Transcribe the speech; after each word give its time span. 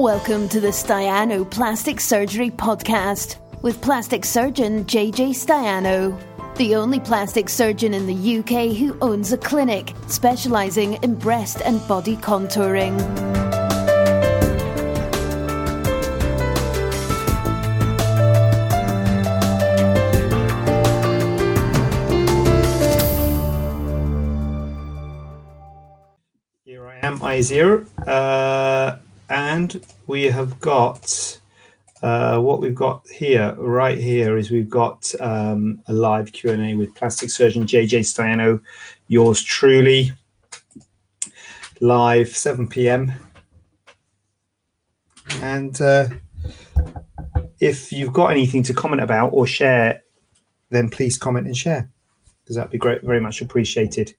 Welcome 0.00 0.48
to 0.48 0.60
the 0.60 0.68
Staiano 0.68 1.44
Plastic 1.44 2.00
Surgery 2.00 2.50
Podcast 2.50 3.36
with 3.60 3.82
plastic 3.82 4.24
surgeon 4.24 4.86
JJ 4.86 5.32
Staiano, 5.32 6.18
the 6.56 6.74
only 6.74 6.98
plastic 6.98 7.50
surgeon 7.50 7.92
in 7.92 8.06
the 8.06 8.38
UK 8.38 8.74
who 8.74 8.96
owns 9.02 9.34
a 9.34 9.36
clinic 9.36 9.92
specialising 10.06 10.94
in 11.02 11.16
breast 11.16 11.60
and 11.66 11.86
body 11.86 12.16
contouring. 12.16 12.98
Here 26.64 26.86
I 26.86 27.06
am, 27.06 27.22
I 27.22 27.42
zero, 27.42 27.84
uh, 28.06 28.96
and 29.30 29.86
we 30.08 30.24
have 30.24 30.58
got 30.60 31.40
uh, 32.02 32.40
what 32.40 32.60
we've 32.60 32.74
got 32.74 33.08
here. 33.08 33.54
Right 33.56 33.96
here 33.96 34.36
is 34.36 34.50
we've 34.50 34.68
got 34.68 35.12
um, 35.20 35.80
a 35.86 35.92
live 35.92 36.32
Q 36.32 36.50
and 36.50 36.62
A 36.62 36.74
with 36.74 36.94
plastic 36.94 37.30
surgeon 37.30 37.64
JJ 37.64 38.00
Staiano, 38.00 38.60
yours 39.06 39.42
truly, 39.42 40.12
live 41.80 42.28
7 42.28 42.68
p.m. 42.68 43.12
And 45.42 45.80
uh, 45.80 46.08
if 47.60 47.92
you've 47.92 48.12
got 48.12 48.32
anything 48.32 48.64
to 48.64 48.74
comment 48.74 49.00
about 49.00 49.28
or 49.28 49.46
share, 49.46 50.02
then 50.70 50.88
please 50.88 51.16
comment 51.16 51.46
and 51.46 51.56
share, 51.56 51.88
because 52.42 52.56
that'd 52.56 52.72
be 52.72 52.78
great, 52.78 53.02
very 53.02 53.20
much 53.20 53.42
appreciated. 53.42 54.14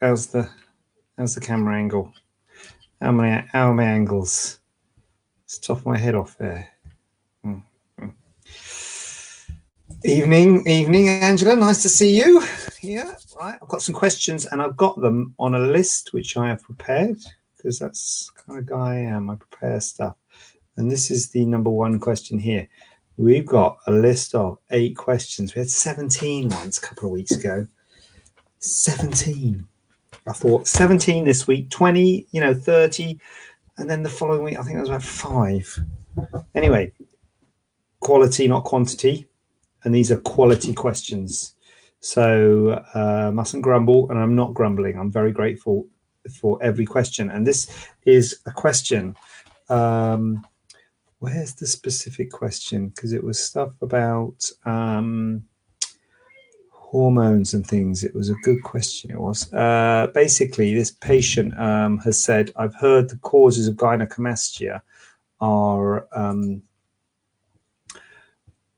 How's 0.00 0.28
the 0.28 0.48
how's 1.18 1.34
the 1.34 1.40
camera 1.40 1.76
angle? 1.76 2.12
How 3.02 3.12
many 3.12 3.46
how 3.52 3.72
many 3.72 3.88
angles? 3.88 4.60
It's 5.44 5.58
top 5.58 5.78
of 5.78 5.86
my 5.86 5.98
head 5.98 6.14
off 6.14 6.38
there. 6.38 6.68
Mm, 7.44 7.62
mm. 8.00 8.12
Evening, 10.04 10.66
evening, 10.66 11.08
Angela. 11.08 11.56
Nice 11.56 11.82
to 11.82 11.88
see 11.88 12.16
you. 12.16 12.42
Yeah, 12.80 13.14
right. 13.40 13.58
I've 13.60 13.68
got 13.68 13.82
some 13.82 13.94
questions 13.94 14.46
and 14.46 14.62
I've 14.62 14.76
got 14.76 15.00
them 15.00 15.34
on 15.38 15.54
a 15.54 15.58
list 15.58 16.12
which 16.12 16.36
I 16.36 16.48
have 16.48 16.62
prepared 16.62 17.18
because 17.56 17.78
that's 17.78 18.30
kind 18.30 18.58
of 18.58 18.66
guy 18.66 18.94
I 18.94 18.98
am. 18.98 19.30
I 19.30 19.34
prepare 19.34 19.80
stuff. 19.80 20.16
And 20.76 20.90
this 20.90 21.10
is 21.10 21.30
the 21.30 21.44
number 21.44 21.70
one 21.70 21.98
question 21.98 22.38
here. 22.38 22.68
We've 23.16 23.46
got 23.46 23.78
a 23.88 23.90
list 23.90 24.36
of 24.36 24.58
eight 24.70 24.96
questions. 24.96 25.56
We 25.56 25.60
had 25.60 25.70
17 25.70 26.50
once 26.50 26.78
a 26.78 26.80
couple 26.82 27.06
of 27.06 27.12
weeks 27.12 27.32
ago. 27.32 27.66
17. 28.60 29.66
I 30.28 30.32
thought 30.32 30.66
17 30.66 31.24
this 31.24 31.46
week, 31.46 31.70
20, 31.70 32.26
you 32.30 32.40
know, 32.40 32.54
30. 32.54 33.18
And 33.78 33.88
then 33.88 34.02
the 34.02 34.08
following 34.08 34.44
week, 34.44 34.58
I 34.58 34.62
think 34.62 34.76
it 34.76 34.80
was 34.80 34.88
about 34.88 35.02
five. 35.02 35.78
Anyway, 36.54 36.92
quality, 38.00 38.48
not 38.48 38.64
quantity. 38.64 39.26
And 39.84 39.94
these 39.94 40.10
are 40.10 40.18
quality 40.18 40.74
questions. 40.74 41.54
So 42.00 42.84
uh, 42.94 43.30
mustn't 43.32 43.62
grumble. 43.62 44.10
And 44.10 44.18
I'm 44.18 44.34
not 44.34 44.54
grumbling. 44.54 44.98
I'm 44.98 45.10
very 45.10 45.32
grateful 45.32 45.86
for 46.40 46.62
every 46.62 46.84
question. 46.84 47.30
And 47.30 47.46
this 47.46 47.88
is 48.04 48.40
a 48.46 48.50
question. 48.50 49.16
Um, 49.68 50.46
where's 51.20 51.54
the 51.54 51.66
specific 51.66 52.30
question? 52.30 52.88
Because 52.88 53.12
it 53.12 53.24
was 53.24 53.42
stuff 53.42 53.72
about. 53.80 54.50
Um, 54.64 55.44
hormones 56.90 57.52
and 57.52 57.66
things. 57.66 58.02
It 58.02 58.14
was 58.14 58.30
a 58.30 58.34
good 58.42 58.62
question. 58.62 59.10
It 59.10 59.20
was 59.20 59.52
uh, 59.52 60.06
basically 60.14 60.74
this 60.74 60.90
patient 60.90 61.58
um, 61.58 61.98
has 61.98 62.22
said, 62.22 62.50
"I've 62.56 62.74
heard 62.74 63.10
the 63.10 63.18
causes 63.18 63.68
of 63.68 63.76
gynecomastia 63.76 64.80
are 65.40 66.08
um, 66.12 66.62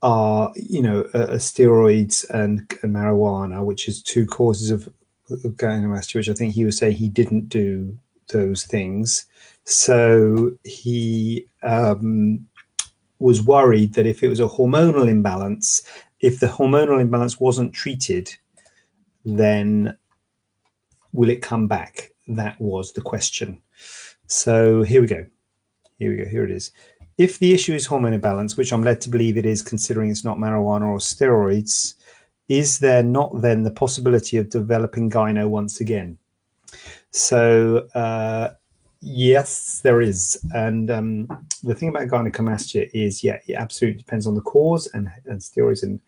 are 0.03 0.53
you 0.57 0.83
know 0.83 1.03
uh, 1.15 1.39
steroids 1.39 2.29
and, 2.31 2.69
and, 2.83 2.95
marijuana, 2.97 3.65
which 3.65 3.87
is 3.89 4.03
two 4.03 4.27
causes 4.27 4.73
of, 4.73 4.89
of 5.31 5.53
gynecomastia. 5.63 6.17
Which 6.17 6.29
I 6.29 6.35
think 6.35 6.53
he 6.55 6.65
was 6.65 6.79
saying 6.79 6.97
he 6.97 7.09
didn't 7.09 7.49
do 7.49 7.97
those 8.33 8.65
things, 8.65 9.27
so 9.65 10.53
he." 10.65 11.47
Um, 11.63 12.47
was 13.23 13.43
worried 13.43 13.93
that 13.93 14.07
if 14.07 14.23
it 14.23 14.29
was 14.29 14.41
a 14.41 14.49
hormonal 14.49 15.07
imbalance, 15.07 15.83
if 16.21 16.41
the 16.41 16.47
hormonal 16.47 17.01
imbalance 17.01 17.41
wasn't 17.41 17.73
treated, 17.73 18.35
then 19.25 19.97
will 21.13 21.31
it 21.31 21.43
come 21.43 21.67
back? 21.67 22.11
That 22.29 22.61
was 22.61 22.93
the 22.93 23.01
question. 23.01 23.61
So 24.27 24.83
here 24.83 25.01
we 25.01 25.07
go. 25.07 25.27
Here 25.99 26.11
we 26.11 26.17
go. 26.17 26.31
Here 26.31 26.45
it 26.45 26.51
is. 26.51 26.71
If 27.19 27.39
the 27.39 27.53
issue 27.53 27.75
is 27.75 27.85
hormone 27.85 28.15
imbalance, 28.15 28.57
which 28.57 28.73
I'm 28.73 28.83
led 28.83 29.01
to 29.03 29.11
believe 29.11 29.37
it 29.37 29.45
is, 29.45 29.63
considering 29.63 30.11
it's 30.11 30.25
not 30.25 30.39
marijuana 30.39 30.87
or 30.87 30.99
steroids, 30.99 31.95
is 32.49 32.79
there 32.79 33.03
not 33.03 33.43
then 33.43 33.63
the 33.63 33.71
possibility 33.71 34.37
of 34.37 34.49
developing 34.49 35.11
gyno 35.11 35.49
once 35.49 35.81
again? 35.81 36.19
So 37.11 37.89
uh, 37.95 38.51
Yes, 39.01 39.81
there 39.83 40.03
is. 40.03 40.45
And 40.55 40.91
um, 40.91 41.47
the 41.63 41.75
thing 41.75 41.89
about 41.89 42.09
gynecomastia 42.09 42.91
is, 42.93 43.25
yeah, 43.25 43.39
it 43.47 43.55
absolutely 43.55 43.99
depends 43.99 44.27
on 44.27 44.35
the 44.35 44.43
cause 44.43 44.89
and, 44.93 45.11
and 45.25 45.41
steroids 45.41 45.83
and 45.83 46.01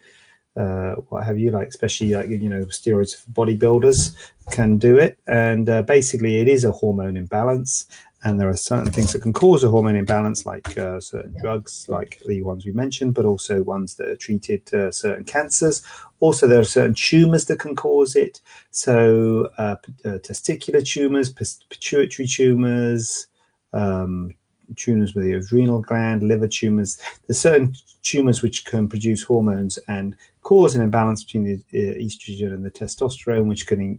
uh, 0.57 1.01
what 1.09 1.25
have 1.25 1.39
you, 1.39 1.51
like, 1.51 1.69
especially 1.69 2.11
like, 2.11 2.29
you 2.29 2.51
know, 2.51 2.67
steroids 2.67 3.17
for 3.17 3.31
bodybuilders 3.31 4.15
can 4.51 4.77
do 4.77 4.99
it. 4.99 5.19
And 5.27 5.71
uh, 5.71 5.83
basically, 5.83 6.41
it 6.41 6.49
is 6.49 6.65
a 6.65 6.73
hormone 6.73 7.17
imbalance. 7.17 7.87
And 8.25 8.39
there 8.39 8.49
are 8.49 8.57
certain 8.57 8.93
things 8.93 9.13
that 9.13 9.23
can 9.23 9.33
cause 9.33 9.65
a 9.65 9.69
hormone 9.69 9.97
imbalance, 9.97 10.47
like 10.47 10.79
uh, 10.79 11.01
certain 11.01 11.35
drugs, 11.41 11.87
like 11.89 12.21
the 12.27 12.43
ones 12.43 12.65
we 12.65 12.73
mentioned, 12.73 13.15
but 13.15 13.25
also 13.25 13.63
ones 13.63 13.97
that 13.97 14.09
are 14.09 14.17
treated 14.17 14.73
uh, 14.73 14.93
certain 14.93 15.25
cancers. 15.25 15.83
Also, 16.23 16.47
there 16.47 16.61
are 16.61 16.65
certain 16.79 16.95
tumors 16.95 17.47
that 17.47 17.59
can 17.59 17.75
cause 17.75 18.15
it. 18.15 18.41
So, 18.71 19.51
uh, 19.59 19.75
uh 20.05 20.19
testicular 20.29 20.87
tumors, 20.87 21.33
pituitary 21.33 22.29
tumors, 22.29 23.27
um, 23.73 24.33
tumors 24.77 25.17
with 25.17 25.25
the 25.25 25.33
adrenal 25.33 25.81
gland, 25.81 26.23
liver 26.23 26.47
tumors. 26.47 26.97
There's 27.27 27.41
certain 27.41 27.75
tumors 28.05 28.41
which 28.41 28.65
can 28.65 28.89
produce 28.89 29.25
hormones 29.25 29.81
and 29.89 30.15
cause 30.43 30.77
an 30.77 30.83
imbalance 30.83 31.25
between 31.25 31.45
the 31.45 31.55
uh, 31.75 31.99
estrogen 31.99 32.55
and 32.55 32.65
the 32.65 32.71
testosterone, 32.71 33.47
which 33.47 33.67
can 33.67 33.99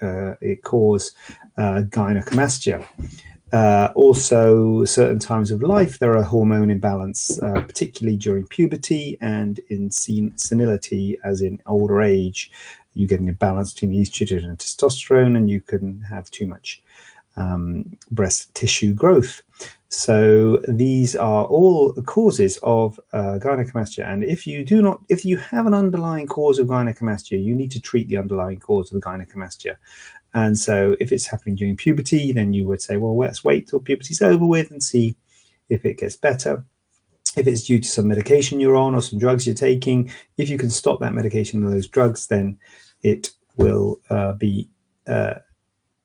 uh, 0.00 0.34
cause 0.62 1.16
uh, 1.58 1.82
gynecomastia. 1.88 2.86
Uh, 3.52 3.88
also, 3.96 4.84
certain 4.84 5.18
times 5.18 5.50
of 5.50 5.62
life, 5.62 5.98
there 5.98 6.16
are 6.16 6.22
hormone 6.22 6.70
imbalance, 6.70 7.42
uh, 7.42 7.60
particularly 7.62 8.16
during 8.16 8.46
puberty 8.46 9.18
and 9.20 9.58
in 9.70 9.90
sen- 9.90 10.36
senility, 10.36 11.18
as 11.24 11.42
in 11.42 11.60
older 11.66 12.00
age. 12.00 12.50
You 12.94 13.06
get 13.06 13.20
an 13.20 13.28
imbalance 13.28 13.72
between 13.72 13.92
estrogen 13.92 14.44
and 14.44 14.58
testosterone, 14.58 15.36
and 15.36 15.50
you 15.50 15.60
can 15.60 16.00
have 16.02 16.30
too 16.30 16.46
much 16.46 16.82
um, 17.36 17.96
breast 18.10 18.54
tissue 18.54 18.94
growth. 18.94 19.42
So 19.88 20.58
these 20.68 21.16
are 21.16 21.44
all 21.46 21.92
causes 22.04 22.58
of 22.62 23.00
uh, 23.12 23.40
gynecomastia. 23.42 24.06
And 24.06 24.22
if 24.22 24.46
you 24.46 24.64
do 24.64 24.82
not, 24.82 25.00
if 25.08 25.24
you 25.24 25.36
have 25.38 25.66
an 25.66 25.74
underlying 25.74 26.28
cause 26.28 26.60
of 26.60 26.68
gynecomastia, 26.68 27.42
you 27.42 27.56
need 27.56 27.72
to 27.72 27.80
treat 27.80 28.08
the 28.08 28.16
underlying 28.16 28.60
cause 28.60 28.92
of 28.92 29.00
the 29.00 29.06
gynecomastia. 29.06 29.76
And 30.34 30.58
so 30.58 30.96
if 31.00 31.12
it's 31.12 31.26
happening 31.26 31.56
during 31.56 31.76
puberty, 31.76 32.32
then 32.32 32.52
you 32.52 32.66
would 32.66 32.80
say, 32.80 32.96
well, 32.96 33.16
let's 33.16 33.44
wait 33.44 33.68
till 33.68 33.80
puberty's 33.80 34.22
over 34.22 34.46
with 34.46 34.70
and 34.70 34.82
see 34.82 35.16
if 35.68 35.84
it 35.84 35.98
gets 35.98 36.16
better. 36.16 36.64
If 37.36 37.46
it's 37.46 37.64
due 37.64 37.78
to 37.78 37.88
some 37.88 38.08
medication 38.08 38.60
you're 38.60 38.76
on 38.76 38.94
or 38.94 39.02
some 39.02 39.18
drugs 39.18 39.46
you're 39.46 39.54
taking, 39.54 40.10
if 40.36 40.48
you 40.48 40.58
can 40.58 40.70
stop 40.70 41.00
that 41.00 41.14
medication 41.14 41.62
and 41.62 41.72
those 41.72 41.88
drugs, 41.88 42.26
then 42.26 42.58
it 43.02 43.30
will 43.56 44.00
uh, 44.10 44.32
be 44.32 44.68
uh, 45.06 45.34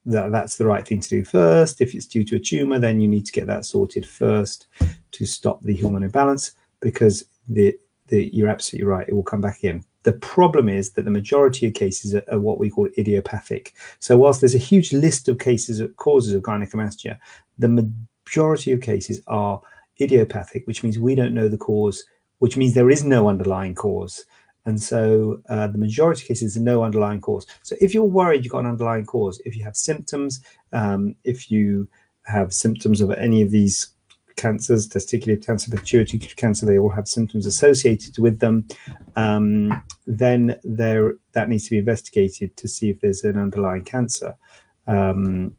that 0.05 0.31
that's 0.31 0.57
the 0.57 0.65
right 0.65 0.87
thing 0.87 0.99
to 0.99 1.09
do 1.09 1.23
first. 1.23 1.81
If 1.81 1.95
it's 1.95 2.05
due 2.05 2.23
to 2.25 2.35
a 2.35 2.39
tumor, 2.39 2.79
then 2.79 3.01
you 3.01 3.07
need 3.07 3.25
to 3.25 3.31
get 3.31 3.47
that 3.47 3.65
sorted 3.65 4.05
first 4.05 4.67
to 5.11 5.25
stop 5.25 5.61
the 5.61 5.75
hormone 5.77 6.03
imbalance 6.03 6.51
because 6.79 7.25
the, 7.47 7.75
the 8.07 8.29
you're 8.33 8.49
absolutely 8.49 8.87
right, 8.87 9.07
it 9.07 9.13
will 9.13 9.23
come 9.23 9.41
back 9.41 9.63
in. 9.63 9.83
The 10.05 10.13
problem 10.13 10.69
is 10.69 10.91
that 10.91 11.03
the 11.03 11.11
majority 11.11 11.65
of 11.65 11.73
cases 11.73 12.13
are, 12.13 12.23
are, 12.31 12.39
what 12.39 12.59
we 12.59 12.69
call 12.69 12.87
idiopathic. 12.95 13.73
So, 13.99 14.15
whilst 14.15 14.39
there's 14.39 14.53
a 14.53 14.59
huge 14.59 14.93
list 14.93 15.27
of 15.27 15.39
cases 15.39 15.79
of 15.79 15.95
causes 15.95 16.35
of 16.35 16.43
gynecomastia, 16.43 17.17
the 17.57 17.91
majority 18.27 18.71
of 18.71 18.81
cases 18.81 19.19
are 19.25 19.59
idiopathic, 19.99 20.67
which 20.67 20.83
means 20.83 20.99
we 20.99 21.15
don't 21.15 21.33
know 21.33 21.47
the 21.47 21.57
cause, 21.57 22.05
which 22.37 22.55
means 22.55 22.75
there 22.75 22.91
is 22.91 23.03
no 23.03 23.27
underlying 23.27 23.73
cause. 23.73 24.25
And 24.67 24.79
so, 24.79 25.41
uh, 25.49 25.67
the 25.67 25.79
majority 25.79 26.21
of 26.21 26.27
cases, 26.27 26.55
no 26.55 26.83
underlying 26.83 27.21
cause. 27.21 27.47
So, 27.63 27.75
if 27.81 27.95
you're 27.95 28.03
worried 28.03 28.43
you've 28.43 28.51
got 28.51 28.59
an 28.59 28.69
underlying 28.69 29.07
cause, 29.07 29.41
if 29.43 29.57
you 29.57 29.63
have 29.63 29.75
symptoms, 29.75 30.39
um, 30.71 31.15
if 31.23 31.49
you 31.49 31.87
have 32.25 32.53
symptoms 32.53 33.01
of 33.01 33.09
any 33.09 33.41
of 33.41 33.49
these 33.49 33.94
cancers, 34.35 34.87
testicular 34.87 35.43
cancer, 35.43 35.71
pituitary 35.71 36.19
cancer, 36.19 36.65
they 36.65 36.77
all 36.77 36.89
have 36.89 37.07
symptoms 37.07 37.45
associated 37.45 38.17
with 38.17 38.39
them, 38.39 38.67
um, 39.15 39.83
then 40.07 40.59
there 40.63 41.15
that 41.33 41.49
needs 41.49 41.65
to 41.65 41.71
be 41.71 41.77
investigated 41.77 42.55
to 42.57 42.67
see 42.67 42.89
if 42.89 43.01
there's 43.01 43.23
an 43.23 43.37
underlying 43.37 43.83
cancer. 43.83 44.35
Um, 44.87 45.55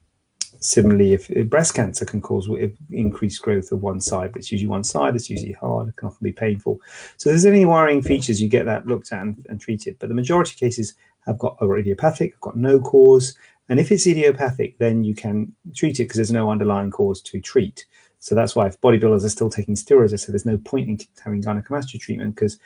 similarly, 0.60 1.12
if, 1.12 1.30
if, 1.30 1.48
breast 1.48 1.74
cancer 1.74 2.04
can 2.04 2.20
cause 2.20 2.48
increased 2.90 3.42
growth 3.42 3.72
of 3.72 3.82
one 3.82 4.00
side, 4.00 4.32
but 4.32 4.40
it's 4.40 4.52
usually 4.52 4.68
one 4.68 4.84
side, 4.84 5.14
it's 5.14 5.30
usually 5.30 5.52
hard, 5.52 5.88
it 5.88 5.96
can 5.96 6.08
often 6.08 6.24
be 6.24 6.32
painful. 6.32 6.80
So, 7.16 7.30
if 7.30 7.34
there's 7.34 7.46
any 7.46 7.64
worrying 7.64 8.02
features, 8.02 8.40
you 8.40 8.48
get 8.48 8.66
that 8.66 8.86
looked 8.86 9.12
at 9.12 9.22
and, 9.22 9.46
and 9.48 9.60
treated. 9.60 9.98
But 9.98 10.08
the 10.08 10.14
majority 10.14 10.52
of 10.52 10.58
cases 10.58 10.94
have 11.26 11.38
got 11.38 11.56
are 11.60 11.76
idiopathic, 11.78 12.32
have 12.32 12.40
got 12.40 12.56
no 12.56 12.80
cause. 12.80 13.36
And 13.68 13.80
if 13.80 13.90
it's 13.90 14.06
idiopathic, 14.06 14.78
then 14.78 15.02
you 15.02 15.14
can 15.14 15.52
treat 15.74 15.98
it 15.98 16.04
because 16.04 16.16
there's 16.16 16.32
no 16.32 16.50
underlying 16.50 16.90
cause 16.90 17.20
to 17.22 17.40
treat. 17.40 17.84
So 18.26 18.34
that's 18.34 18.56
why 18.56 18.66
if 18.66 18.80
bodybuilders 18.80 19.24
are 19.24 19.28
still 19.28 19.48
taking 19.48 19.76
steroids, 19.76 20.12
I 20.12 20.16
said 20.16 20.32
there's 20.32 20.44
no 20.44 20.58
point 20.58 20.88
in 20.88 20.98
having 21.24 21.40
gynecomastia 21.40 22.00
treatment 22.00 22.34
because 22.34 22.58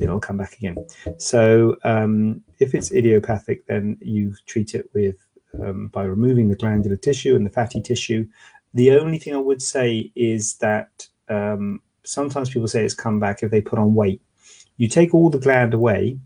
it'll 0.00 0.18
come 0.18 0.36
back 0.36 0.54
again. 0.54 0.76
So 1.18 1.76
um, 1.84 2.42
if 2.58 2.74
it's 2.74 2.90
idiopathic, 2.90 3.64
then 3.68 3.96
you 4.00 4.34
treat 4.46 4.74
it 4.74 4.90
with 4.92 5.14
um, 5.62 5.86
by 5.86 6.02
removing 6.02 6.48
the 6.48 6.56
glandular 6.56 6.96
tissue 6.96 7.36
and 7.36 7.46
the 7.46 7.50
fatty 7.50 7.80
tissue. 7.80 8.26
The 8.74 8.90
only 8.98 9.18
thing 9.18 9.36
I 9.36 9.38
would 9.38 9.62
say 9.62 10.10
is 10.16 10.54
that 10.54 11.06
um, 11.28 11.80
sometimes 12.02 12.50
people 12.50 12.66
say 12.66 12.84
it's 12.84 12.92
come 12.92 13.20
back 13.20 13.44
if 13.44 13.52
they 13.52 13.60
put 13.60 13.78
on 13.78 13.94
weight. 13.94 14.20
You 14.78 14.88
take 14.88 15.14
all 15.14 15.30
the 15.30 15.38
gland 15.38 15.74
away 15.74 16.18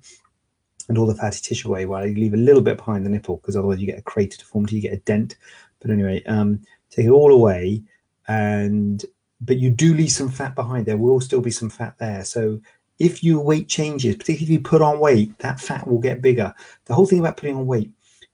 and 0.88 0.96
all 0.96 1.06
the 1.06 1.14
fatty 1.14 1.40
tissue 1.42 1.68
away 1.68 1.84
while 1.84 2.06
you 2.06 2.14
leave 2.14 2.32
a 2.32 2.38
little 2.38 2.62
bit 2.62 2.78
behind 2.78 3.04
the 3.04 3.10
nipple 3.10 3.36
because 3.36 3.54
otherwise 3.54 3.80
you 3.80 3.86
get 3.86 3.98
a 3.98 4.02
crater 4.02 4.38
deformity, 4.38 4.76
you 4.76 4.82
get 4.82 4.94
a 4.94 5.02
dent. 5.02 5.36
But 5.78 5.90
anyway, 5.90 6.22
um, 6.24 6.60
take 6.88 7.04
it 7.04 7.10
all 7.10 7.34
away 7.34 7.82
and 8.28 9.04
but 9.40 9.56
you 9.56 9.70
do 9.70 9.94
leave 9.94 10.12
some 10.12 10.28
fat 10.28 10.54
behind. 10.54 10.86
There 10.86 10.96
will 10.96 11.20
still 11.20 11.40
be 11.40 11.50
some 11.50 11.70
fat 11.70 11.96
there. 11.98 12.24
So 12.24 12.60
if 12.98 13.22
your 13.22 13.42
weight 13.42 13.68
changes, 13.68 14.16
particularly 14.16 14.54
if 14.54 14.60
you 14.60 14.60
put 14.60 14.82
on 14.82 14.98
weight, 14.98 15.38
that 15.38 15.60
fat 15.60 15.86
will 15.86 16.00
get 16.00 16.22
bigger. 16.22 16.52
The 16.86 16.94
whole 16.94 17.06
thing 17.06 17.20
about 17.20 17.36
putting 17.36 17.56
on 17.56 17.66
weight, 17.66 17.90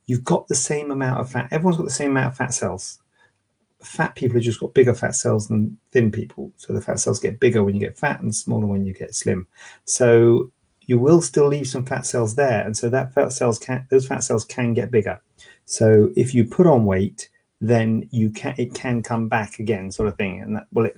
you've 0.07 0.25
got 0.25 0.49
the 0.49 0.55
same 0.55 0.91
amount 0.91 1.21
of 1.21 1.31
fat. 1.31 1.49
Everyone's 1.51 1.77
got 1.77 1.85
the 1.85 1.91
same 1.91 2.13
amount 2.13 2.33
of 2.33 2.37
fat 2.37 2.55
cells. 2.55 3.01
Fat 3.83 4.15
people 4.15 4.37
have 4.37 4.45
just 4.45 4.61
got 4.61 4.73
bigger 4.73 4.95
fat 4.95 5.15
cells 5.15 5.49
than 5.49 5.77
thin 5.93 6.11
people. 6.11 6.51
So 6.57 6.73
the 6.73 6.81
fat 6.81 7.01
cells 7.01 7.21
get 7.21 7.41
bigger 7.41 7.63
when 7.63 7.75
you 7.75 7.81
get 7.81 7.99
fat 7.99 8.23
and 8.23 8.35
smaller 8.35 8.67
when 8.67 8.87
you 8.87 8.95
get 8.95 9.15
slim. 9.15 9.47
So 9.85 10.51
you 10.87 10.99
will 10.99 11.21
still 11.21 11.49
leave 11.49 11.69
some 11.69 11.85
fat 11.85 12.07
cells 12.07 12.35
there. 12.35 12.65
And 12.65 12.75
so 12.75 12.89
that 12.89 13.13
fat 13.13 13.33
cells 13.33 13.59
can 13.59 13.87
those 13.91 14.07
fat 14.07 14.25
cells 14.25 14.47
can 14.47 14.73
get 14.73 14.91
bigger. 14.91 15.21
So 15.67 16.11
if 16.17 16.35
you 16.35 16.47
put 16.47 16.67
on 16.67 16.87
weight, 16.87 17.29
then 17.69 18.09
you 18.11 18.31
can 18.31 18.55
it 18.59 18.75
can 18.75 19.03
come 19.03 19.29
back 19.29 19.59
again, 19.59 19.91
sort 19.91 20.09
of 20.09 20.17
thing. 20.17 20.41
And 20.41 20.57
that 20.57 20.67
well, 20.73 20.87
it, 20.87 20.97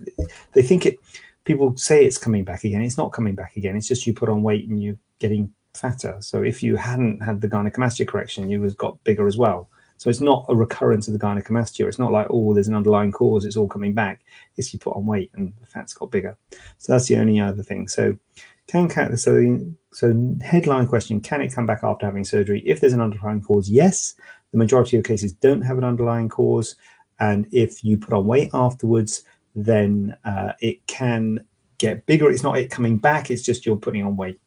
they 0.53 0.63
think 0.63 0.87
it. 0.87 0.99
People 1.45 1.77
say 1.77 2.05
it's 2.05 2.19
coming 2.19 2.45
back 2.45 2.65
again. 2.65 2.83
It's 2.83 2.99
not 2.99 3.13
coming 3.13 3.37
back 3.37 3.57
again. 3.57 3.77
It's 3.77 3.87
just 3.87 4.07
you 4.07 4.13
put 4.13 4.29
on 4.29 4.43
weight 4.43 4.69
and 4.69 4.83
you're 4.83 4.99
getting 5.21 5.53
fatter. 5.75 6.17
So 6.21 6.43
if 6.43 6.63
you 6.63 6.75
hadn't 6.75 7.23
had 7.23 7.41
the 7.41 7.49
gynecomastia 7.49 8.09
correction, 8.09 8.51
you 8.51 8.61
have 8.63 8.77
got 8.77 9.03
bigger 9.05 9.29
as 9.29 9.37
well. 9.37 9.69
So 9.99 10.11
it's 10.11 10.21
not 10.21 10.45
a 10.49 10.57
recurrence 10.57 11.07
of 11.07 11.13
the 11.13 11.25
gynecomastia. 11.25 11.87
It's 11.87 12.01
not 12.01 12.13
like 12.13 12.27
oh, 12.31 12.53
there's 12.53 12.69
an 12.69 12.75
underlying 12.75 13.13
cause. 13.13 13.45
It's 13.45 13.57
all 13.57 13.69
coming 13.69 13.95
back. 13.95 14.25
It's 14.57 14.73
you 14.73 14.81
put 14.81 14.97
on 14.97 15.07
weight 15.07 15.31
and 15.35 15.53
the 15.61 15.67
fat's 15.67 15.95
got 15.95 16.11
bigger. 16.11 16.37
So 16.79 16.93
that's 16.93 17.07
the 17.07 17.17
only 17.17 17.39
other 17.39 17.63
thing. 17.63 17.87
So 17.87 18.19
can 18.67 19.17
so 19.17 19.59
so 19.93 20.37
headline 20.43 20.87
question: 20.87 21.21
Can 21.21 21.41
it 21.41 21.53
come 21.53 21.67
back 21.67 21.81
after 21.83 22.07
having 22.07 22.25
surgery? 22.25 22.63
If 22.67 22.81
there's 22.81 22.93
an 22.93 23.01
underlying 23.01 23.43
cause, 23.43 23.69
yes. 23.69 24.15
The 24.53 24.59
majority 24.59 24.97
of 24.97 25.05
cases 25.05 25.33
don't 25.33 25.63
have 25.63 25.77
an 25.79 25.85
underlying 25.85 26.29
cause. 26.29 26.77
And 27.19 27.47
if 27.53 27.85
you 27.85 27.99
put 27.99 28.13
on 28.13 28.27
weight 28.27 28.51
afterwards, 28.55 29.25
then 29.55 30.17
uh, 30.25 30.53
it 30.61 30.87
can 30.87 31.41
get 31.79 32.07
bigger. 32.07 32.31
It's 32.31 32.43
not 32.43 32.59
it 32.59 32.71
coming 32.71 32.99
back, 32.99 33.31
it's 33.31 33.43
just 33.43 33.67
you're 33.67 33.77
putting 33.77 34.05
on 34.05 34.17
weight, 34.17 34.41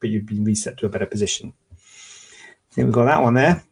but 0.00 0.10
you've 0.10 0.26
been 0.26 0.44
reset 0.44 0.76
to 0.78 0.86
a 0.86 0.88
better 0.88 1.06
position. 1.06 1.52
I 1.72 2.74
think 2.74 2.86
we've 2.86 2.94
got 2.94 3.04
that 3.04 3.22
one 3.22 3.34
there. 3.34 3.62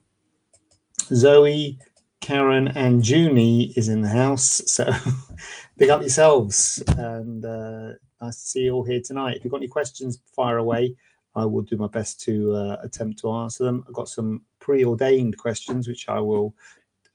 Zoe, 1.15 1.79
Karen, 2.21 2.69
and 2.69 3.07
Junie 3.07 3.73
is 3.77 3.89
in 3.89 4.03
the 4.03 4.09
house. 4.09 4.63
So 4.67 4.93
big 5.77 5.91
up 5.91 6.01
yourselves. 6.01 6.83
And 6.97 7.45
uh, 7.45 7.93
nice 8.23 8.37
to 8.37 8.49
see 8.49 8.61
you 8.63 8.75
all 8.75 8.85
here 8.85 9.01
tonight. 9.01 9.37
If 9.37 9.45
you've 9.45 9.51
got 9.51 9.59
any 9.59 9.69
questions, 9.69 10.21
fire 10.35 10.59
away. 10.59 10.95
I 11.35 11.45
will 11.45 11.63
do 11.63 11.77
my 11.77 11.89
best 11.89 12.21
to 12.23 12.55
uh, 12.55 12.77
attempt 12.83 13.19
to 13.21 13.33
answer 13.33 13.65
them. 13.65 13.85
I've 13.89 13.95
got 13.95 14.09
some 14.09 14.43
preordained 14.61 15.37
questions, 15.39 15.89
which 15.89 16.09
I 16.09 16.21
will 16.21 16.55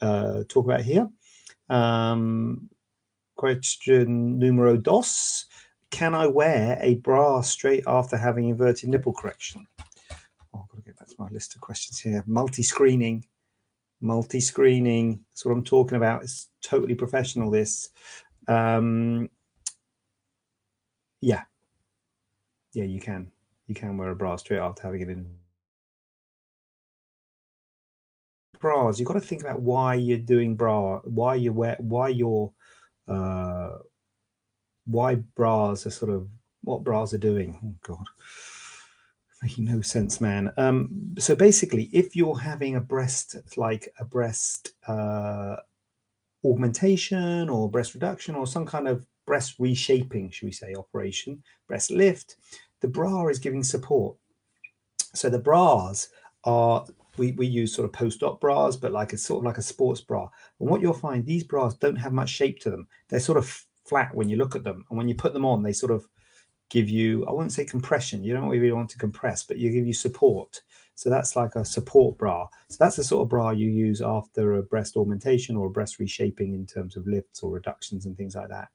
uh, 0.01 0.43
talk 0.49 0.65
about 0.65 0.81
here. 0.81 1.07
Um, 1.69 2.69
question 3.35 4.39
numero 4.39 4.75
dos 4.75 5.45
Can 5.91 6.13
I 6.13 6.27
wear 6.27 6.77
a 6.81 6.95
bra 6.95 7.41
straight 7.41 7.83
after 7.87 8.17
having 8.17 8.49
inverted 8.49 8.89
nipple 8.89 9.13
correction? 9.13 9.65
Oh, 10.53 10.61
I've 10.63 10.69
got 10.69 10.77
to 10.77 10.81
get 10.81 10.99
back 10.99 11.07
to 11.07 11.15
my 11.19 11.29
list 11.29 11.55
of 11.55 11.61
questions 11.61 11.99
here. 11.99 12.23
Multi 12.25 12.63
screening. 12.63 13.23
Multi 14.01 14.39
screening. 14.39 15.21
That's 15.31 15.45
what 15.45 15.53
I'm 15.53 15.63
talking 15.63 15.97
about. 15.97 16.23
It's 16.23 16.49
totally 16.61 16.95
professional, 16.95 17.51
this. 17.51 17.89
Um, 18.47 19.29
yeah. 21.21 21.43
Yeah, 22.73 22.83
you 22.83 22.99
can 22.99 23.31
you 23.67 23.75
can 23.75 23.97
wear 23.97 24.11
a 24.11 24.15
bra 24.15 24.35
straight 24.35 24.59
after 24.59 24.83
having 24.83 25.01
it 25.01 25.09
in. 25.09 25.27
Bras, 28.59 28.97
you've 28.97 29.07
got 29.07 29.13
to 29.13 29.19
think 29.21 29.41
about 29.41 29.61
why 29.61 29.93
you're 29.95 30.17
doing 30.17 30.55
bra, 30.55 30.99
why 31.03 31.35
you 31.35 31.53
wear, 31.53 31.75
why 31.79 32.07
you're, 32.07 32.51
uh, 33.07 33.69
why 34.85 35.15
bras 35.15 35.85
are 35.85 35.91
sort 35.91 36.11
of 36.11 36.27
what 36.63 36.83
bras 36.83 37.13
are 37.13 37.19
doing. 37.19 37.59
Oh 37.63 37.75
God, 37.95 38.05
making 39.43 39.65
no 39.65 39.81
sense, 39.81 40.19
man. 40.19 40.51
Um, 40.57 41.13
so 41.19 41.35
basically, 41.35 41.89
if 41.93 42.15
you're 42.15 42.39
having 42.39 42.75
a 42.75 42.81
breast, 42.81 43.35
like 43.57 43.93
a 43.99 44.05
breast 44.05 44.73
uh, 44.87 45.57
augmentation 46.43 47.49
or 47.49 47.69
breast 47.69 47.93
reduction 47.93 48.35
or 48.35 48.47
some 48.47 48.65
kind 48.65 48.87
of 48.87 49.05
breast 49.27 49.55
reshaping, 49.59 50.31
should 50.31 50.47
we 50.47 50.51
say, 50.51 50.73
operation, 50.73 51.43
breast 51.67 51.91
lift, 51.91 52.37
the 52.81 52.87
bra 52.87 53.27
is 53.27 53.37
giving 53.37 53.61
support. 53.61 54.15
So 55.13 55.29
the 55.29 55.37
bras 55.37 56.09
are 56.43 56.85
we, 57.17 57.33
we 57.33 57.45
use 57.47 57.73
sort 57.73 57.85
of 57.85 57.93
post-op 57.93 58.39
bras, 58.39 58.75
but 58.77 58.91
like 58.91 59.13
it's 59.13 59.23
sort 59.23 59.39
of 59.39 59.45
like 59.45 59.57
a 59.57 59.63
sports 59.63 60.01
bra. 60.01 60.29
And 60.59 60.69
what 60.69 60.81
you'll 60.81 60.93
find, 60.93 61.25
these 61.25 61.43
bras 61.43 61.75
don't 61.75 61.95
have 61.95 62.13
much 62.13 62.29
shape 62.29 62.59
to 62.61 62.69
them. 62.69 62.87
They're 63.09 63.19
sort 63.19 63.37
of 63.37 63.65
flat 63.85 64.15
when 64.15 64.29
you 64.29 64.37
look 64.37 64.55
at 64.55 64.63
them. 64.63 64.85
And 64.89 64.97
when 64.97 65.07
you 65.07 65.15
put 65.15 65.33
them 65.33 65.45
on, 65.45 65.63
they 65.63 65.73
sort 65.73 65.91
of 65.91 66.07
give 66.69 66.89
you, 66.89 67.25
I 67.25 67.31
wouldn't 67.31 67.53
say 67.53 67.65
compression. 67.65 68.23
You 68.23 68.33
don't 68.33 68.49
really 68.49 68.71
want 68.71 68.89
to 68.91 68.97
compress, 68.97 69.43
but 69.43 69.57
you 69.57 69.71
give 69.71 69.87
you 69.87 69.93
support. 69.93 70.61
So 70.95 71.09
that's 71.09 71.35
like 71.35 71.55
a 71.55 71.63
support 71.63 72.17
bra. 72.17 72.47
So 72.69 72.77
that's 72.79 72.95
the 72.95 73.03
sort 73.03 73.23
of 73.23 73.29
bra 73.29 73.51
you 73.51 73.69
use 73.69 74.01
after 74.01 74.55
a 74.55 74.63
breast 74.63 74.97
augmentation 74.97 75.55
or 75.55 75.67
a 75.67 75.71
breast 75.71 75.99
reshaping 75.99 76.53
in 76.53 76.65
terms 76.65 76.97
of 76.97 77.07
lifts 77.07 77.41
or 77.43 77.51
reductions 77.51 78.05
and 78.05 78.17
things 78.17 78.35
like 78.35 78.49
that. 78.49 78.69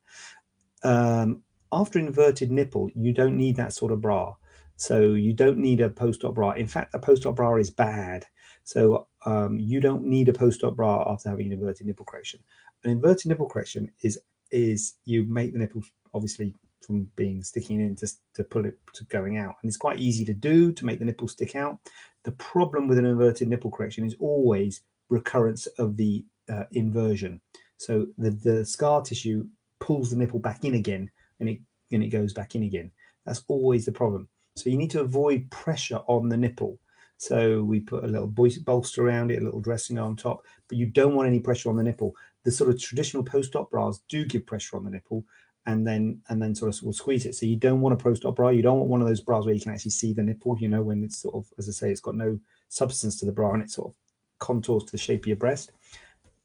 Um, 0.84 1.42
after 1.72 1.98
inverted 1.98 2.50
nipple, 2.50 2.90
you 2.94 3.12
don't 3.12 3.36
need 3.36 3.56
that 3.56 3.72
sort 3.72 3.92
of 3.92 4.00
bra. 4.00 4.34
So 4.76 5.14
you 5.14 5.32
don't 5.32 5.58
need 5.58 5.80
a 5.80 5.88
post-op 5.88 6.34
bra. 6.34 6.52
In 6.52 6.66
fact, 6.66 6.94
a 6.94 6.98
post-op 6.98 7.36
bra 7.36 7.56
is 7.56 7.70
bad. 7.70 8.26
So 8.64 9.06
um, 9.26 9.58
you 9.58 9.80
don't 9.80 10.04
need 10.04 10.28
a 10.28 10.32
post-op 10.32 10.76
bra 10.76 11.04
after 11.10 11.28
having 11.30 11.46
an 11.46 11.52
inverted 11.52 11.86
nipple 11.86 12.04
correction. 12.04 12.40
An 12.84 12.90
inverted 12.90 13.26
nipple 13.26 13.48
correction 13.48 13.90
is 14.02 14.18
is 14.50 14.94
you 15.06 15.24
make 15.24 15.52
the 15.52 15.58
nipple 15.58 15.82
obviously 16.12 16.54
from 16.84 17.08
being 17.16 17.42
sticking 17.42 17.80
in 17.80 17.96
to, 17.96 18.06
to 18.34 18.44
pull 18.44 18.66
it 18.66 18.78
to 18.94 19.04
going 19.04 19.38
out. 19.38 19.54
And 19.62 19.68
it's 19.68 19.76
quite 19.76 19.98
easy 19.98 20.24
to 20.26 20.34
do 20.34 20.72
to 20.72 20.84
make 20.84 20.98
the 20.98 21.04
nipple 21.04 21.28
stick 21.28 21.54
out. 21.54 21.78
The 22.24 22.32
problem 22.32 22.88
with 22.88 22.98
an 22.98 23.06
inverted 23.06 23.48
nipple 23.48 23.70
correction 23.70 24.04
is 24.04 24.16
always 24.18 24.82
recurrence 25.08 25.66
of 25.78 25.96
the 25.96 26.24
uh, 26.48 26.64
inversion. 26.72 27.40
So 27.78 28.06
the, 28.18 28.30
the 28.30 28.64
scar 28.64 29.02
tissue 29.02 29.46
pulls 29.82 30.10
the 30.10 30.16
nipple 30.16 30.38
back 30.38 30.64
in 30.64 30.74
again 30.74 31.10
and 31.40 31.48
it 31.48 31.58
and 31.90 32.04
it 32.04 32.08
goes 32.08 32.32
back 32.32 32.54
in 32.54 32.62
again. 32.62 32.90
That's 33.26 33.42
always 33.48 33.84
the 33.84 33.92
problem. 33.92 34.28
So 34.54 34.70
you 34.70 34.76
need 34.76 34.92
to 34.92 35.00
avoid 35.00 35.50
pressure 35.50 36.00
on 36.06 36.28
the 36.28 36.36
nipple. 36.36 36.78
So 37.18 37.62
we 37.62 37.80
put 37.80 38.04
a 38.04 38.06
little 38.06 38.26
bolster 38.26 39.06
around 39.06 39.30
it, 39.30 39.42
a 39.42 39.44
little 39.44 39.60
dressing 39.60 39.98
on 39.98 40.16
top, 40.16 40.44
but 40.68 40.78
you 40.78 40.86
don't 40.86 41.14
want 41.14 41.28
any 41.28 41.40
pressure 41.40 41.68
on 41.68 41.76
the 41.76 41.82
nipple. 41.82 42.14
The 42.44 42.50
sort 42.50 42.70
of 42.70 42.80
traditional 42.80 43.22
post-op 43.22 43.70
bras 43.70 44.00
do 44.08 44.24
give 44.24 44.46
pressure 44.46 44.76
on 44.76 44.84
the 44.84 44.90
nipple, 44.90 45.24
and 45.66 45.86
then 45.86 46.20
and 46.28 46.40
then 46.40 46.54
sort 46.54 46.74
of 46.74 46.82
will 46.82 46.92
squeeze 46.92 47.26
it. 47.26 47.34
So 47.34 47.46
you 47.46 47.56
don't 47.56 47.80
want 47.80 47.92
a 47.92 48.02
post-op 48.02 48.36
bra. 48.36 48.48
You 48.48 48.62
don't 48.62 48.78
want 48.78 48.90
one 48.90 49.02
of 49.02 49.08
those 49.08 49.20
bras 49.20 49.44
where 49.44 49.54
you 49.54 49.60
can 49.60 49.72
actually 49.72 49.92
see 49.92 50.12
the 50.12 50.22
nipple. 50.22 50.56
You 50.58 50.68
know 50.68 50.82
when 50.82 51.02
it's 51.04 51.18
sort 51.18 51.34
of, 51.34 51.46
as 51.58 51.68
I 51.68 51.72
say, 51.72 51.90
it's 51.90 52.00
got 52.00 52.16
no 52.16 52.38
substance 52.68 53.18
to 53.20 53.26
the 53.26 53.32
bra 53.32 53.52
and 53.52 53.62
it 53.62 53.70
sort 53.70 53.88
of 53.88 53.94
contours 54.38 54.84
to 54.84 54.92
the 54.92 54.98
shape 54.98 55.24
of 55.24 55.28
your 55.28 55.36
breast. 55.36 55.72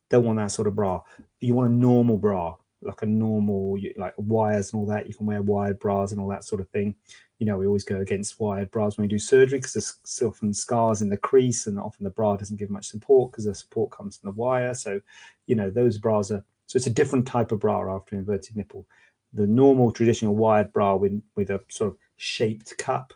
Don't 0.10 0.26
want 0.26 0.38
that 0.38 0.52
sort 0.52 0.68
of 0.68 0.76
bra. 0.76 1.02
You 1.40 1.56
want 1.56 1.72
a 1.72 1.76
normal 1.76 2.18
bra 2.18 2.56
like 2.82 3.02
a 3.02 3.06
normal 3.06 3.78
like 3.98 4.14
wires 4.18 4.72
and 4.72 4.80
all 4.80 4.88
that. 4.88 5.08
You 5.08 5.14
can 5.14 5.26
wear 5.26 5.42
wired 5.42 5.80
bras 5.80 6.12
and 6.12 6.22
all 6.22 6.28
that 6.30 6.44
sort 6.44 6.62
of 6.62 6.70
thing. 6.70 6.96
You 7.40 7.46
know, 7.46 7.58
we 7.58 7.68
always 7.68 7.84
go 7.84 7.98
against 7.98 8.40
wired 8.40 8.72
bras 8.72 8.98
when 8.98 9.04
we 9.04 9.10
do 9.10 9.20
surgery 9.20 9.60
because 9.60 9.74
there's 9.74 10.22
often 10.24 10.54
scars 10.54 11.02
in 11.02 11.10
the 11.10 11.18
crease, 11.18 11.68
and 11.68 11.80
often 11.80 12.04
the 12.04 12.10
bra 12.10 12.36
doesn't 12.36 12.58
give 12.58 12.70
much 12.70 12.88
support 12.88 13.32
because 13.32 13.46
the 13.46 13.56
support 13.56 13.92
comes 13.92 14.18
from 14.18 14.30
the 14.32 14.36
wire. 14.36 14.74
So, 14.74 15.00
you 15.46 15.56
know, 15.56 15.70
those 15.70 15.98
bras 15.98 16.32
are 16.32 16.44
so 16.68 16.78
it's 16.78 16.88
a 16.88 16.92
different 16.92 17.26
type 17.26 17.52
of 17.52 17.60
bra 17.60 17.96
after 17.96 18.16
inverted 18.16 18.56
nipple. 18.56 18.86
The 19.34 19.48
normal 19.48 19.92
traditional 19.92 20.36
wired 20.36 20.74
bra 20.74 20.96
with 20.96 21.22
with 21.36 21.50
a 21.50 21.62
sort 21.70 21.92
of 21.92 21.98
shaped 22.18 22.78
cup, 22.78 23.14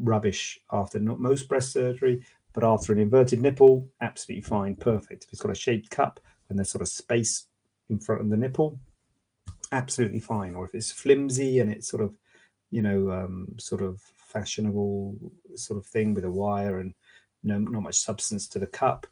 rubbish 0.00 0.58
after 0.72 0.98
not 0.98 1.20
most 1.20 1.48
breast 1.48 1.72
surgery, 1.72 2.24
but 2.52 2.64
after 2.64 2.92
an 2.92 2.98
inverted 2.98 3.40
nipple, 3.40 3.88
absolutely 4.00 4.42
fine, 4.42 4.76
perfect. 4.76 5.24
If 5.24 5.32
it's 5.32 5.42
got 5.42 5.52
a 5.52 5.54
shaped 5.54 5.90
cup, 5.90 6.20
and 6.48 6.58
there's 6.58 6.70
sort 6.70 6.82
of 6.82 6.88
space 6.88 7.46
in 7.92 8.00
front 8.00 8.22
of 8.22 8.30
the 8.30 8.36
nipple, 8.36 8.78
absolutely 9.70 10.20
fine. 10.20 10.54
Or 10.54 10.64
if 10.66 10.74
it's 10.74 10.90
flimsy 10.90 11.60
and 11.60 11.70
it's 11.70 11.88
sort 11.88 12.02
of, 12.02 12.14
you 12.70 12.82
know, 12.82 13.10
um, 13.10 13.46
sort 13.58 13.82
of 13.82 14.00
fashionable 14.16 15.16
sort 15.54 15.78
of 15.78 15.86
thing 15.86 16.14
with 16.14 16.24
a 16.24 16.30
wire 16.30 16.80
and 16.80 16.94
no 17.44 17.58
not 17.58 17.82
much 17.82 17.96
substance 17.96 18.48
to 18.48 18.58
the 18.58 18.66
cup, 18.66 19.06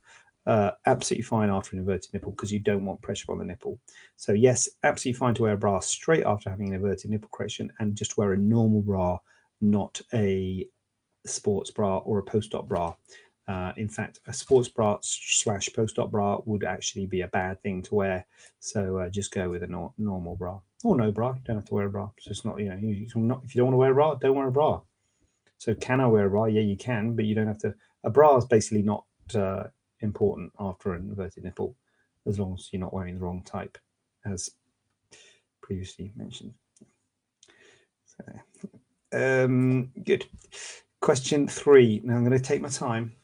uh, 0.46 0.70
absolutely 0.86 1.22
fine 1.22 1.50
after 1.50 1.72
an 1.72 1.80
inverted 1.80 2.12
nipple 2.14 2.32
because 2.32 2.52
you 2.52 2.58
don't 2.58 2.84
want 2.84 3.02
pressure 3.02 3.30
on 3.30 3.38
the 3.38 3.44
nipple. 3.44 3.78
So 4.16 4.32
yes, 4.32 4.68
absolutely 4.82 5.18
fine 5.18 5.34
to 5.34 5.42
wear 5.42 5.52
a 5.52 5.58
bra 5.58 5.80
straight 5.80 6.24
after 6.24 6.48
having 6.48 6.68
an 6.68 6.74
inverted 6.74 7.10
nipple 7.10 7.28
correction 7.32 7.70
and 7.78 7.94
just 7.94 8.16
wear 8.16 8.32
a 8.32 8.38
normal 8.38 8.82
bra, 8.82 9.18
not 9.60 10.00
a 10.14 10.66
sports 11.26 11.70
bra 11.70 11.98
or 11.98 12.18
a 12.18 12.22
post-op 12.22 12.66
bra. 12.66 12.94
Uh, 13.50 13.72
in 13.76 13.88
fact, 13.88 14.20
a 14.28 14.32
sports 14.32 14.68
bra 14.68 14.96
slash 15.02 15.68
post-op 15.74 16.12
bra 16.12 16.38
would 16.44 16.62
actually 16.62 17.04
be 17.04 17.22
a 17.22 17.28
bad 17.28 17.60
thing 17.62 17.82
to 17.82 17.96
wear. 17.96 18.24
So 18.60 18.98
uh, 18.98 19.08
just 19.10 19.32
go 19.32 19.50
with 19.50 19.64
a 19.64 19.66
no- 19.66 19.92
normal 19.98 20.36
bra 20.36 20.60
or 20.84 20.96
no 20.96 21.10
bra. 21.10 21.32
You 21.32 21.40
don't 21.44 21.56
have 21.56 21.64
to 21.64 21.74
wear 21.74 21.86
a 21.86 21.90
bra. 21.90 22.10
So 22.20 22.30
It's 22.30 22.44
not, 22.44 22.60
you 22.60 22.68
know, 22.68 22.76
you, 22.76 23.08
not, 23.16 23.42
if 23.44 23.52
you 23.52 23.58
don't 23.58 23.66
want 23.66 23.74
to 23.74 23.78
wear 23.78 23.90
a 23.90 23.94
bra, 23.94 24.14
don't 24.14 24.36
wear 24.36 24.46
a 24.46 24.52
bra. 24.52 24.80
So 25.58 25.74
can 25.74 26.00
I 26.00 26.06
wear 26.06 26.26
a 26.26 26.30
bra? 26.30 26.44
Yeah, 26.44 26.60
you 26.60 26.76
can, 26.76 27.16
but 27.16 27.24
you 27.24 27.34
don't 27.34 27.48
have 27.48 27.58
to. 27.58 27.74
A 28.04 28.10
bra 28.10 28.36
is 28.36 28.44
basically 28.44 28.82
not 28.82 29.04
uh, 29.34 29.64
important 29.98 30.52
after 30.60 30.94
an 30.94 31.08
inverted 31.08 31.42
nipple, 31.42 31.74
as 32.28 32.38
long 32.38 32.54
as 32.54 32.68
you're 32.70 32.78
not 32.78 32.94
wearing 32.94 33.16
the 33.16 33.20
wrong 33.20 33.42
type, 33.42 33.78
as 34.24 34.50
previously 35.60 36.12
mentioned. 36.14 36.54
So, 38.04 39.44
um, 39.44 39.90
good. 40.04 40.26
Question 41.00 41.48
three. 41.48 42.00
Now 42.04 42.14
I'm 42.14 42.24
going 42.24 42.38
to 42.38 42.44
take 42.44 42.60
my 42.60 42.68
time 42.68 43.16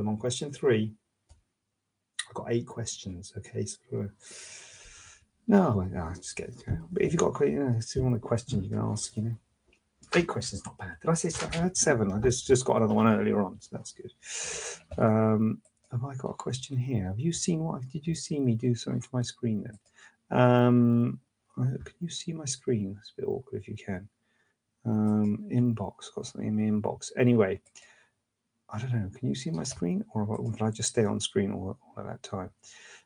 I'm 0.00 0.08
on 0.08 0.16
question 0.16 0.52
three. 0.52 0.92
I've 2.28 2.34
got 2.34 2.52
eight 2.52 2.66
questions. 2.66 3.32
Okay, 3.36 3.64
so 3.64 3.78
uh, 3.94 4.06
no, 5.48 5.80
no, 5.80 6.12
just 6.16 6.36
get 6.36 6.48
it. 6.48 6.64
But 6.90 7.02
if 7.02 7.12
you've 7.12 7.20
got 7.20 7.38
you 7.40 7.58
know, 7.58 7.74
if 7.78 7.94
you 7.94 8.02
want 8.02 8.16
a 8.16 8.20
question, 8.20 8.62
you 8.62 8.70
can 8.70 8.78
ask. 8.78 9.16
You 9.16 9.22
know, 9.22 9.36
eight 10.14 10.28
questions 10.28 10.62
not 10.64 10.78
bad. 10.78 10.96
Did 11.00 11.10
I 11.10 11.14
say 11.14 11.28
seven? 11.28 11.58
I 11.58 11.62
had 11.64 11.76
seven? 11.76 12.12
I 12.12 12.18
just 12.18 12.46
just 12.46 12.64
got 12.64 12.76
another 12.76 12.94
one 12.94 13.06
earlier 13.06 13.42
on, 13.42 13.58
so 13.60 13.76
that's 13.76 13.92
good. 13.92 15.02
Um, 15.02 15.60
have 15.90 16.04
I 16.04 16.14
got 16.14 16.30
a 16.30 16.34
question 16.34 16.76
here? 16.76 17.04
Have 17.04 17.20
you 17.20 17.32
seen 17.32 17.60
what? 17.60 17.82
Did 17.90 18.06
you 18.06 18.14
see 18.14 18.40
me 18.40 18.54
do 18.54 18.74
something 18.74 19.02
to 19.02 19.08
my 19.12 19.22
screen 19.22 19.62
then? 19.62 20.38
Um, 20.38 21.20
can 21.56 21.94
you 22.00 22.08
see 22.08 22.32
my 22.32 22.46
screen? 22.46 22.96
It's 22.98 23.12
a 23.16 23.20
bit 23.20 23.28
awkward 23.28 23.60
if 23.60 23.68
you 23.68 23.76
can. 23.76 24.08
Um, 24.84 25.44
inbox, 25.52 26.14
got 26.14 26.26
something 26.26 26.48
in 26.48 26.56
my 26.56 26.62
inbox. 26.62 27.10
Anyway, 27.16 27.60
I 28.72 28.78
don't 28.78 28.92
know. 28.92 29.10
Can 29.14 29.28
you 29.28 29.34
see 29.34 29.50
my 29.50 29.64
screen, 29.64 30.02
or 30.14 30.24
would 30.24 30.62
I 30.62 30.70
just 30.70 30.88
stay 30.88 31.04
on 31.04 31.20
screen 31.20 31.52
all, 31.52 31.78
all 31.86 32.02
at 32.02 32.06
that 32.06 32.22
time? 32.22 32.50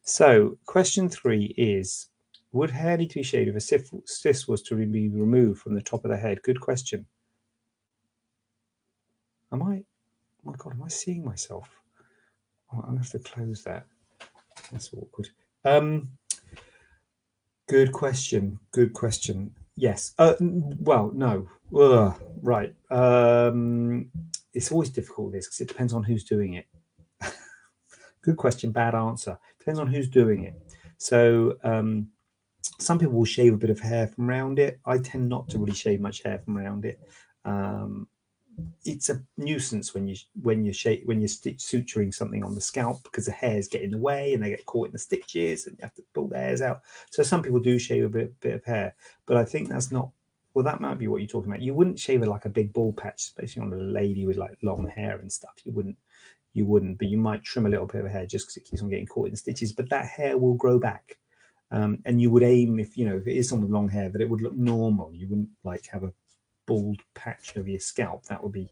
So, 0.02 0.58
question 0.64 1.08
three 1.08 1.54
is: 1.58 2.08
Would 2.52 2.70
hair 2.70 2.96
need 2.96 3.10
to 3.10 3.16
be 3.16 3.22
shaved 3.24 3.48
if 3.48 3.56
a 3.56 3.60
cyst 4.06 4.48
was 4.48 4.62
to 4.62 4.76
be 4.76 5.08
removed 5.08 5.60
from 5.60 5.74
the 5.74 5.82
top 5.82 6.04
of 6.04 6.10
the 6.10 6.16
head? 6.16 6.42
Good 6.42 6.60
question. 6.60 7.06
Am 9.52 9.62
I? 9.62 9.82
Oh 10.44 10.50
my 10.50 10.54
God, 10.56 10.74
am 10.74 10.82
I 10.84 10.88
seeing 10.88 11.24
myself? 11.24 11.68
Oh, 12.72 12.78
I'm 12.78 12.90
gonna 12.90 12.98
have 12.98 13.10
to 13.10 13.18
close 13.18 13.64
that. 13.64 13.86
That's 14.70 14.90
awkward. 14.94 15.28
Um, 15.64 16.10
good 17.68 17.92
question. 17.92 18.60
Good 18.70 18.92
question. 18.92 19.54
Yes. 19.76 20.14
Uh, 20.18 20.34
well, 20.40 21.10
no. 21.14 21.48
Ugh, 21.76 22.14
right. 22.42 22.74
Um, 22.90 24.10
it's 24.56 24.72
always 24.72 24.90
difficult 24.90 25.32
this 25.32 25.46
because 25.46 25.60
it 25.60 25.68
depends 25.68 25.92
on 25.92 26.02
who's 26.02 26.24
doing 26.24 26.54
it. 26.54 26.66
Good 28.22 28.36
question, 28.38 28.72
bad 28.72 28.94
answer. 28.94 29.38
Depends 29.58 29.78
on 29.78 29.86
who's 29.86 30.08
doing 30.08 30.44
it. 30.44 30.54
So 30.96 31.58
um, 31.62 32.08
some 32.78 32.98
people 32.98 33.14
will 33.14 33.26
shave 33.26 33.52
a 33.52 33.58
bit 33.58 33.70
of 33.70 33.78
hair 33.78 34.06
from 34.06 34.28
around 34.28 34.58
it. 34.58 34.80
I 34.86 34.98
tend 34.98 35.28
not 35.28 35.48
to 35.50 35.58
really 35.58 35.74
shave 35.74 36.00
much 36.00 36.22
hair 36.22 36.38
from 36.38 36.56
around 36.56 36.86
it. 36.86 36.98
Um, 37.44 38.08
it's 38.86 39.10
a 39.10 39.22
nuisance 39.36 39.92
when 39.92 40.08
you 40.08 40.16
when 40.40 40.64
you 40.64 40.72
shape 40.72 41.02
when 41.04 41.20
you're 41.20 41.28
suturing 41.28 42.12
something 42.12 42.42
on 42.42 42.54
the 42.54 42.60
scalp 42.60 43.02
because 43.02 43.26
the 43.26 43.32
hairs 43.32 43.68
get 43.68 43.82
in 43.82 43.90
the 43.90 43.98
way 43.98 44.32
and 44.32 44.42
they 44.42 44.48
get 44.48 44.64
caught 44.64 44.86
in 44.86 44.92
the 44.92 44.98
stitches 44.98 45.66
and 45.66 45.76
you 45.76 45.82
have 45.82 45.94
to 45.94 46.02
pull 46.14 46.28
the 46.28 46.38
hairs 46.38 46.62
out. 46.62 46.80
So 47.10 47.22
some 47.22 47.42
people 47.42 47.60
do 47.60 47.78
shave 47.78 48.04
a 48.04 48.08
bit 48.08 48.40
bit 48.40 48.54
of 48.54 48.64
hair, 48.64 48.94
but 49.26 49.36
I 49.36 49.44
think 49.44 49.68
that's 49.68 49.92
not. 49.92 50.10
Well, 50.56 50.64
that 50.64 50.80
might 50.80 50.98
be 50.98 51.06
what 51.06 51.20
you're 51.20 51.28
talking 51.28 51.52
about. 51.52 51.60
You 51.60 51.74
wouldn't 51.74 51.98
shave 51.98 52.22
it 52.22 52.28
like 52.28 52.46
a 52.46 52.48
big 52.48 52.72
bald 52.72 52.96
patch, 52.96 53.24
especially 53.24 53.60
on 53.60 53.74
a 53.74 53.76
lady 53.76 54.24
with 54.24 54.38
like 54.38 54.56
long 54.62 54.88
hair 54.88 55.18
and 55.18 55.30
stuff. 55.30 55.52
You 55.64 55.72
wouldn't, 55.72 55.98
you 56.54 56.64
wouldn't. 56.64 56.96
But 56.96 57.08
you 57.08 57.18
might 57.18 57.44
trim 57.44 57.66
a 57.66 57.68
little 57.68 57.84
bit 57.84 58.02
of 58.02 58.10
hair 58.10 58.24
just 58.24 58.46
because 58.46 58.56
it 58.56 58.64
keeps 58.64 58.80
on 58.80 58.88
getting 58.88 59.04
caught 59.04 59.28
in 59.28 59.36
stitches. 59.36 59.74
But 59.74 59.90
that 59.90 60.06
hair 60.06 60.38
will 60.38 60.54
grow 60.54 60.78
back, 60.78 61.18
um, 61.70 61.98
and 62.06 62.22
you 62.22 62.30
would 62.30 62.42
aim 62.42 62.80
if 62.80 62.96
you 62.96 63.04
know 63.06 63.18
if 63.18 63.26
it 63.26 63.36
is 63.36 63.50
someone 63.50 63.68
with 63.68 63.74
long 63.74 63.90
hair 63.90 64.08
that 64.08 64.22
it 64.22 64.30
would 64.30 64.40
look 64.40 64.56
normal. 64.56 65.12
You 65.12 65.28
wouldn't 65.28 65.50
like 65.62 65.88
have 65.88 66.04
a 66.04 66.12
bald 66.64 67.02
patch 67.12 67.52
over 67.58 67.68
your 67.68 67.78
scalp. 67.78 68.24
That 68.24 68.42
would 68.42 68.52
be 68.52 68.70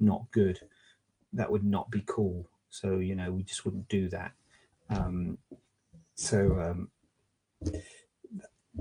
not 0.00 0.22
good. 0.30 0.58
That 1.34 1.52
would 1.52 1.62
not 1.62 1.90
be 1.90 2.04
cool. 2.06 2.48
So 2.70 3.00
you 3.00 3.14
know, 3.14 3.32
we 3.32 3.42
just 3.42 3.66
wouldn't 3.66 3.90
do 3.90 4.08
that. 4.08 4.32
Um, 4.88 5.36
so 6.14 6.58
um, 6.58 6.90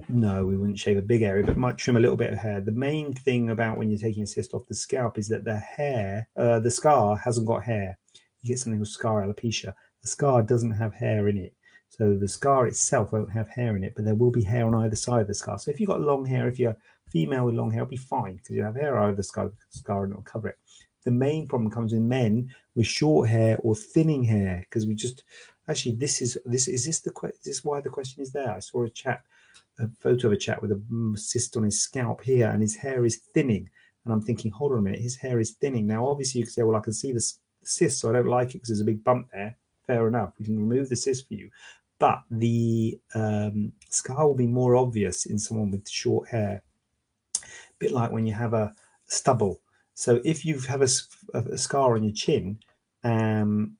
no, 0.09 0.45
we 0.45 0.57
wouldn't 0.57 0.79
shave 0.79 0.97
a 0.97 1.01
big 1.01 1.21
area, 1.21 1.45
but 1.45 1.57
might 1.57 1.77
trim 1.77 1.97
a 1.97 1.99
little 1.99 2.17
bit 2.17 2.33
of 2.33 2.39
hair. 2.39 2.61
The 2.61 2.71
main 2.71 3.13
thing 3.13 3.49
about 3.49 3.77
when 3.77 3.89
you're 3.89 3.99
taking 3.99 4.23
a 4.23 4.27
cyst 4.27 4.53
off 4.53 4.67
the 4.67 4.75
scalp 4.75 5.17
is 5.17 5.27
that 5.29 5.43
the 5.43 5.57
hair, 5.57 6.27
uh, 6.37 6.59
the 6.59 6.71
scar 6.71 7.17
hasn't 7.17 7.47
got 7.47 7.63
hair. 7.63 7.97
You 8.41 8.49
get 8.49 8.59
something 8.59 8.79
called 8.79 8.87
scar 8.87 9.23
alopecia. 9.23 9.73
The 10.01 10.07
scar 10.07 10.41
doesn't 10.43 10.71
have 10.71 10.93
hair 10.93 11.27
in 11.27 11.37
it. 11.37 11.53
So 11.89 12.15
the 12.15 12.27
scar 12.27 12.67
itself 12.67 13.11
won't 13.11 13.31
have 13.31 13.49
hair 13.49 13.75
in 13.75 13.83
it, 13.83 13.93
but 13.95 14.05
there 14.05 14.15
will 14.15 14.31
be 14.31 14.43
hair 14.43 14.67
on 14.67 14.75
either 14.75 14.95
side 14.95 15.21
of 15.21 15.27
the 15.27 15.33
scar. 15.33 15.57
So 15.57 15.71
if 15.71 15.79
you've 15.79 15.89
got 15.89 16.01
long 16.01 16.25
hair, 16.25 16.47
if 16.47 16.59
you're 16.59 16.77
female 17.09 17.45
with 17.45 17.55
long 17.55 17.71
hair, 17.71 17.81
it'll 17.81 17.89
be 17.89 17.97
fine 17.97 18.35
because 18.35 18.55
you 18.55 18.63
have 18.63 18.75
hair 18.75 18.99
over 18.99 19.15
the 19.15 19.23
scar, 19.23 19.51
scar 19.69 20.03
and 20.03 20.11
it'll 20.11 20.23
cover 20.23 20.49
it. 20.49 20.57
The 21.05 21.11
main 21.11 21.47
problem 21.47 21.71
comes 21.71 21.93
in 21.93 22.07
men 22.07 22.53
with 22.75 22.85
short 22.85 23.29
hair 23.29 23.57
or 23.61 23.75
thinning 23.75 24.23
hair 24.23 24.65
because 24.69 24.85
we 24.85 24.93
just 24.93 25.23
actually 25.69 25.95
this 25.95 26.21
is 26.21 26.37
this 26.45 26.67
is 26.67 26.85
this 26.85 26.99
the 26.99 27.11
is 27.29 27.39
this 27.43 27.63
why 27.63 27.79
the 27.79 27.89
question 27.89 28.21
is 28.21 28.31
there? 28.31 28.51
I 28.51 28.59
saw 28.59 28.83
a 28.83 28.89
chat, 28.89 29.23
a 29.79 29.87
photo 29.99 30.27
of 30.27 30.33
a 30.33 30.37
chat 30.37 30.61
with 30.61 30.71
a 30.71 31.13
cyst 31.15 31.57
on 31.57 31.63
his 31.63 31.81
scalp 31.81 32.23
here, 32.23 32.49
and 32.49 32.61
his 32.61 32.75
hair 32.75 33.05
is 33.05 33.21
thinning. 33.33 33.69
And 34.05 34.13
I'm 34.13 34.21
thinking, 34.21 34.51
hold 34.51 34.71
on 34.71 34.79
a 34.79 34.81
minute, 34.81 35.01
his 35.01 35.17
hair 35.17 35.39
is 35.39 35.51
thinning. 35.51 35.85
Now, 35.85 36.07
obviously, 36.07 36.39
you 36.39 36.45
can 36.45 36.53
say, 36.53 36.63
well, 36.63 36.77
I 36.77 36.81
can 36.81 36.93
see 36.93 37.11
the 37.11 37.33
cyst, 37.63 37.99
so 37.99 38.09
I 38.09 38.13
don't 38.13 38.27
like 38.27 38.49
it 38.49 38.53
because 38.53 38.69
there's 38.69 38.81
a 38.81 38.85
big 38.85 39.03
bump 39.03 39.27
there. 39.33 39.57
Fair 39.85 40.07
enough. 40.07 40.33
We 40.37 40.45
can 40.45 40.57
remove 40.57 40.89
the 40.89 40.95
cyst 40.95 41.27
for 41.27 41.33
you 41.33 41.49
but 41.99 42.21
the 42.29 42.99
um, 43.15 43.71
scar 43.89 44.27
will 44.27 44.35
be 44.35 44.47
more 44.47 44.75
obvious 44.75 45.25
in 45.25 45.39
someone 45.39 45.71
with 45.71 45.89
short 45.89 46.29
hair. 46.29 46.61
A 47.35 47.39
bit 47.79 47.91
like 47.91 48.11
when 48.11 48.25
you 48.27 48.33
have 48.33 48.53
a 48.53 48.73
stubble. 49.07 49.61
So 49.93 50.21
if 50.23 50.45
you 50.45 50.59
have 50.61 50.81
a, 50.81 50.89
a 51.33 51.57
scar 51.57 51.95
on 51.95 52.03
your 52.03 52.13
chin 52.13 52.59
um, 53.03 53.77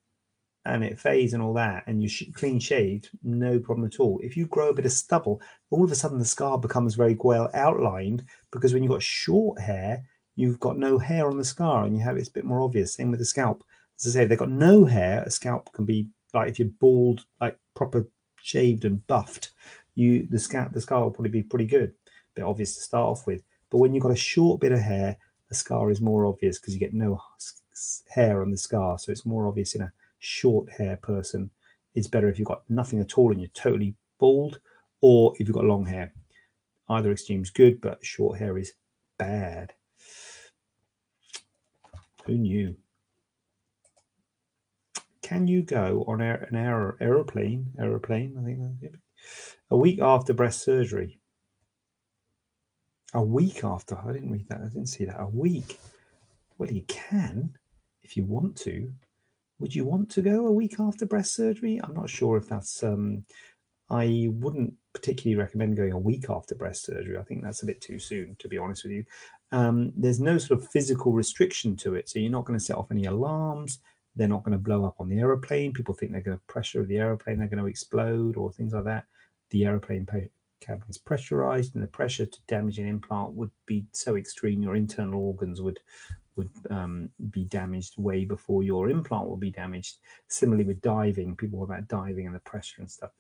and 0.68 0.84
it 0.84 1.00
fades 1.00 1.34
and 1.34 1.42
all 1.42 1.54
that, 1.54 1.84
and 1.88 2.02
you're 2.02 2.10
sh- 2.10 2.32
clean 2.34 2.60
shaved, 2.60 3.10
no 3.24 3.60
problem 3.60 3.88
at 3.88 4.00
all. 4.00 4.20
If 4.22 4.36
you 4.36 4.46
grow 4.46 4.70
a 4.70 4.74
bit 4.74 4.86
of 4.86 4.92
stubble, 4.92 5.42
all 5.70 5.84
of 5.84 5.92
a 5.92 5.96
sudden 5.96 6.20
the 6.20 6.26
scar 6.26 6.58
becomes 6.58 6.96
very 6.96 7.16
well 7.20 7.50
outlined 7.54 8.24
because 8.52 8.74
when 8.74 8.84
you've 8.84 8.92
got 8.92 9.02
short 9.02 9.60
hair, 9.60 10.04
you've 10.36 10.60
got 10.60 10.78
no 10.78 10.98
hair 10.98 11.28
on 11.28 11.38
the 11.38 11.44
scar 11.44 11.86
and 11.86 11.96
you 11.96 12.04
have 12.04 12.18
it's 12.18 12.30
a 12.30 12.34
bit 12.34 12.46
more 12.46 12.62
obvious. 12.62 12.94
Same 12.94 13.12
with 13.12 13.20
the 13.20 13.26
scalp. 13.26 13.64
As 14.00 14.08
I 14.08 14.12
say, 14.12 14.24
if 14.24 14.30
they've 14.30 14.38
got 14.38 14.50
no 14.50 14.86
hair. 14.86 15.24
A 15.24 15.32
scalp 15.32 15.72
can 15.74 15.86
be 15.86 16.08
like 16.34 16.50
if 16.50 16.60
you're 16.60 16.70
bald, 16.80 17.26
like 17.42 17.58
proper 17.74 18.08
shaved 18.42 18.86
and 18.86 19.06
buffed, 19.08 19.52
you 19.96 20.28
the 20.30 20.40
scalp 20.40 20.72
the 20.72 20.82
scar 20.82 21.04
will 21.04 21.12
probably 21.12 21.32
be 21.32 21.44
pretty 21.44 21.66
good. 21.66 21.94
Bit 22.36 22.46
obvious 22.46 22.76
to 22.76 22.82
start 22.82 23.10
off 23.10 23.26
with. 23.26 23.44
But 23.70 23.80
when 23.80 23.94
you've 23.94 24.04
got 24.04 24.12
a 24.12 24.16
short 24.16 24.62
bit 24.62 24.72
of 24.72 24.80
hair, 24.80 25.18
the 25.50 25.56
scar 25.56 25.90
is 25.90 26.02
more 26.02 26.26
obvious 26.26 26.60
because 26.60 26.74
you 26.74 26.80
get 26.80 26.94
no 26.94 27.20
hair 28.10 28.42
on 28.42 28.52
the 28.52 28.58
scar. 28.58 29.00
So 29.00 29.12
it's 29.12 29.26
more 29.26 29.48
obvious 29.48 29.76
in 29.76 29.82
a 29.82 29.92
short 30.20 30.70
hair 30.72 30.98
person. 30.98 31.50
It's 31.96 32.08
better 32.08 32.30
if 32.30 32.38
you've 32.38 32.48
got 32.48 32.70
nothing 32.70 33.00
at 33.00 33.18
all 33.18 33.32
and 33.32 33.42
you're 33.42 33.50
totally 33.50 33.96
bald, 34.20 34.60
or 35.02 35.34
if 35.40 35.48
you've 35.48 35.56
got 35.56 35.66
long 35.66 35.86
hair. 35.86 36.14
Either 36.90 37.12
extreme 37.12 37.42
is 37.42 37.50
good, 37.50 37.82
but 37.82 38.06
short 38.06 38.40
hair 38.40 38.58
is 38.58 38.74
bad. 39.18 39.74
Who 42.26 42.38
knew? 42.38 42.76
can 45.28 45.46
you 45.46 45.62
go 45.62 46.06
on 46.08 46.22
an 46.22 46.56
aer- 46.56 46.96
aeroplane? 47.02 47.74
Aeroplane, 47.78 48.38
I 48.40 48.46
think. 48.46 48.96
A 49.70 49.76
week 49.76 50.00
after 50.02 50.34
breast 50.34 50.64
surgery. 50.64 51.20
A 53.14 53.22
week 53.22 53.62
after, 53.62 53.98
I 53.98 54.14
didn't 54.14 54.32
read 54.32 54.48
that. 54.48 54.62
I 54.62 54.70
didn't 54.70 54.86
see 54.86 55.04
that. 55.04 55.20
A 55.20 55.28
week. 55.28 55.80
Well, 56.58 56.72
you 56.72 56.84
can 56.88 57.58
if 58.04 58.16
you 58.16 58.24
want 58.24 58.56
to. 58.60 58.90
Would 59.60 59.74
you 59.74 59.86
want 59.86 60.10
to 60.12 60.22
go 60.22 60.48
a 60.48 60.52
week 60.52 60.80
after 60.80 61.06
breast 61.06 61.34
surgery? 61.34 61.80
I'm 61.84 61.94
not 61.94 62.10
sure 62.10 62.38
if 62.38 62.48
that's. 62.48 62.84
Um, 62.84 63.26
I 63.90 64.28
wouldn't 64.32 64.74
particularly 64.94 65.40
recommend 65.40 65.78
going 65.78 65.94
a 65.94 65.98
week 65.98 66.26
after 66.30 66.56
breast 66.56 66.86
surgery. 66.86 67.18
I 67.18 67.24
think 67.24 67.42
that's 67.42 67.64
a 67.64 67.66
bit 67.66 67.80
too 67.80 68.00
soon, 68.00 68.36
to 68.40 68.50
be 68.50 68.58
honest 68.58 68.84
with 68.84 68.92
you. 68.92 69.06
Um, 69.54 69.94
there's 69.96 70.20
no 70.20 70.38
sort 70.38 70.60
of 70.60 70.70
physical 70.70 71.14
restriction 71.14 71.76
to 71.78 71.96
it, 71.96 72.10
so 72.10 72.20
you're 72.20 72.30
not 72.30 72.46
going 72.46 72.60
to 72.60 72.64
set 72.64 72.76
off 72.76 72.92
any 72.92 73.06
alarms 73.06 73.80
they're 74.18 74.28
not 74.28 74.44
going 74.44 74.58
to 74.58 74.58
blow 74.58 74.84
up 74.84 74.96
on 75.00 75.08
the 75.08 75.20
aeroplane. 75.20 75.72
People 75.72 75.94
think 75.94 76.12
they're 76.12 76.22
going 76.22 76.38
to 76.38 76.44
pressure 76.48 76.84
the 76.84 76.98
aeroplane, 76.98 77.38
they're 77.38 77.48
going 77.48 77.64
to 77.64 77.70
explode 77.70 78.36
or 78.36 78.52
things 78.52 78.74
like 78.74 78.84
that. 78.86 79.06
The 79.52 79.66
aeroplane 79.66 80.08
cabin 80.60 80.84
is 80.90 80.98
pressurized, 80.98 81.76
and 81.76 81.84
the 81.84 81.88
pressure 81.88 82.26
to 82.26 82.40
damage 82.48 82.80
an 82.80 82.88
implant 82.88 83.34
would 83.34 83.52
be 83.66 83.86
so 83.94 84.16
extreme, 84.18 84.64
your 84.64 84.76
internal 84.76 85.22
organs 85.22 85.62
would 85.62 85.80
would 86.38 86.50
um, 86.70 87.10
be 87.32 87.46
damaged 87.46 87.96
way 87.98 88.26
before 88.26 88.64
your 88.64 88.90
implant 88.90 89.28
will 89.28 89.38
be 89.38 89.52
damaged. 89.52 89.98
Similarly 90.28 90.66
with 90.66 90.82
diving, 90.82 91.36
people 91.36 91.64
about 91.64 91.88
diving 91.88 92.26
and 92.26 92.36
the 92.36 92.40
pressure 92.40 92.82
and 92.82 92.90
stuff. 92.90 93.12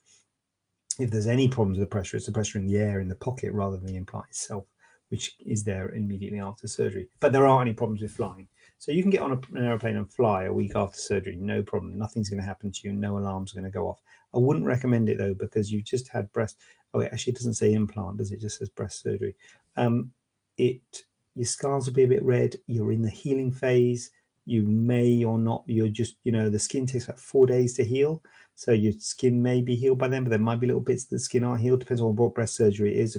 If 0.99 1.11
there's 1.11 1.27
any 1.27 1.47
problems 1.47 1.77
with 1.77 1.89
the 1.89 1.91
pressure, 1.91 2.17
it's 2.17 2.25
the 2.25 2.31
pressure 2.31 2.57
in 2.57 2.65
the 2.65 2.77
air 2.77 2.99
in 2.99 3.07
the 3.07 3.15
pocket 3.15 3.51
rather 3.51 3.77
than 3.77 3.85
the 3.87 3.97
implant 3.97 4.25
itself, 4.29 4.65
which 5.09 5.35
is 5.45 5.63
there 5.63 5.89
immediately 5.89 6.39
after 6.39 6.67
surgery. 6.67 7.07
But 7.19 7.33
there 7.33 7.45
aren't 7.45 7.67
any 7.67 7.75
problems 7.75 8.01
with 8.01 8.11
flying. 8.11 8.47
So 8.79 8.91
you 8.91 9.01
can 9.01 9.11
get 9.11 9.21
on 9.21 9.31
an 9.31 9.65
airplane 9.65 9.97
and 9.97 10.11
fly 10.11 10.43
a 10.43 10.53
week 10.53 10.73
after 10.75 10.97
surgery, 10.97 11.35
no 11.35 11.63
problem. 11.63 11.97
Nothing's 11.97 12.29
going 12.29 12.41
to 12.41 12.47
happen 12.47 12.71
to 12.71 12.79
you. 12.83 12.93
No 12.93 13.17
alarm's 13.17 13.53
are 13.53 13.59
going 13.59 13.71
to 13.71 13.75
go 13.75 13.87
off. 13.87 14.01
I 14.33 14.37
wouldn't 14.37 14.65
recommend 14.65 15.09
it 15.09 15.17
though 15.17 15.33
because 15.33 15.71
you 15.71 15.81
just 15.81 16.09
had 16.09 16.31
breast. 16.31 16.57
Oh, 16.93 16.99
it 16.99 17.11
actually 17.11 17.33
doesn't 17.33 17.55
say 17.55 17.73
implant, 17.73 18.17
does 18.17 18.31
it? 18.31 18.35
it 18.35 18.41
just 18.41 18.59
says 18.59 18.69
breast 18.69 19.01
surgery. 19.01 19.35
Um, 19.75 20.11
it 20.57 21.05
your 21.37 21.45
scars 21.45 21.85
will 21.85 21.93
be 21.93 22.03
a 22.03 22.07
bit 22.07 22.23
red. 22.23 22.55
You're 22.67 22.91
in 22.91 23.01
the 23.01 23.09
healing 23.09 23.51
phase. 23.51 24.11
You 24.45 24.63
may 24.63 25.23
or 25.23 25.37
not. 25.37 25.63
You're 25.67 25.89
just 25.89 26.17
you 26.23 26.31
know 26.31 26.49
the 26.49 26.59
skin 26.59 26.85
takes 26.85 27.05
about 27.05 27.19
four 27.19 27.45
days 27.45 27.73
to 27.75 27.83
heal, 27.83 28.23
so 28.55 28.71
your 28.71 28.93
skin 28.99 29.41
may 29.41 29.61
be 29.61 29.75
healed 29.75 29.99
by 29.99 30.07
then, 30.07 30.23
but 30.23 30.31
there 30.31 30.39
might 30.39 30.59
be 30.59 30.67
little 30.67 30.81
bits 30.81 31.03
of 31.03 31.09
the 31.11 31.19
skin 31.19 31.43
aren't 31.43 31.61
healed. 31.61 31.81
Depends 31.81 32.01
on 32.01 32.15
what 32.15 32.35
breast 32.35 32.55
surgery 32.55 32.97
is 32.97 33.17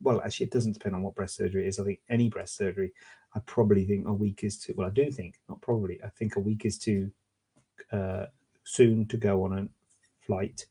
well, 0.00 0.20
actually, 0.24 0.46
it 0.46 0.52
doesn't 0.52 0.72
depend 0.72 0.94
on 0.94 1.02
what 1.02 1.14
breast 1.14 1.36
surgery 1.36 1.66
is. 1.66 1.78
I 1.78 1.84
think 1.84 2.00
any 2.08 2.28
breast 2.28 2.56
surgery, 2.56 2.92
I 3.34 3.40
probably 3.40 3.84
think 3.84 4.06
a 4.06 4.12
week 4.12 4.44
is 4.44 4.58
too. 4.58 4.74
Well, 4.76 4.88
I 4.88 4.90
do 4.90 5.10
think 5.10 5.38
not 5.48 5.60
probably. 5.60 6.00
I 6.04 6.08
think 6.08 6.36
a 6.36 6.40
week 6.40 6.64
is 6.64 6.78
too 6.78 7.10
uh, 7.92 8.26
soon 8.64 9.06
to 9.08 9.16
go 9.16 9.44
on 9.44 9.58
a 9.58 9.68
flight 10.26 10.66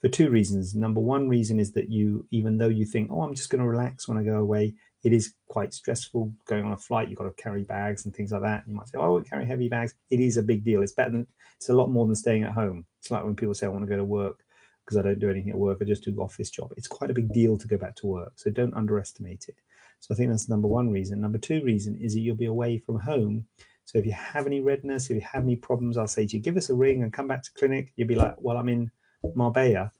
for 0.00 0.08
two 0.08 0.30
reasons. 0.30 0.74
Number 0.74 1.00
one 1.00 1.28
reason 1.28 1.60
is 1.60 1.72
that 1.72 1.90
you, 1.90 2.26
even 2.30 2.58
though 2.58 2.68
you 2.68 2.84
think, 2.84 3.10
oh, 3.12 3.22
I'm 3.22 3.34
just 3.34 3.50
going 3.50 3.62
to 3.62 3.68
relax 3.68 4.08
when 4.08 4.18
I 4.18 4.22
go 4.22 4.36
away, 4.38 4.74
it 5.04 5.12
is 5.12 5.34
quite 5.48 5.72
stressful 5.72 6.32
going 6.46 6.64
on 6.64 6.72
a 6.72 6.76
flight. 6.76 7.08
You've 7.08 7.18
got 7.18 7.24
to 7.24 7.42
carry 7.42 7.62
bags 7.62 8.04
and 8.04 8.14
things 8.14 8.32
like 8.32 8.42
that. 8.42 8.64
You 8.66 8.74
might 8.74 8.88
say, 8.88 8.98
oh, 8.98 9.02
I 9.02 9.08
won't 9.08 9.28
carry 9.28 9.46
heavy 9.46 9.68
bags. 9.68 9.94
It 10.10 10.20
is 10.20 10.36
a 10.36 10.42
big 10.42 10.64
deal. 10.64 10.82
It's 10.82 10.92
better 10.92 11.10
than 11.10 11.26
it's 11.56 11.68
a 11.68 11.74
lot 11.74 11.90
more 11.90 12.06
than 12.06 12.16
staying 12.16 12.44
at 12.44 12.52
home. 12.52 12.84
It's 13.00 13.10
like 13.10 13.24
when 13.24 13.36
people 13.36 13.54
say, 13.54 13.66
I 13.66 13.70
want 13.70 13.84
to 13.84 13.90
go 13.90 13.96
to 13.96 14.04
work 14.04 14.44
because 14.84 14.96
I 14.96 15.02
don't 15.02 15.18
do 15.18 15.30
anything 15.30 15.50
at 15.50 15.58
work. 15.58 15.78
I 15.80 15.84
just 15.84 16.04
do 16.04 16.16
office 16.20 16.50
job. 16.50 16.72
It's 16.76 16.88
quite 16.88 17.10
a 17.10 17.14
big 17.14 17.32
deal 17.32 17.58
to 17.58 17.68
go 17.68 17.76
back 17.76 17.94
to 17.96 18.06
work. 18.06 18.32
So 18.36 18.50
don't 18.50 18.74
underestimate 18.74 19.46
it. 19.48 19.56
So 20.00 20.14
I 20.14 20.16
think 20.16 20.30
that's 20.30 20.48
number 20.48 20.68
one 20.68 20.90
reason. 20.90 21.20
Number 21.20 21.38
two 21.38 21.62
reason 21.62 21.96
is 22.00 22.14
that 22.14 22.20
you'll 22.20 22.36
be 22.36 22.46
away 22.46 22.78
from 22.78 22.98
home. 22.98 23.46
So 23.84 23.98
if 23.98 24.06
you 24.06 24.12
have 24.12 24.46
any 24.46 24.60
redness, 24.60 25.10
if 25.10 25.16
you 25.16 25.22
have 25.32 25.42
any 25.42 25.56
problems, 25.56 25.96
I'll 25.96 26.06
say 26.06 26.26
to 26.26 26.36
you, 26.36 26.42
give 26.42 26.56
us 26.56 26.70
a 26.70 26.74
ring 26.74 27.02
and 27.02 27.12
come 27.12 27.26
back 27.26 27.42
to 27.42 27.52
clinic. 27.52 27.92
You'll 27.96 28.08
be 28.08 28.14
like, 28.14 28.34
well, 28.38 28.56
I'm 28.56 28.68
in 28.68 28.90
Marbella. 29.34 29.92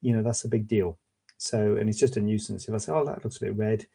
You 0.00 0.14
know, 0.14 0.22
that's 0.22 0.44
a 0.44 0.48
big 0.48 0.68
deal. 0.68 0.98
So, 1.36 1.76
and 1.76 1.88
it's 1.88 1.98
just 1.98 2.16
a 2.16 2.20
nuisance. 2.20 2.68
If 2.68 2.74
I 2.74 2.78
say, 2.78 2.92
oh, 2.92 3.04
that 3.04 3.24
looks 3.24 3.38
a 3.38 3.46
bit 3.46 3.56
red, 3.56 3.86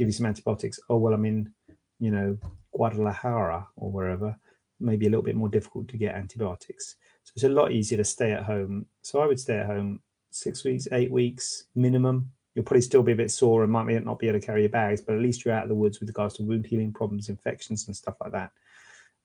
give 0.00 0.08
you 0.08 0.12
some 0.12 0.26
antibiotics. 0.26 0.80
Oh, 0.88 0.96
well, 0.96 1.12
I'm 1.12 1.26
in, 1.26 1.52
you 1.98 2.10
know, 2.10 2.38
Guadalajara 2.72 3.68
or 3.76 3.92
wherever, 3.92 4.34
maybe 4.80 5.06
a 5.06 5.10
little 5.10 5.22
bit 5.22 5.36
more 5.36 5.50
difficult 5.50 5.88
to 5.88 5.98
get 5.98 6.14
antibiotics. 6.14 6.96
So 7.24 7.32
it's 7.36 7.44
a 7.44 7.50
lot 7.50 7.72
easier 7.72 7.98
to 7.98 8.04
stay 8.04 8.32
at 8.32 8.44
home. 8.44 8.86
So 9.02 9.20
I 9.20 9.26
would 9.26 9.38
stay 9.38 9.58
at 9.58 9.66
home 9.66 10.00
six 10.30 10.64
weeks, 10.64 10.88
eight 10.92 11.10
weeks 11.10 11.64
minimum. 11.74 12.30
You'll 12.54 12.64
probably 12.64 12.80
still 12.80 13.02
be 13.02 13.12
a 13.12 13.16
bit 13.16 13.30
sore 13.30 13.62
and 13.62 13.70
might 13.70 13.86
not 14.02 14.18
be 14.18 14.28
able 14.28 14.40
to 14.40 14.46
carry 14.46 14.62
your 14.62 14.70
bags, 14.70 15.02
but 15.02 15.14
at 15.14 15.20
least 15.20 15.44
you're 15.44 15.54
out 15.54 15.64
of 15.64 15.68
the 15.68 15.74
woods 15.74 16.00
with 16.00 16.08
regards 16.08 16.34
to 16.36 16.44
wound 16.44 16.64
healing 16.64 16.94
problems, 16.94 17.28
infections, 17.28 17.86
and 17.86 17.94
stuff 17.94 18.14
like 18.22 18.32
that. 18.32 18.52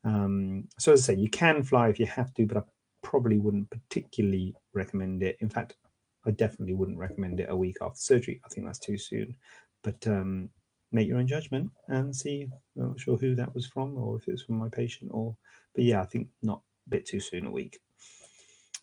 Um, 0.04 0.66
so 0.78 0.92
as 0.92 1.04
I 1.10 1.14
say, 1.14 1.20
you 1.20 1.30
can 1.30 1.64
fly 1.64 1.88
if 1.88 2.00
you 2.00 2.06
have 2.06 2.34
to, 2.34 2.46
but 2.46 2.58
I 2.58 2.64
probably 3.02 3.40
wouldn't 3.40 3.70
particularly 3.70 4.54
recommend 4.74 5.24
it. 5.24 5.38
In 5.40 5.50
fact, 5.50 5.78
I 6.26 6.32
definitely 6.32 6.74
wouldn't 6.74 6.98
recommend 6.98 7.40
it 7.40 7.50
a 7.50 7.56
week 7.56 7.78
after 7.82 7.98
surgery. 7.98 8.42
I 8.44 8.50
think 8.50 8.68
that's 8.68 8.80
too 8.80 8.98
soon. 8.98 9.36
But 9.84 10.06
um, 10.08 10.50
make 10.96 11.08
your 11.08 11.20
own 11.20 11.28
judgment 11.28 11.70
and 11.88 12.16
see. 12.16 12.48
I'm 12.78 12.90
not 12.90 13.00
sure 13.00 13.18
who 13.18 13.36
that 13.36 13.54
was 13.54 13.68
from, 13.68 13.98
or 13.98 14.18
if 14.18 14.28
it 14.28 14.32
was 14.32 14.44
from 14.44 14.58
my 14.58 14.70
patient, 14.70 15.12
or 15.14 15.36
but 15.74 15.84
yeah, 15.84 16.02
I 16.02 16.06
think 16.06 16.28
not 16.42 16.62
a 16.88 16.90
bit 16.90 17.06
too 17.06 17.20
soon 17.20 17.46
a 17.46 17.52
week 17.52 17.80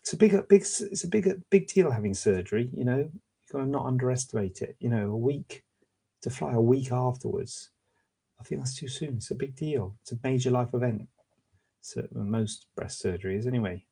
it's 0.02 0.12
a 0.12 0.16
big, 0.16 0.32
big, 0.48 0.62
it's 0.62 1.04
a 1.04 1.08
big, 1.08 1.28
big 1.48 1.68
deal 1.68 1.90
having 1.90 2.12
surgery. 2.12 2.70
You 2.74 2.84
know, 2.84 2.98
you've 2.98 3.52
got 3.52 3.60
to 3.60 3.66
not 3.66 3.86
underestimate 3.86 4.60
it. 4.60 4.76
You 4.80 4.90
know, 4.90 5.12
a 5.12 5.16
week 5.16 5.62
to 6.22 6.30
fly 6.30 6.52
a 6.52 6.60
week 6.60 6.90
afterwards. 6.90 7.70
I 8.40 8.42
think 8.42 8.60
that's 8.60 8.76
too 8.76 8.88
soon. 8.88 9.16
It's 9.16 9.30
a 9.30 9.36
big 9.36 9.54
deal. 9.54 9.94
It's 10.02 10.10
a 10.12 10.18
major 10.24 10.50
life 10.50 10.74
event. 10.74 11.06
So 11.80 12.06
most 12.12 12.66
breast 12.74 13.02
surgeries, 13.02 13.46
anyway. 13.46 13.84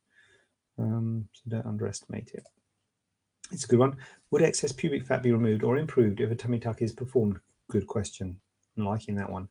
Um, 0.79 1.29
so 1.33 1.43
don't 1.49 1.67
underestimate 1.67 2.33
it. 2.35 2.45
It's 3.53 3.65
a 3.65 3.69
good 3.69 3.79
one. 3.79 3.97
Would 4.31 4.43
excess 4.43 4.73
pubic 4.73 5.07
fat 5.07 5.23
be 5.23 5.33
removed 5.33 5.63
or 5.63 5.77
improved 5.77 6.21
if 6.21 6.31
a 6.31 6.35
tummy 6.35 6.59
tuck 6.59 6.83
is 6.83 6.93
performed? 6.93 7.39
Good 7.71 7.87
question. 7.87 8.39
I'm 8.77 8.85
liking 8.85 9.15
that 9.17 9.31
one. 9.31 9.49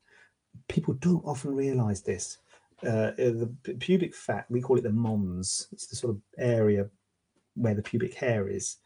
People 0.67 0.93
don't 0.95 1.25
often 1.25 1.55
realize 1.55 2.01
this 2.01 2.38
uh, 2.84 3.12
the 3.17 3.49
pubic 3.79 4.15
fat, 4.15 4.45
we 4.49 4.62
call 4.62 4.77
it 4.77 4.84
the 4.84 4.91
mons. 4.91 5.67
It's 5.71 5.88
the 5.88 5.95
sort 5.95 6.15
of 6.15 6.21
area 6.38 6.89
where 7.55 7.73
the 7.73 7.82
pubic 7.82 8.13
hair 8.13 8.47
is. 8.47 8.77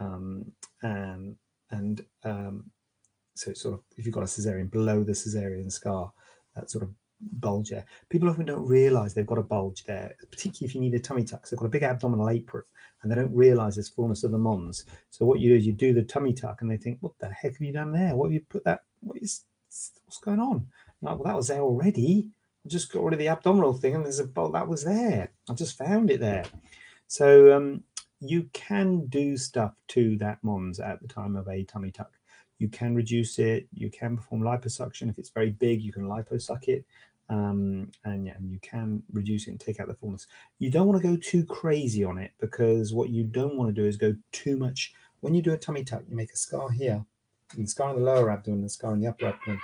Um, 0.00 0.52
and 0.82 1.36
and 1.70 2.04
um, 2.24 2.70
so 3.34 3.52
sort 3.52 3.74
of, 3.74 3.80
if 3.96 4.04
you've 4.04 4.14
got 4.14 4.22
a 4.22 4.26
cesarean, 4.26 4.70
below 4.70 5.02
the 5.02 5.12
cesarean 5.12 5.70
scar, 5.70 6.12
that 6.56 6.70
sort 6.70 6.84
of 6.84 6.90
bulge 7.20 7.70
there. 7.70 7.84
People 8.08 8.28
often 8.28 8.46
don't 8.46 8.66
realize 8.66 9.14
they've 9.14 9.26
got 9.26 9.38
a 9.38 9.42
bulge 9.42 9.84
there, 9.84 10.14
particularly 10.30 10.68
if 10.68 10.74
you 10.74 10.80
need 10.80 10.94
a 10.94 10.98
tummy 10.98 11.24
tuck. 11.24 11.46
So 11.46 11.54
they've 11.54 11.60
got 11.60 11.66
a 11.66 11.70
big 11.70 11.82
abdominal 11.82 12.30
apron 12.30 12.64
and 13.02 13.10
they 13.10 13.16
don't 13.16 13.34
realize 13.34 13.76
there's 13.76 13.88
fullness 13.88 14.24
of 14.24 14.32
the 14.32 14.38
mons. 14.38 14.84
So 15.10 15.24
what 15.24 15.40
you 15.40 15.50
do 15.50 15.56
is 15.56 15.66
you 15.66 15.72
do 15.72 15.92
the 15.92 16.02
tummy 16.02 16.32
tuck 16.32 16.62
and 16.62 16.70
they 16.70 16.76
think, 16.76 16.98
what 17.00 17.18
the 17.18 17.28
heck 17.28 17.52
have 17.52 17.60
you 17.60 17.72
done 17.72 17.92
there? 17.92 18.14
What 18.16 18.26
have 18.26 18.34
you 18.34 18.42
put 18.48 18.64
that? 18.64 18.82
What 19.00 19.18
is, 19.18 19.44
what's 19.66 20.20
going 20.22 20.40
on? 20.40 20.66
Like, 21.00 21.18
well, 21.18 21.24
that 21.24 21.36
was 21.36 21.48
there 21.48 21.60
already 21.60 22.30
I 22.64 22.68
just 22.68 22.92
got 22.92 23.02
rid 23.02 23.14
of 23.14 23.18
the 23.18 23.28
abdominal 23.28 23.72
thing 23.72 23.94
and 23.94 24.04
there's 24.04 24.18
a 24.18 24.26
bolt 24.26 24.52
that 24.52 24.68
was 24.68 24.84
there. 24.84 25.30
I 25.48 25.54
just 25.54 25.78
found 25.78 26.10
it 26.10 26.20
there. 26.20 26.44
So 27.06 27.56
um, 27.56 27.84
you 28.20 28.50
can 28.52 29.06
do 29.06 29.38
stuff 29.38 29.74
to 29.88 30.16
that 30.18 30.42
mons 30.42 30.80
at 30.80 31.00
the 31.00 31.08
time 31.08 31.36
of 31.36 31.48
a 31.48 31.64
tummy 31.64 31.90
tuck. 31.90 32.10
You 32.58 32.68
can 32.68 32.94
reduce 32.94 33.38
it. 33.38 33.68
You 33.72 33.90
can 33.90 34.16
perform 34.16 34.42
liposuction. 34.42 35.08
If 35.08 35.18
it's 35.18 35.30
very 35.30 35.50
big, 35.50 35.80
you 35.80 35.92
can 35.92 36.04
liposuck 36.04 36.68
it. 36.68 36.84
Um, 37.30 37.90
and, 38.04 38.26
yeah, 38.26 38.34
and 38.36 38.50
you 38.50 38.58
can 38.60 39.02
reduce 39.12 39.46
it 39.46 39.50
and 39.50 39.60
take 39.60 39.80
out 39.80 39.88
the 39.88 39.94
fullness. 39.94 40.26
You 40.58 40.70
don't 40.70 40.86
want 40.86 41.00
to 41.02 41.08
go 41.08 41.16
too 41.16 41.44
crazy 41.44 42.02
on 42.02 42.18
it 42.18 42.32
because 42.40 42.94
what 42.94 43.10
you 43.10 43.24
don't 43.24 43.56
want 43.56 43.68
to 43.74 43.80
do 43.80 43.86
is 43.86 43.96
go 43.96 44.14
too 44.32 44.56
much. 44.56 44.94
When 45.20 45.34
you 45.34 45.42
do 45.42 45.52
a 45.52 45.58
tummy 45.58 45.84
tuck, 45.84 46.02
you 46.08 46.16
make 46.16 46.32
a 46.32 46.36
scar 46.36 46.70
here, 46.70 47.04
and 47.54 47.64
the 47.64 47.70
scar 47.70 47.90
in 47.90 47.96
the 47.96 48.02
lower 48.02 48.30
abdomen, 48.30 48.60
and 48.60 48.64
the 48.64 48.70
scar 48.70 48.92
in 48.94 49.00
the 49.00 49.08
upper 49.08 49.26
abdomen, 49.26 49.60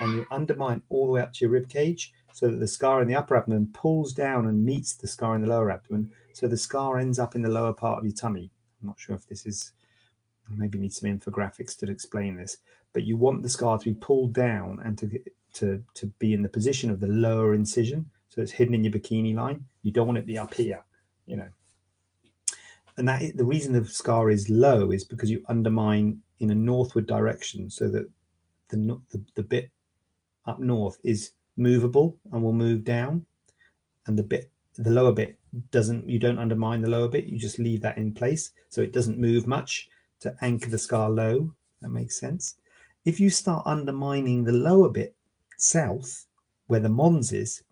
and 0.00 0.14
you 0.14 0.26
undermine 0.30 0.82
all 0.88 1.06
the 1.06 1.12
way 1.12 1.20
up 1.20 1.32
to 1.34 1.44
your 1.44 1.50
rib 1.50 1.68
cage 1.68 2.12
so 2.32 2.48
that 2.48 2.60
the 2.60 2.68
scar 2.68 3.02
in 3.02 3.08
the 3.08 3.14
upper 3.14 3.36
abdomen 3.36 3.68
pulls 3.74 4.12
down 4.12 4.46
and 4.46 4.64
meets 4.64 4.94
the 4.94 5.06
scar 5.06 5.34
in 5.34 5.42
the 5.42 5.48
lower 5.48 5.70
abdomen. 5.70 6.10
So 6.32 6.48
the 6.48 6.56
scar 6.56 6.98
ends 6.98 7.18
up 7.18 7.34
in 7.34 7.42
the 7.42 7.50
lower 7.50 7.74
part 7.74 7.98
of 7.98 8.04
your 8.04 8.14
tummy. 8.14 8.50
I'm 8.80 8.88
not 8.88 8.98
sure 8.98 9.14
if 9.14 9.26
this 9.26 9.44
is, 9.44 9.72
maybe 10.50 10.78
need 10.78 10.92
some 10.92 11.10
infographics 11.10 11.76
to 11.78 11.90
explain 11.90 12.36
this, 12.36 12.58
but 12.92 13.04
you 13.04 13.16
want 13.16 13.42
the 13.42 13.48
scar 13.48 13.78
to 13.78 13.84
be 13.84 13.94
pulled 13.94 14.34
down 14.34 14.80
and 14.84 14.98
to, 14.98 15.20
to, 15.54 15.82
to 15.94 16.06
be 16.18 16.32
in 16.32 16.42
the 16.42 16.48
position 16.48 16.90
of 16.90 17.00
the 17.00 17.06
lower 17.06 17.54
incision. 17.54 18.10
So 18.28 18.40
it's 18.40 18.52
hidden 18.52 18.74
in 18.74 18.84
your 18.84 18.92
bikini 18.92 19.34
line. 19.34 19.64
You 19.82 19.92
don't 19.92 20.06
want 20.06 20.18
it 20.18 20.22
to 20.22 20.26
be 20.26 20.38
up 20.38 20.54
here, 20.54 20.82
you 21.26 21.36
know. 21.36 21.48
And 22.96 23.08
that 23.08 23.36
the 23.36 23.44
reason 23.44 23.72
the 23.72 23.86
scar 23.86 24.30
is 24.30 24.50
low 24.50 24.90
is 24.90 25.04
because 25.04 25.30
you 25.30 25.42
undermine 25.48 26.20
in 26.40 26.50
a 26.50 26.54
northward 26.54 27.06
direction 27.06 27.70
so 27.70 27.88
that 27.88 28.08
the, 28.68 29.00
the, 29.10 29.24
the 29.34 29.42
bit 29.42 29.70
up 30.46 30.58
north 30.58 30.98
is 31.04 31.32
movable 31.56 32.16
and 32.32 32.42
will 32.42 32.52
move 32.52 32.84
down 32.84 33.24
and 34.06 34.18
the 34.18 34.22
bit 34.22 34.50
the 34.78 34.90
lower 34.90 35.12
bit 35.12 35.38
doesn't 35.70 36.08
you 36.08 36.18
don't 36.18 36.38
undermine 36.38 36.80
the 36.80 36.88
lower 36.88 37.08
bit 37.08 37.26
you 37.26 37.38
just 37.38 37.58
leave 37.58 37.82
that 37.82 37.98
in 37.98 38.12
place 38.12 38.52
so 38.70 38.80
it 38.80 38.92
doesn't 38.92 39.18
move 39.18 39.46
much 39.46 39.88
to 40.22 40.34
anchor 40.40 40.70
the 40.70 40.78
scar 40.78 41.10
low. 41.10 41.52
That 41.80 41.90
makes 41.90 42.18
sense. 42.18 42.56
If 43.04 43.20
you 43.20 43.30
start 43.30 43.66
undermining 43.66 44.44
the 44.44 44.52
lower 44.52 44.88
bit 44.88 45.14
south 45.58 46.26
where 46.66 46.80
the 46.80 46.88
mons 46.88 47.32
is 47.32 47.62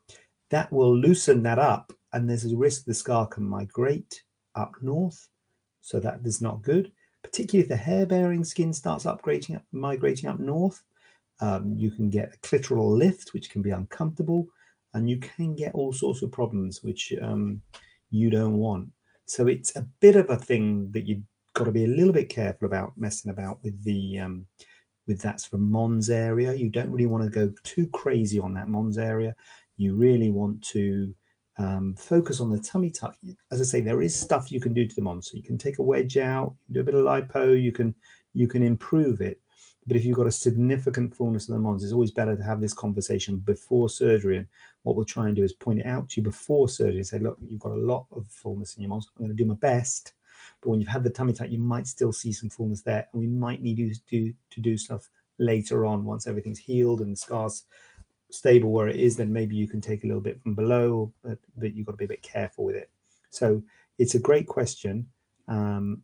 that 0.50 0.72
will 0.72 0.96
loosen 0.96 1.42
that 1.44 1.58
up 1.58 1.92
and 2.12 2.28
there's 2.28 2.44
a 2.44 2.56
risk 2.56 2.84
the 2.84 2.94
scar 2.94 3.26
can 3.26 3.44
migrate 3.44 4.22
up 4.54 4.74
north. 4.82 5.28
So 5.80 6.00
that 6.00 6.20
is 6.24 6.42
not 6.42 6.62
good. 6.62 6.92
Particularly 7.22 7.62
if 7.62 7.68
the 7.68 7.76
hair 7.76 8.06
bearing 8.06 8.44
skin 8.44 8.72
starts 8.72 9.04
upgrading 9.04 9.56
up 9.56 9.62
migrating 9.72 10.28
up 10.28 10.40
north 10.40 10.82
um, 11.40 11.74
you 11.76 11.90
can 11.90 12.10
get 12.10 12.34
a 12.34 12.38
clitoral 12.38 12.96
lift, 12.96 13.32
which 13.32 13.50
can 13.50 13.62
be 13.62 13.70
uncomfortable, 13.70 14.46
and 14.94 15.08
you 15.08 15.18
can 15.18 15.54
get 15.54 15.74
all 15.74 15.92
sorts 15.92 16.22
of 16.22 16.32
problems 16.32 16.82
which 16.82 17.12
um, 17.22 17.62
you 18.10 18.30
don't 18.30 18.58
want. 18.58 18.88
So 19.26 19.46
it's 19.46 19.74
a 19.76 19.86
bit 20.00 20.16
of 20.16 20.28
a 20.28 20.36
thing 20.36 20.90
that 20.92 21.06
you've 21.06 21.22
got 21.60 21.66
to 21.66 21.72
be 21.72 21.84
a 21.84 21.88
little 21.88 22.12
bit 22.12 22.28
careful 22.28 22.66
about 22.66 22.92
messing 22.96 23.30
about 23.30 23.58
with 23.62 23.84
the 23.84 24.18
um, 24.18 24.46
with 25.06 25.20
that 25.22 25.40
sort 25.40 25.54
of 25.54 25.60
Mons 25.60 26.10
area. 26.10 26.54
You 26.54 26.70
don't 26.70 26.90
really 26.90 27.06
want 27.06 27.24
to 27.24 27.30
go 27.30 27.52
too 27.62 27.86
crazy 27.88 28.38
on 28.38 28.54
that 28.54 28.68
Mons 28.68 28.98
area. 28.98 29.34
You 29.76 29.94
really 29.94 30.30
want 30.30 30.62
to 30.68 31.14
um, 31.58 31.94
focus 31.98 32.40
on 32.40 32.50
the 32.50 32.58
tummy 32.58 32.90
tuck. 32.90 33.16
As 33.50 33.60
I 33.60 33.64
say, 33.64 33.80
there 33.80 34.02
is 34.02 34.18
stuff 34.18 34.50
you 34.50 34.60
can 34.60 34.72
do 34.72 34.86
to 34.86 34.94
the 34.94 35.02
Mons. 35.02 35.30
So 35.30 35.36
you 35.36 35.42
can 35.42 35.58
take 35.58 35.78
a 35.78 35.82
wedge 35.82 36.16
out, 36.16 36.54
do 36.72 36.80
a 36.80 36.84
bit 36.84 36.94
of 36.94 37.04
lipo, 37.04 37.60
you 37.60 37.72
can 37.72 37.94
you 38.32 38.48
can 38.48 38.62
improve 38.62 39.20
it. 39.20 39.40
But 39.86 39.96
if 39.96 40.04
you've 40.04 40.16
got 40.16 40.26
a 40.26 40.32
significant 40.32 41.16
fullness 41.16 41.48
of 41.48 41.54
the 41.54 41.60
mons, 41.60 41.82
it's 41.82 41.92
always 41.92 42.10
better 42.10 42.36
to 42.36 42.42
have 42.42 42.60
this 42.60 42.74
conversation 42.74 43.38
before 43.38 43.88
surgery. 43.88 44.36
And 44.36 44.46
what 44.82 44.94
we'll 44.94 45.04
try 45.04 45.26
and 45.26 45.34
do 45.34 45.42
is 45.42 45.52
point 45.52 45.80
it 45.80 45.86
out 45.86 46.08
to 46.10 46.20
you 46.20 46.24
before 46.24 46.68
surgery 46.68 46.98
and 46.98 47.06
say, 47.06 47.18
look, 47.18 47.38
you've 47.40 47.60
got 47.60 47.72
a 47.72 47.74
lot 47.74 48.06
of 48.12 48.26
fullness 48.28 48.76
in 48.76 48.82
your 48.82 48.90
mons. 48.90 49.08
I'm 49.08 49.24
going 49.24 49.36
to 49.36 49.42
do 49.42 49.48
my 49.48 49.54
best. 49.54 50.12
But 50.62 50.70
when 50.70 50.80
you've 50.80 50.88
had 50.88 51.04
the 51.04 51.10
tummy 51.10 51.32
tuck, 51.32 51.50
you 51.50 51.58
might 51.58 51.86
still 51.86 52.12
see 52.12 52.32
some 52.32 52.50
fullness 52.50 52.82
there. 52.82 53.08
And 53.12 53.20
we 53.20 53.26
might 53.26 53.62
need 53.62 53.78
you 53.78 53.94
to 53.94 54.00
do, 54.10 54.32
to 54.50 54.60
do 54.60 54.76
stuff 54.76 55.08
later 55.38 55.86
on 55.86 56.04
once 56.04 56.26
everything's 56.26 56.58
healed 56.58 57.00
and 57.00 57.12
the 57.12 57.16
scars 57.16 57.64
stable 58.30 58.70
where 58.70 58.88
it 58.88 58.96
is, 58.96 59.16
then 59.16 59.32
maybe 59.32 59.56
you 59.56 59.66
can 59.66 59.80
take 59.80 60.04
a 60.04 60.06
little 60.06 60.20
bit 60.20 60.40
from 60.40 60.54
below, 60.54 61.12
but, 61.22 61.38
but 61.56 61.74
you've 61.74 61.86
got 61.86 61.92
to 61.92 61.98
be 61.98 62.04
a 62.04 62.08
bit 62.08 62.22
careful 62.22 62.64
with 62.64 62.76
it. 62.76 62.90
So 63.30 63.62
it's 63.98 64.14
a 64.14 64.20
great 64.20 64.46
question. 64.46 65.08
Um, 65.48 66.02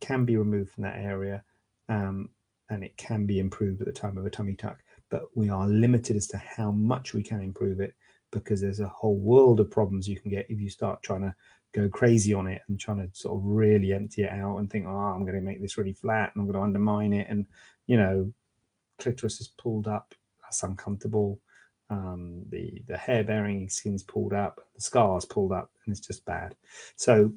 can 0.00 0.24
be 0.24 0.36
removed 0.36 0.72
from 0.72 0.82
that 0.82 0.98
area 0.98 1.42
um, 1.88 2.28
and 2.68 2.84
it 2.84 2.96
can 2.96 3.24
be 3.24 3.38
improved 3.38 3.80
at 3.80 3.86
the 3.86 3.92
time 3.92 4.18
of 4.18 4.26
a 4.26 4.30
tummy 4.30 4.54
tuck, 4.54 4.82
but 5.10 5.22
we 5.34 5.48
are 5.48 5.66
limited 5.68 6.16
as 6.16 6.26
to 6.26 6.36
how 6.38 6.70
much 6.70 7.14
we 7.14 7.22
can 7.22 7.40
improve 7.40 7.80
it 7.80 7.94
because 8.30 8.60
there's 8.60 8.80
a 8.80 8.88
whole 8.88 9.16
world 9.16 9.60
of 9.60 9.70
problems 9.70 10.08
you 10.08 10.18
can 10.18 10.30
get 10.30 10.46
if 10.50 10.60
you 10.60 10.68
start 10.68 11.02
trying 11.02 11.20
to 11.20 11.34
go 11.72 11.88
crazy 11.88 12.34
on 12.34 12.46
it 12.46 12.62
and 12.68 12.78
trying 12.78 12.98
to 12.98 13.08
sort 13.12 13.36
of 13.36 13.44
really 13.44 13.92
empty 13.92 14.22
it 14.22 14.30
out 14.30 14.58
and 14.58 14.70
think, 14.70 14.86
oh, 14.86 14.90
I'm 14.90 15.22
going 15.22 15.34
to 15.34 15.40
make 15.40 15.60
this 15.60 15.78
really 15.78 15.94
flat 15.94 16.32
and 16.34 16.40
I'm 16.40 16.46
going 16.46 16.58
to 16.58 16.64
undermine 16.64 17.12
it. 17.12 17.26
And, 17.28 17.46
you 17.86 17.96
know, 17.96 18.32
clitoris 18.98 19.40
is 19.40 19.48
pulled 19.48 19.88
up 19.88 20.14
that's 20.52 20.62
uncomfortable. 20.62 21.40
Um, 21.88 22.42
the 22.50 22.82
the 22.86 22.96
hair 22.96 23.24
bearing 23.24 23.68
skin's 23.68 24.02
pulled 24.02 24.34
up, 24.34 24.60
the 24.74 24.82
scars 24.82 25.24
pulled 25.24 25.52
up, 25.52 25.70
and 25.84 25.92
it's 25.92 26.06
just 26.06 26.24
bad. 26.26 26.54
So 26.96 27.32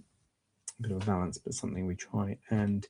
a 0.79 0.81
bit 0.81 0.91
of 0.91 1.01
a 1.01 1.05
balance, 1.05 1.37
but 1.37 1.53
something 1.53 1.85
we 1.85 1.95
try 1.95 2.37
and 2.49 2.85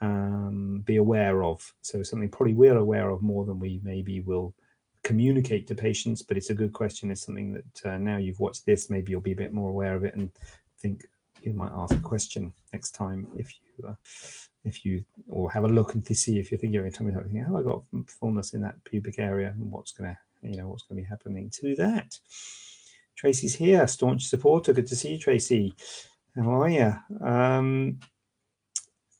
um, 0.00 0.82
be 0.84 0.96
aware 0.96 1.44
of. 1.44 1.72
So 1.82 2.02
something 2.02 2.28
probably 2.28 2.54
we're 2.54 2.76
aware 2.76 3.10
of 3.10 3.22
more 3.22 3.44
than 3.44 3.60
we 3.60 3.80
maybe 3.84 4.20
will 4.20 4.52
communicate 5.04 5.68
to 5.68 5.76
patients. 5.76 6.22
But 6.22 6.36
it's 6.36 6.50
a 6.50 6.54
good 6.54 6.72
question. 6.72 7.10
It's 7.12 7.24
something 7.24 7.52
that 7.52 7.88
uh, 7.88 7.98
now 7.98 8.16
you've 8.16 8.40
watched 8.40 8.66
this, 8.66 8.90
maybe 8.90 9.12
you'll 9.12 9.20
be 9.20 9.32
a 9.32 9.36
bit 9.36 9.54
more 9.54 9.70
aware 9.70 9.94
of 9.94 10.04
it 10.04 10.16
and 10.16 10.30
think 10.80 11.06
you 11.42 11.52
might 11.52 11.72
ask 11.74 11.94
a 11.94 12.00
question 12.00 12.52
next 12.72 12.92
time 12.92 13.26
if 13.36 13.52
you 13.52 13.88
uh, 13.88 13.94
if 14.64 14.84
you 14.84 15.04
or 15.28 15.50
have 15.50 15.64
a 15.64 15.68
look 15.68 15.94
and 15.94 16.04
to 16.06 16.14
see 16.14 16.38
if 16.38 16.50
you're 16.50 16.58
thinking 16.58 16.80
of 16.80 16.92
thinking, 16.92 17.46
oh, 17.48 17.56
I 17.56 17.62
got 17.62 17.82
fullness 18.06 18.54
in 18.54 18.60
that 18.62 18.82
pubic 18.84 19.18
area, 19.18 19.54
and 19.56 19.70
what's 19.70 19.92
gonna 19.92 20.18
you 20.42 20.56
know 20.56 20.68
what's 20.68 20.82
gonna 20.82 21.00
be 21.00 21.06
happening 21.06 21.50
to 21.60 21.74
that. 21.76 22.18
Tracy's 23.16 23.54
here, 23.54 23.86
staunch 23.88 24.26
supporter. 24.26 24.72
Good 24.72 24.86
to 24.86 24.96
see 24.96 25.12
you, 25.12 25.18
Tracy. 25.18 25.74
How 26.36 26.62
are 26.62 26.68
you? 26.68 26.94
Um, 27.26 27.98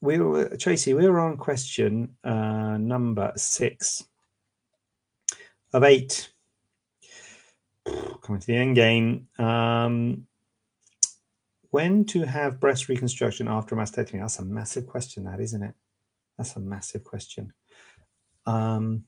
we 0.01 0.19
were 0.19 0.57
Tracy. 0.57 0.95
We 0.95 1.09
were 1.09 1.21
on 1.21 1.37
question 1.37 2.17
uh, 2.23 2.77
number 2.79 3.33
six 3.37 4.05
of 5.73 5.83
eight. 5.83 6.31
Coming 8.23 8.41
to 8.41 8.47
the 8.47 8.57
end 8.57 8.77
game. 8.77 9.27
Um, 9.39 10.28
when 11.71 12.05
to 12.07 12.23
have 12.23 12.61
breast 12.61 12.89
reconstruction 12.89 13.49
after 13.49 13.77
mastectomy? 13.77 14.21
That's 14.21 14.39
a 14.39 14.45
massive 14.45 14.87
question, 14.87 15.25
that 15.25 15.41
isn't 15.41 15.63
it? 15.63 15.75
That's 16.37 16.57
a 16.57 16.61
massive 16.61 17.05
question. 17.05 17.53
Um, 18.47 19.05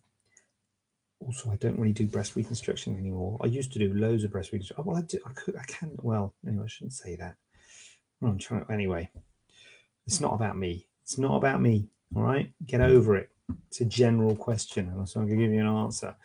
also, 1.20 1.50
I 1.50 1.56
don't 1.56 1.78
really 1.78 1.92
do 1.92 2.06
breast 2.06 2.34
reconstruction 2.34 2.96
anymore. 2.96 3.38
I 3.42 3.46
used 3.46 3.72
to 3.72 3.78
do 3.78 3.92
loads 3.92 4.24
of 4.24 4.32
breast 4.32 4.52
reconstruction. 4.52 4.84
Oh, 4.84 4.90
well, 4.90 4.98
I 4.98 5.02
do. 5.02 5.18
I 5.26 5.32
could. 5.32 5.56
I 5.56 5.64
can. 5.64 5.92
Well, 6.02 6.34
anyway, 6.46 6.64
I 6.64 6.68
shouldn't 6.68 6.94
say 6.94 7.16
that. 7.16 7.36
Well, 8.20 8.32
I'm 8.32 8.38
trying. 8.38 8.64
To, 8.64 8.72
anyway, 8.72 9.10
it's 10.06 10.20
not 10.20 10.34
about 10.34 10.56
me. 10.56 10.86
It's 11.02 11.18
not 11.18 11.36
about 11.36 11.60
me. 11.60 11.88
All 12.16 12.22
right, 12.22 12.50
get 12.66 12.80
over 12.80 13.16
it. 13.16 13.30
It's 13.68 13.80
a 13.80 13.84
general 13.84 14.34
question, 14.34 14.88
and 14.88 15.08
so 15.08 15.20
I'm 15.20 15.26
going 15.26 15.38
to 15.38 15.44
give 15.44 15.54
you 15.54 15.60
an 15.60 15.66
answer. 15.66 16.16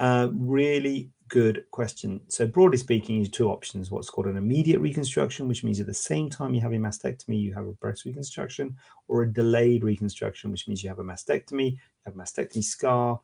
Really 0.00 1.10
good 1.30 1.64
question. 1.70 2.20
So, 2.28 2.46
broadly 2.46 2.76
speaking, 2.76 3.16
you 3.16 3.22
have 3.22 3.30
two 3.30 3.48
options 3.48 3.90
what's 3.90 4.10
called 4.10 4.26
an 4.26 4.36
immediate 4.36 4.80
reconstruction, 4.80 5.48
which 5.48 5.64
means 5.64 5.80
at 5.80 5.86
the 5.86 5.94
same 5.94 6.28
time 6.28 6.54
you 6.54 6.60
have 6.60 6.72
a 6.72 6.76
mastectomy, 6.76 7.40
you 7.40 7.54
have 7.54 7.66
a 7.66 7.72
breast 7.72 8.04
reconstruction, 8.04 8.76
or 9.08 9.22
a 9.22 9.32
delayed 9.32 9.84
reconstruction, 9.84 10.50
which 10.50 10.68
means 10.68 10.82
you 10.82 10.88
have 10.88 10.98
a 10.98 11.04
mastectomy, 11.04 11.72
you 11.72 11.78
have 12.04 12.14
a 12.14 12.18
mastectomy 12.18 12.62
scar, 12.62 13.20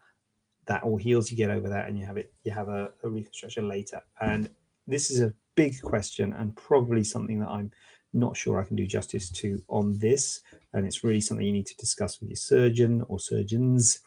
that 0.66 0.82
all 0.82 0.96
heals, 0.96 1.30
you 1.30 1.36
get 1.36 1.50
over 1.50 1.68
that, 1.68 1.88
and 1.88 1.98
you 1.98 2.06
have 2.06 2.16
it, 2.16 2.32
you 2.44 2.52
have 2.52 2.68
a, 2.68 2.90
a 3.02 3.08
reconstruction 3.08 3.68
later. 3.68 4.00
And 4.20 4.48
this 4.86 5.10
is 5.10 5.20
a 5.20 5.34
big 5.56 5.80
question 5.82 6.32
and 6.34 6.56
probably 6.56 7.02
something 7.02 7.40
that 7.40 7.48
I'm 7.48 7.72
not 8.12 8.36
sure 8.36 8.60
I 8.60 8.64
can 8.64 8.76
do 8.76 8.86
justice 8.86 9.30
to 9.30 9.60
on 9.68 9.98
this. 9.98 10.40
And 10.72 10.86
it's 10.86 11.02
really 11.02 11.20
something 11.20 11.44
you 11.44 11.52
need 11.52 11.66
to 11.66 11.76
discuss 11.76 12.20
with 12.20 12.30
your 12.30 12.36
surgeon 12.36 13.04
or 13.08 13.18
surgeons 13.18 14.00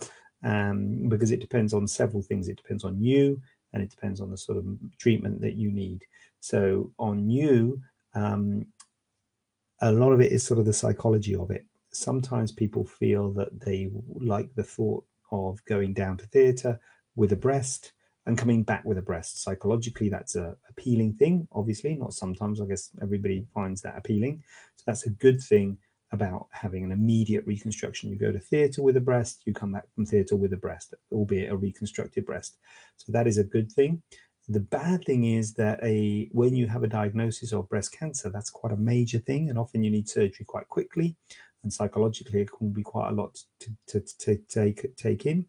um, 0.44 1.10
because 1.10 1.32
it 1.32 1.40
depends 1.40 1.74
on 1.74 1.88
several 1.88 2.22
things. 2.22 2.48
It 2.48 2.58
depends 2.58 2.84
on 2.84 3.02
you, 3.02 3.42
and 3.74 3.84
it 3.84 3.90
depends 3.90 4.22
on 4.22 4.32
the 4.32 4.38
sort 4.38 4.58
of 4.58 4.66
treatment 4.98 5.42
that 5.42 5.56
you 5.56 5.72
need. 5.72 6.04
So 6.40 6.92
on 6.98 7.30
you, 7.30 7.82
um, 8.14 8.66
a 9.82 9.92
lot 9.92 10.12
of 10.12 10.22
it 10.22 10.32
is 10.32 10.44
sort 10.44 10.60
of 10.60 10.66
the 10.66 10.74
psychology 10.74 11.36
of 11.36 11.52
it. 11.52 11.66
Sometimes 11.92 12.52
people 12.52 12.86
feel 12.86 13.32
that 13.34 13.60
they 13.60 13.90
like 14.16 14.54
the 14.56 14.64
thought 14.64 15.06
of 15.32 15.64
going 15.66 15.94
down 15.94 16.18
to 16.18 16.26
theatre 16.28 16.80
with 17.16 17.32
a 17.32 17.36
breast 17.36 17.94
and 18.26 18.38
coming 18.38 18.64
back 18.64 18.84
with 18.86 18.98
a 18.98 19.02
breast. 19.02 19.42
Psychologically, 19.42 20.10
that's 20.10 20.36
a 20.36 20.56
appealing 20.70 21.14
thing. 21.14 21.48
Obviously, 21.52 21.96
not 21.96 22.14
sometimes. 22.14 22.62
I 22.62 22.66
guess 22.66 22.90
everybody 23.02 23.46
finds 23.54 23.82
that 23.82 23.98
appealing. 23.98 24.44
So 24.76 24.84
that's 24.86 25.06
a 25.06 25.10
good 25.10 25.42
thing 25.42 25.78
about 26.12 26.48
having 26.52 26.84
an 26.84 26.92
immediate 26.92 27.46
reconstruction. 27.46 28.10
You 28.10 28.18
go 28.18 28.32
to 28.32 28.40
theatre 28.40 28.82
with 28.82 28.98
a 28.98 29.02
breast, 29.02 29.44
you 29.46 29.54
come 29.54 29.74
back 29.74 29.86
from 29.94 30.06
theatre 30.06 30.36
with 30.36 30.54
a 30.54 30.58
breast, 30.58 30.94
albeit 31.12 31.52
a 31.52 31.56
reconstructed 31.56 32.26
breast. 32.26 32.58
So 32.98 33.12
that 33.12 33.28
is 33.28 33.38
a 33.38 33.44
good 33.44 33.72
thing. 33.72 34.02
The 34.48 34.60
bad 34.60 35.06
thing 35.06 35.26
is 35.26 35.54
that 35.56 35.80
a 35.84 36.28
when 36.32 36.56
you 36.56 36.66
have 36.66 36.82
a 36.82 36.88
diagnosis 36.88 37.54
of 37.54 37.70
breast 37.70 37.92
cancer, 37.92 38.32
that's 38.32 38.50
quite 38.50 38.74
a 38.74 38.78
major 38.78 39.20
thing, 39.20 39.50
and 39.50 39.60
often 39.60 39.84
you 39.84 39.92
need 39.92 40.10
surgery 40.10 40.46
quite 40.48 40.68
quickly, 40.68 41.16
and 41.64 41.72
psychologically 41.72 42.42
it 42.42 42.52
can 42.52 42.72
be 42.72 42.82
quite 42.82 43.10
a 43.10 43.14
lot 43.14 43.38
to, 43.60 43.72
to, 43.88 44.00
to 44.18 44.36
take 44.48 44.96
take 44.96 45.28
in. 45.28 45.46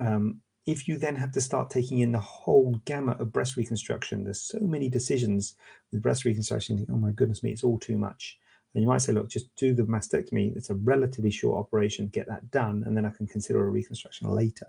Um, 0.00 0.40
if 0.66 0.88
you 0.88 0.96
then 0.96 1.14
have 1.14 1.30
to 1.32 1.40
start 1.40 1.70
taking 1.70 1.98
in 1.98 2.10
the 2.10 2.18
whole 2.18 2.80
gamut 2.86 3.20
of 3.20 3.32
breast 3.32 3.56
reconstruction, 3.56 4.24
there's 4.24 4.40
so 4.40 4.58
many 4.60 4.88
decisions 4.88 5.54
with 5.92 6.02
breast 6.02 6.24
reconstruction. 6.24 6.84
Oh 6.90 6.96
my 6.96 7.12
goodness 7.12 7.42
me, 7.42 7.52
it's 7.52 7.64
all 7.64 7.78
too 7.78 7.98
much. 7.98 8.38
And 8.74 8.82
you 8.82 8.88
might 8.88 9.02
say, 9.02 9.12
look, 9.12 9.28
just 9.28 9.54
do 9.56 9.72
the 9.72 9.84
mastectomy. 9.84 10.56
It's 10.56 10.70
a 10.70 10.74
relatively 10.74 11.30
short 11.30 11.58
operation, 11.58 12.08
get 12.08 12.26
that 12.28 12.50
done, 12.50 12.82
and 12.86 12.96
then 12.96 13.04
I 13.04 13.10
can 13.10 13.26
consider 13.26 13.64
a 13.64 13.70
reconstruction 13.70 14.28
later. 14.28 14.66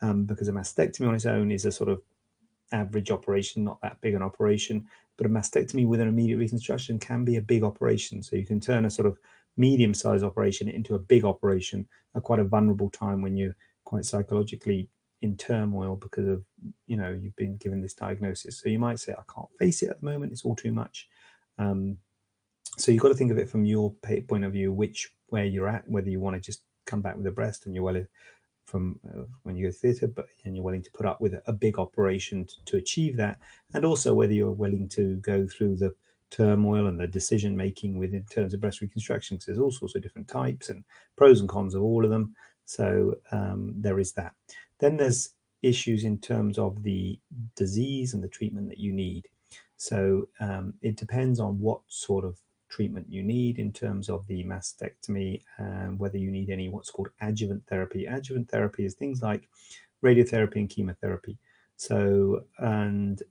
Um, 0.00 0.24
because 0.24 0.48
a 0.48 0.52
mastectomy 0.52 1.08
on 1.08 1.14
its 1.14 1.26
own 1.26 1.50
is 1.50 1.64
a 1.64 1.72
sort 1.72 1.90
of 1.90 2.00
average 2.72 3.10
operation, 3.10 3.64
not 3.64 3.80
that 3.82 4.00
big 4.00 4.14
an 4.14 4.22
operation. 4.22 4.86
But 5.16 5.26
a 5.26 5.30
mastectomy 5.30 5.86
with 5.86 6.00
an 6.00 6.08
immediate 6.08 6.38
reconstruction 6.38 6.98
can 6.98 7.24
be 7.24 7.36
a 7.36 7.42
big 7.42 7.64
operation. 7.64 8.22
So 8.22 8.36
you 8.36 8.46
can 8.46 8.60
turn 8.60 8.84
a 8.84 8.90
sort 8.90 9.06
of 9.06 9.18
medium 9.56 9.92
sized 9.92 10.24
operation 10.24 10.68
into 10.68 10.94
a 10.94 10.98
big 10.98 11.24
operation 11.24 11.86
at 12.14 12.22
quite 12.22 12.38
a 12.38 12.44
vulnerable 12.44 12.88
time 12.90 13.20
when 13.20 13.36
you're 13.36 13.56
quite 13.84 14.04
psychologically 14.04 14.88
in 15.22 15.36
turmoil 15.36 15.96
because 15.96 16.28
of, 16.28 16.44
you 16.86 16.96
know, 16.96 17.10
you've 17.10 17.36
been 17.36 17.56
given 17.56 17.82
this 17.82 17.94
diagnosis. 17.94 18.60
So 18.60 18.68
you 18.68 18.78
might 18.78 19.00
say, 19.00 19.12
I 19.12 19.32
can't 19.32 19.48
face 19.58 19.82
it 19.82 19.90
at 19.90 20.00
the 20.00 20.06
moment, 20.06 20.32
it's 20.32 20.44
all 20.44 20.54
too 20.54 20.72
much. 20.72 21.08
Um, 21.58 21.98
so 22.80 22.92
you've 22.92 23.02
got 23.02 23.08
to 23.08 23.14
think 23.14 23.30
of 23.30 23.38
it 23.38 23.50
from 23.50 23.64
your 23.64 23.92
point 24.28 24.44
of 24.44 24.52
view, 24.52 24.72
which 24.72 25.10
where 25.28 25.44
you're 25.44 25.68
at, 25.68 25.88
whether 25.88 26.08
you 26.08 26.20
want 26.20 26.36
to 26.36 26.40
just 26.40 26.62
come 26.86 27.02
back 27.02 27.16
with 27.16 27.26
a 27.26 27.30
breast 27.30 27.66
and 27.66 27.74
you're 27.74 27.84
well 27.84 28.02
from 28.64 28.98
uh, 29.08 29.22
when 29.42 29.56
you 29.56 29.66
go 29.66 29.70
to 29.70 29.76
theatre, 29.76 30.06
but 30.06 30.26
and 30.44 30.54
you're 30.54 30.64
willing 30.64 30.82
to 30.82 30.90
put 30.92 31.06
up 31.06 31.20
with 31.20 31.34
a, 31.34 31.42
a 31.46 31.52
big 31.52 31.78
operation 31.78 32.44
to, 32.44 32.54
to, 32.66 32.76
achieve 32.76 33.16
that, 33.16 33.38
and 33.74 33.84
also 33.84 34.12
whether 34.12 34.32
you're 34.32 34.50
willing 34.50 34.88
to 34.88 35.16
go 35.16 35.46
through 35.46 35.74
the 35.76 35.94
turmoil 36.30 36.86
and 36.86 37.00
the 37.00 37.06
decision 37.06 37.56
making 37.56 37.98
with 37.98 38.12
in 38.12 38.24
terms 38.24 38.52
of 38.52 38.60
breast 38.60 38.82
reconstruction, 38.82 39.36
because 39.36 39.46
there's 39.46 39.58
all 39.58 39.70
sorts 39.70 39.94
of 39.94 40.02
different 40.02 40.28
types 40.28 40.68
and 40.68 40.84
pros 41.16 41.40
and 41.40 41.48
cons 41.48 41.74
of 41.74 41.82
all 41.82 42.04
of 42.04 42.10
them. 42.10 42.34
So 42.66 43.14
um, 43.32 43.72
there 43.76 43.98
is 43.98 44.12
that. 44.12 44.34
Then 44.78 44.98
there's 44.98 45.30
issues 45.62 46.04
in 46.04 46.18
terms 46.18 46.58
of 46.58 46.82
the 46.82 47.18
disease 47.56 48.12
and 48.12 48.22
the 48.22 48.28
treatment 48.28 48.68
that 48.68 48.78
you 48.78 48.92
need. 48.92 49.26
So 49.78 50.28
um, 50.40 50.74
it 50.82 50.96
depends 50.96 51.40
on 51.40 51.58
what 51.58 51.80
sort 51.88 52.24
of 52.24 52.38
treatment 52.68 53.06
you 53.08 53.22
need 53.22 53.58
in 53.58 53.72
terms 53.72 54.08
of 54.08 54.26
the 54.26 54.44
mastectomy 54.44 55.42
and 55.58 55.98
whether 55.98 56.18
you 56.18 56.30
need 56.30 56.50
any 56.50 56.68
what's 56.68 56.90
called 56.90 57.08
adjuvant 57.20 57.66
therapy. 57.66 58.06
Adjuvant 58.06 58.50
therapy 58.50 58.84
is 58.84 58.94
things 58.94 59.22
like 59.22 59.48
radiotherapy 60.04 60.56
and 60.56 60.70
chemotherapy. 60.70 61.38
So, 61.76 62.44
and 62.58 63.22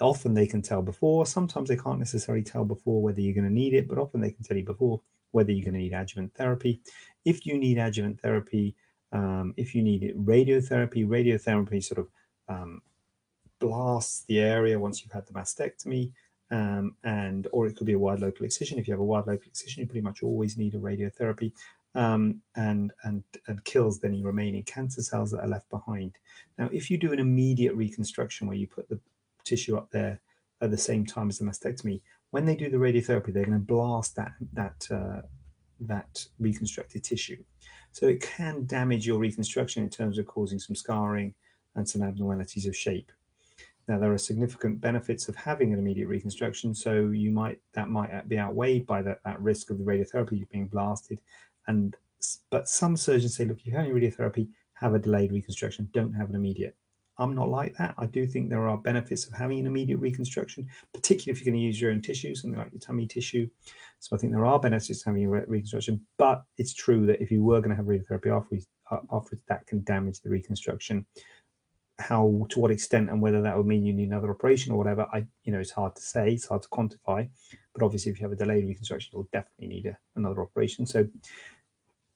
often 0.00 0.34
they 0.34 0.46
can 0.46 0.62
tell 0.62 0.82
before, 0.82 1.26
sometimes 1.26 1.68
they 1.68 1.76
can't 1.76 1.98
necessarily 1.98 2.44
tell 2.44 2.64
before 2.64 3.02
whether 3.02 3.20
you're 3.20 3.34
going 3.34 3.48
to 3.48 3.52
need 3.52 3.74
it, 3.74 3.88
but 3.88 3.98
often 3.98 4.20
they 4.20 4.30
can 4.30 4.44
tell 4.44 4.56
you 4.56 4.64
before 4.64 5.00
whether 5.32 5.52
you're 5.52 5.64
going 5.64 5.74
to 5.74 5.80
need 5.80 5.92
adjuvant 5.92 6.34
therapy. 6.34 6.80
If 7.24 7.46
you 7.46 7.58
need 7.58 7.78
adjuvant 7.78 8.20
therapy, 8.20 8.76
um, 9.12 9.54
if 9.56 9.74
you 9.74 9.82
need 9.82 10.14
radiotherapy, 10.16 11.06
radiotherapy 11.06 11.82
sort 11.82 11.98
of 11.98 12.08
um, 12.48 12.82
blasts 13.58 14.24
the 14.24 14.40
area 14.40 14.78
once 14.78 15.02
you've 15.02 15.12
had 15.12 15.26
the 15.26 15.32
mastectomy. 15.32 16.12
Um, 16.50 16.96
and 17.04 17.48
or 17.52 17.66
it 17.66 17.76
could 17.76 17.86
be 17.86 17.94
a 17.94 17.98
wide 17.98 18.20
local 18.20 18.44
excision. 18.44 18.78
If 18.78 18.86
you 18.86 18.92
have 18.92 19.00
a 19.00 19.04
wide 19.04 19.26
local 19.26 19.46
excision, 19.46 19.80
you 19.80 19.86
pretty 19.86 20.02
much 20.02 20.22
always 20.22 20.56
need 20.56 20.74
a 20.74 20.78
radiotherapy, 20.78 21.52
um, 21.94 22.42
and 22.54 22.92
and 23.02 23.24
and 23.46 23.64
kills 23.64 24.02
any 24.04 24.22
remaining 24.22 24.62
cancer 24.64 25.02
cells 25.02 25.30
that 25.30 25.40
are 25.40 25.48
left 25.48 25.70
behind. 25.70 26.16
Now, 26.58 26.68
if 26.72 26.90
you 26.90 26.98
do 26.98 27.12
an 27.12 27.18
immediate 27.18 27.74
reconstruction 27.74 28.46
where 28.46 28.56
you 28.56 28.66
put 28.66 28.88
the 28.88 29.00
tissue 29.42 29.76
up 29.76 29.90
there 29.90 30.20
at 30.60 30.70
the 30.70 30.78
same 30.78 31.04
time 31.06 31.28
as 31.28 31.38
the 31.38 31.44
mastectomy, 31.44 32.00
when 32.30 32.44
they 32.44 32.56
do 32.56 32.70
the 32.70 32.76
radiotherapy, 32.76 33.32
they're 33.32 33.44
going 33.44 33.58
to 33.58 33.64
blast 33.64 34.14
that 34.16 34.32
that 34.52 34.86
uh, 34.90 35.22
that 35.80 36.26
reconstructed 36.38 37.04
tissue. 37.04 37.42
So 37.92 38.06
it 38.06 38.20
can 38.20 38.66
damage 38.66 39.06
your 39.06 39.18
reconstruction 39.18 39.82
in 39.82 39.90
terms 39.90 40.18
of 40.18 40.26
causing 40.26 40.58
some 40.58 40.76
scarring 40.76 41.34
and 41.74 41.88
some 41.88 42.02
abnormalities 42.02 42.66
of 42.66 42.76
shape. 42.76 43.10
Now 43.88 43.98
there 43.98 44.12
are 44.12 44.18
significant 44.18 44.80
benefits 44.80 45.28
of 45.28 45.36
having 45.36 45.72
an 45.72 45.78
immediate 45.78 46.08
reconstruction, 46.08 46.74
so 46.74 47.10
you 47.10 47.30
might 47.30 47.60
that 47.74 47.88
might 47.88 48.28
be 48.28 48.38
outweighed 48.38 48.86
by 48.86 49.02
that, 49.02 49.20
that 49.24 49.40
risk 49.40 49.70
of 49.70 49.78
the 49.78 49.84
radiotherapy 49.84 50.48
being 50.50 50.68
blasted. 50.68 51.18
And 51.66 51.96
but 52.50 52.68
some 52.68 52.96
surgeons 52.96 53.36
say, 53.36 53.44
look, 53.44 53.58
if 53.58 53.66
you 53.66 53.76
have 53.76 53.86
radiotherapy, 53.86 54.48
have 54.74 54.94
a 54.94 54.98
delayed 54.98 55.32
reconstruction, 55.32 55.88
don't 55.92 56.14
have 56.14 56.30
an 56.30 56.36
immediate. 56.36 56.76
I'm 57.18 57.34
not 57.34 57.48
like 57.48 57.76
that. 57.76 57.94
I 57.96 58.06
do 58.06 58.26
think 58.26 58.48
there 58.48 58.68
are 58.68 58.76
benefits 58.76 59.26
of 59.26 59.34
having 59.34 59.60
an 59.60 59.66
immediate 59.66 59.98
reconstruction, 59.98 60.66
particularly 60.92 61.32
if 61.32 61.44
you're 61.44 61.52
going 61.52 61.60
to 61.60 61.64
use 61.64 61.80
your 61.80 61.92
own 61.92 62.02
tissue, 62.02 62.34
something 62.34 62.58
like 62.58 62.72
your 62.72 62.80
tummy 62.80 63.06
tissue. 63.06 63.48
So 64.00 64.16
I 64.16 64.18
think 64.18 64.32
there 64.32 64.46
are 64.46 64.58
benefits 64.58 65.02
to 65.02 65.10
having 65.10 65.24
a 65.24 65.28
reconstruction, 65.28 66.04
but 66.18 66.42
it's 66.58 66.74
true 66.74 67.06
that 67.06 67.22
if 67.22 67.30
you 67.30 67.44
were 67.44 67.60
going 67.60 67.70
to 67.70 67.76
have 67.76 67.84
radiotherapy 67.84 68.36
afterwards, 68.36 68.66
uh, 68.90 68.98
afterwards 69.12 69.44
that 69.48 69.66
can 69.66 69.84
damage 69.84 70.20
the 70.20 70.30
reconstruction. 70.30 71.06
How, 71.98 72.46
to 72.50 72.58
what 72.58 72.72
extent, 72.72 73.08
and 73.08 73.22
whether 73.22 73.40
that 73.42 73.56
would 73.56 73.66
mean 73.66 73.84
you 73.84 73.92
need 73.92 74.08
another 74.08 74.30
operation 74.30 74.72
or 74.72 74.78
whatever, 74.78 75.06
I, 75.12 75.26
you 75.44 75.52
know, 75.52 75.60
it's 75.60 75.70
hard 75.70 75.94
to 75.94 76.02
say. 76.02 76.32
It's 76.32 76.46
hard 76.46 76.62
to 76.62 76.68
quantify. 76.68 77.28
But 77.72 77.84
obviously, 77.84 78.10
if 78.10 78.20
you 78.20 78.24
have 78.24 78.32
a 78.32 78.36
delayed 78.36 78.66
reconstruction, 78.66 79.10
you'll 79.12 79.28
definitely 79.32 79.68
need 79.68 79.86
a, 79.86 79.98
another 80.16 80.42
operation. 80.42 80.86
So 80.86 81.06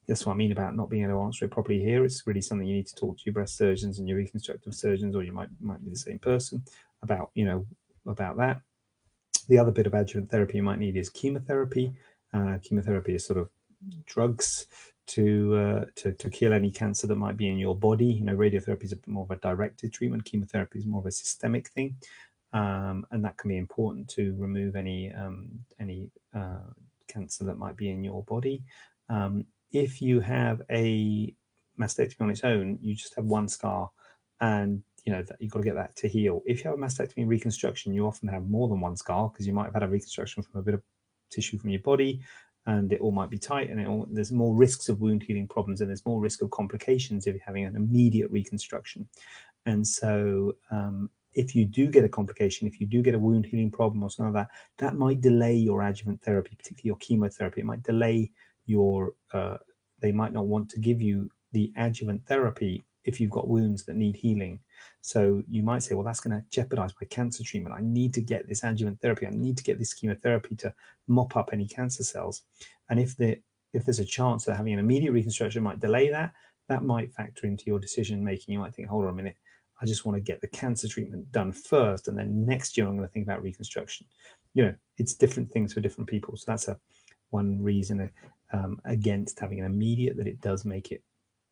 that's 0.08 0.26
what 0.26 0.32
I 0.32 0.36
mean 0.36 0.52
about 0.52 0.74
not 0.74 0.90
being 0.90 1.04
able 1.04 1.20
to 1.20 1.24
answer 1.26 1.44
it 1.44 1.50
properly 1.50 1.80
here. 1.80 2.04
It's 2.04 2.26
really 2.26 2.40
something 2.40 2.66
you 2.66 2.76
need 2.76 2.86
to 2.88 2.94
talk 2.94 3.18
to 3.18 3.22
your 3.26 3.34
breast 3.34 3.56
surgeons 3.56 3.98
and 3.98 4.08
your 4.08 4.16
reconstructive 4.16 4.74
surgeons, 4.74 5.14
or 5.14 5.22
you 5.22 5.32
might 5.32 5.48
might 5.60 5.84
be 5.84 5.90
the 5.90 5.96
same 5.96 6.18
person 6.18 6.62
about 7.02 7.30
you 7.34 7.44
know 7.44 7.66
about 8.06 8.36
that. 8.38 8.60
The 9.48 9.58
other 9.58 9.70
bit 9.70 9.86
of 9.86 9.94
adjuvant 9.94 10.30
therapy 10.30 10.56
you 10.56 10.62
might 10.62 10.78
need 10.78 10.96
is 10.96 11.10
chemotherapy. 11.10 11.92
Uh, 12.32 12.58
chemotherapy 12.62 13.14
is 13.14 13.24
sort 13.24 13.38
of 13.38 13.48
drugs 14.06 14.66
to, 15.08 15.56
uh, 15.56 15.84
to 15.96 16.12
to 16.12 16.30
kill 16.30 16.52
any 16.52 16.70
cancer 16.70 17.06
that 17.06 17.16
might 17.16 17.36
be 17.36 17.48
in 17.48 17.58
your 17.58 17.74
body. 17.74 18.06
You 18.06 18.24
know, 18.24 18.36
radiotherapy 18.36 18.84
is 18.84 18.92
a 18.92 18.96
bit 18.96 19.08
more 19.08 19.24
of 19.24 19.30
a 19.30 19.36
directed 19.36 19.92
treatment. 19.92 20.24
Chemotherapy 20.24 20.78
is 20.78 20.86
more 20.86 21.00
of 21.00 21.06
a 21.06 21.10
systemic 21.10 21.68
thing, 21.68 21.96
um, 22.52 23.06
and 23.10 23.24
that 23.24 23.36
can 23.38 23.48
be 23.48 23.56
important 23.56 24.08
to 24.10 24.34
remove 24.38 24.76
any 24.76 25.12
um, 25.12 25.48
any 25.80 26.10
uh, 26.34 26.70
cancer 27.08 27.44
that 27.44 27.58
might 27.58 27.76
be 27.76 27.90
in 27.90 28.04
your 28.04 28.22
body. 28.24 28.62
Um, 29.08 29.44
if 29.72 30.02
you 30.02 30.20
have 30.20 30.62
a 30.70 31.34
mastectomy 31.80 32.20
on 32.20 32.30
its 32.30 32.44
own, 32.44 32.78
you 32.80 32.94
just 32.94 33.14
have 33.16 33.24
one 33.24 33.48
scar, 33.48 33.90
and 34.40 34.82
you 35.04 35.12
know 35.12 35.22
that 35.22 35.36
you've 35.40 35.52
got 35.52 35.60
to 35.60 35.64
get 35.64 35.74
that 35.74 35.96
to 35.96 36.08
heal. 36.08 36.42
If 36.44 36.62
you 36.62 36.70
have 36.70 36.78
a 36.78 36.82
mastectomy 36.82 37.26
reconstruction, 37.26 37.94
you 37.94 38.06
often 38.06 38.28
have 38.28 38.48
more 38.48 38.68
than 38.68 38.80
one 38.80 38.96
scar 38.96 39.30
because 39.30 39.46
you 39.46 39.54
might 39.54 39.64
have 39.64 39.74
had 39.74 39.82
a 39.82 39.88
reconstruction 39.88 40.42
from 40.42 40.60
a 40.60 40.62
bit 40.62 40.74
of 40.74 40.82
tissue 41.30 41.58
from 41.58 41.70
your 41.70 41.80
body, 41.80 42.20
and 42.68 42.92
it 42.92 43.00
all 43.00 43.12
might 43.12 43.30
be 43.30 43.38
tight, 43.38 43.70
and 43.70 43.84
all, 43.86 44.06
there's 44.10 44.30
more 44.30 44.54
risks 44.54 44.88
of 44.90 45.00
wound 45.00 45.22
healing 45.22 45.48
problems, 45.48 45.80
and 45.80 45.88
there's 45.88 46.04
more 46.04 46.20
risk 46.20 46.42
of 46.42 46.50
complications 46.50 47.26
if 47.26 47.34
you're 47.34 47.42
having 47.44 47.64
an 47.64 47.74
immediate 47.74 48.30
reconstruction. 48.30 49.08
And 49.64 49.86
so, 49.86 50.54
um, 50.70 51.10
if 51.32 51.54
you 51.54 51.64
do 51.64 51.86
get 51.88 52.04
a 52.04 52.08
complication, 52.08 52.68
if 52.68 52.78
you 52.80 52.86
do 52.86 53.02
get 53.02 53.14
a 53.14 53.18
wound 53.18 53.46
healing 53.46 53.70
problem 53.70 54.02
or 54.02 54.10
something 54.10 54.34
like 54.34 54.48
that, 54.48 54.84
that 54.84 54.96
might 54.96 55.20
delay 55.22 55.54
your 55.54 55.82
adjuvant 55.82 56.20
therapy, 56.22 56.54
particularly 56.56 56.88
your 56.88 56.96
chemotherapy. 56.96 57.60
It 57.60 57.66
might 57.66 57.82
delay 57.82 58.30
your 58.66 59.14
uh, 59.32 59.56
they 60.00 60.12
might 60.12 60.32
not 60.32 60.46
want 60.46 60.68
to 60.70 60.80
give 60.80 61.00
you 61.00 61.30
the 61.52 61.72
adjuvant 61.76 62.26
therapy 62.26 62.84
if 63.04 63.18
you've 63.18 63.30
got 63.30 63.48
wounds 63.48 63.84
that 63.84 63.96
need 63.96 64.16
healing. 64.16 64.60
So 65.00 65.42
you 65.48 65.62
might 65.62 65.82
say, 65.82 65.94
well, 65.94 66.04
that's 66.04 66.20
going 66.20 66.38
to 66.38 66.44
jeopardize 66.50 66.92
my 67.00 67.06
cancer 67.06 67.42
treatment. 67.42 67.74
I 67.74 67.80
need 67.82 68.14
to 68.14 68.20
get 68.20 68.48
this 68.48 68.62
adjuvant 68.64 69.00
therapy. 69.00 69.26
I 69.26 69.30
need 69.30 69.56
to 69.56 69.64
get 69.64 69.78
this 69.78 69.94
chemotherapy 69.94 70.56
to 70.56 70.74
mop 71.06 71.36
up 71.36 71.50
any 71.52 71.66
cancer 71.66 72.04
cells. 72.04 72.42
And 72.90 72.98
if 72.98 73.16
the 73.16 73.38
if 73.74 73.84
there's 73.84 73.98
a 73.98 74.04
chance 74.04 74.44
that 74.44 74.56
having 74.56 74.72
an 74.72 74.78
immediate 74.78 75.12
reconstruction 75.12 75.62
might 75.62 75.80
delay 75.80 76.08
that, 76.10 76.32
that 76.68 76.84
might 76.84 77.12
factor 77.12 77.46
into 77.46 77.64
your 77.66 77.78
decision 77.78 78.24
making. 78.24 78.54
You 78.54 78.60
might 78.60 78.74
think, 78.74 78.88
hold 78.88 79.04
on 79.04 79.10
a 79.10 79.16
minute, 79.16 79.36
I 79.80 79.86
just 79.86 80.04
want 80.04 80.16
to 80.16 80.20
get 80.20 80.40
the 80.40 80.48
cancer 80.48 80.88
treatment 80.88 81.30
done 81.32 81.52
first, 81.52 82.08
and 82.08 82.18
then 82.18 82.44
next 82.46 82.76
year 82.76 82.86
I'm 82.86 82.96
going 82.96 83.06
to 83.06 83.12
think 83.12 83.26
about 83.26 83.42
reconstruction. 83.42 84.06
You 84.54 84.64
know, 84.64 84.74
it's 84.96 85.14
different 85.14 85.50
things 85.50 85.72
for 85.72 85.80
different 85.80 86.08
people. 86.08 86.36
So 86.36 86.44
that's 86.50 86.68
a 86.68 86.78
one 87.30 87.62
reason 87.62 88.10
um, 88.52 88.80
against 88.84 89.38
having 89.38 89.60
an 89.60 89.66
immediate 89.66 90.16
that 90.16 90.26
it 90.26 90.40
does 90.40 90.64
make 90.64 90.90
it 90.90 91.02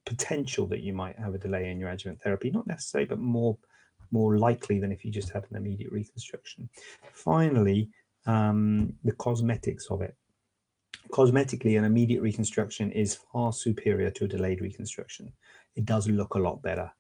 potential 0.07 0.67
that 0.69 0.81
you 0.81 0.93
might 0.93 1.19
have 1.19 1.35
a 1.35 1.39
delay 1.39 1.71
in 1.71 1.79
your 1.79 1.91
adjuvant 1.91 2.23
therapy 2.23 2.51
not 2.51 2.67
necessarily 2.67 3.07
but 3.07 3.19
more 3.19 3.59
more 4.13 4.39
likely 4.39 4.79
than 4.79 4.93
if 4.93 5.05
you 5.05 5.11
just 5.11 5.31
had 5.31 5.45
an 5.51 5.57
immediate 5.57 5.91
reconstruction. 5.91 6.69
Finally 7.13 7.91
um, 8.27 8.93
the 9.05 9.13
cosmetics 9.13 9.87
of 9.91 10.01
it. 10.03 10.17
Cosmetically 11.11 11.79
an 11.79 11.85
immediate 11.85 12.23
reconstruction 12.23 12.91
is 12.93 13.19
far 13.33 13.53
superior 13.53 14.11
to 14.11 14.25
a 14.25 14.29
delayed 14.29 14.61
reconstruction. 14.61 15.33
It 15.77 15.85
does 15.85 16.09
look 16.09 16.35
a 16.35 16.39
lot 16.39 16.63
better. 16.63 16.91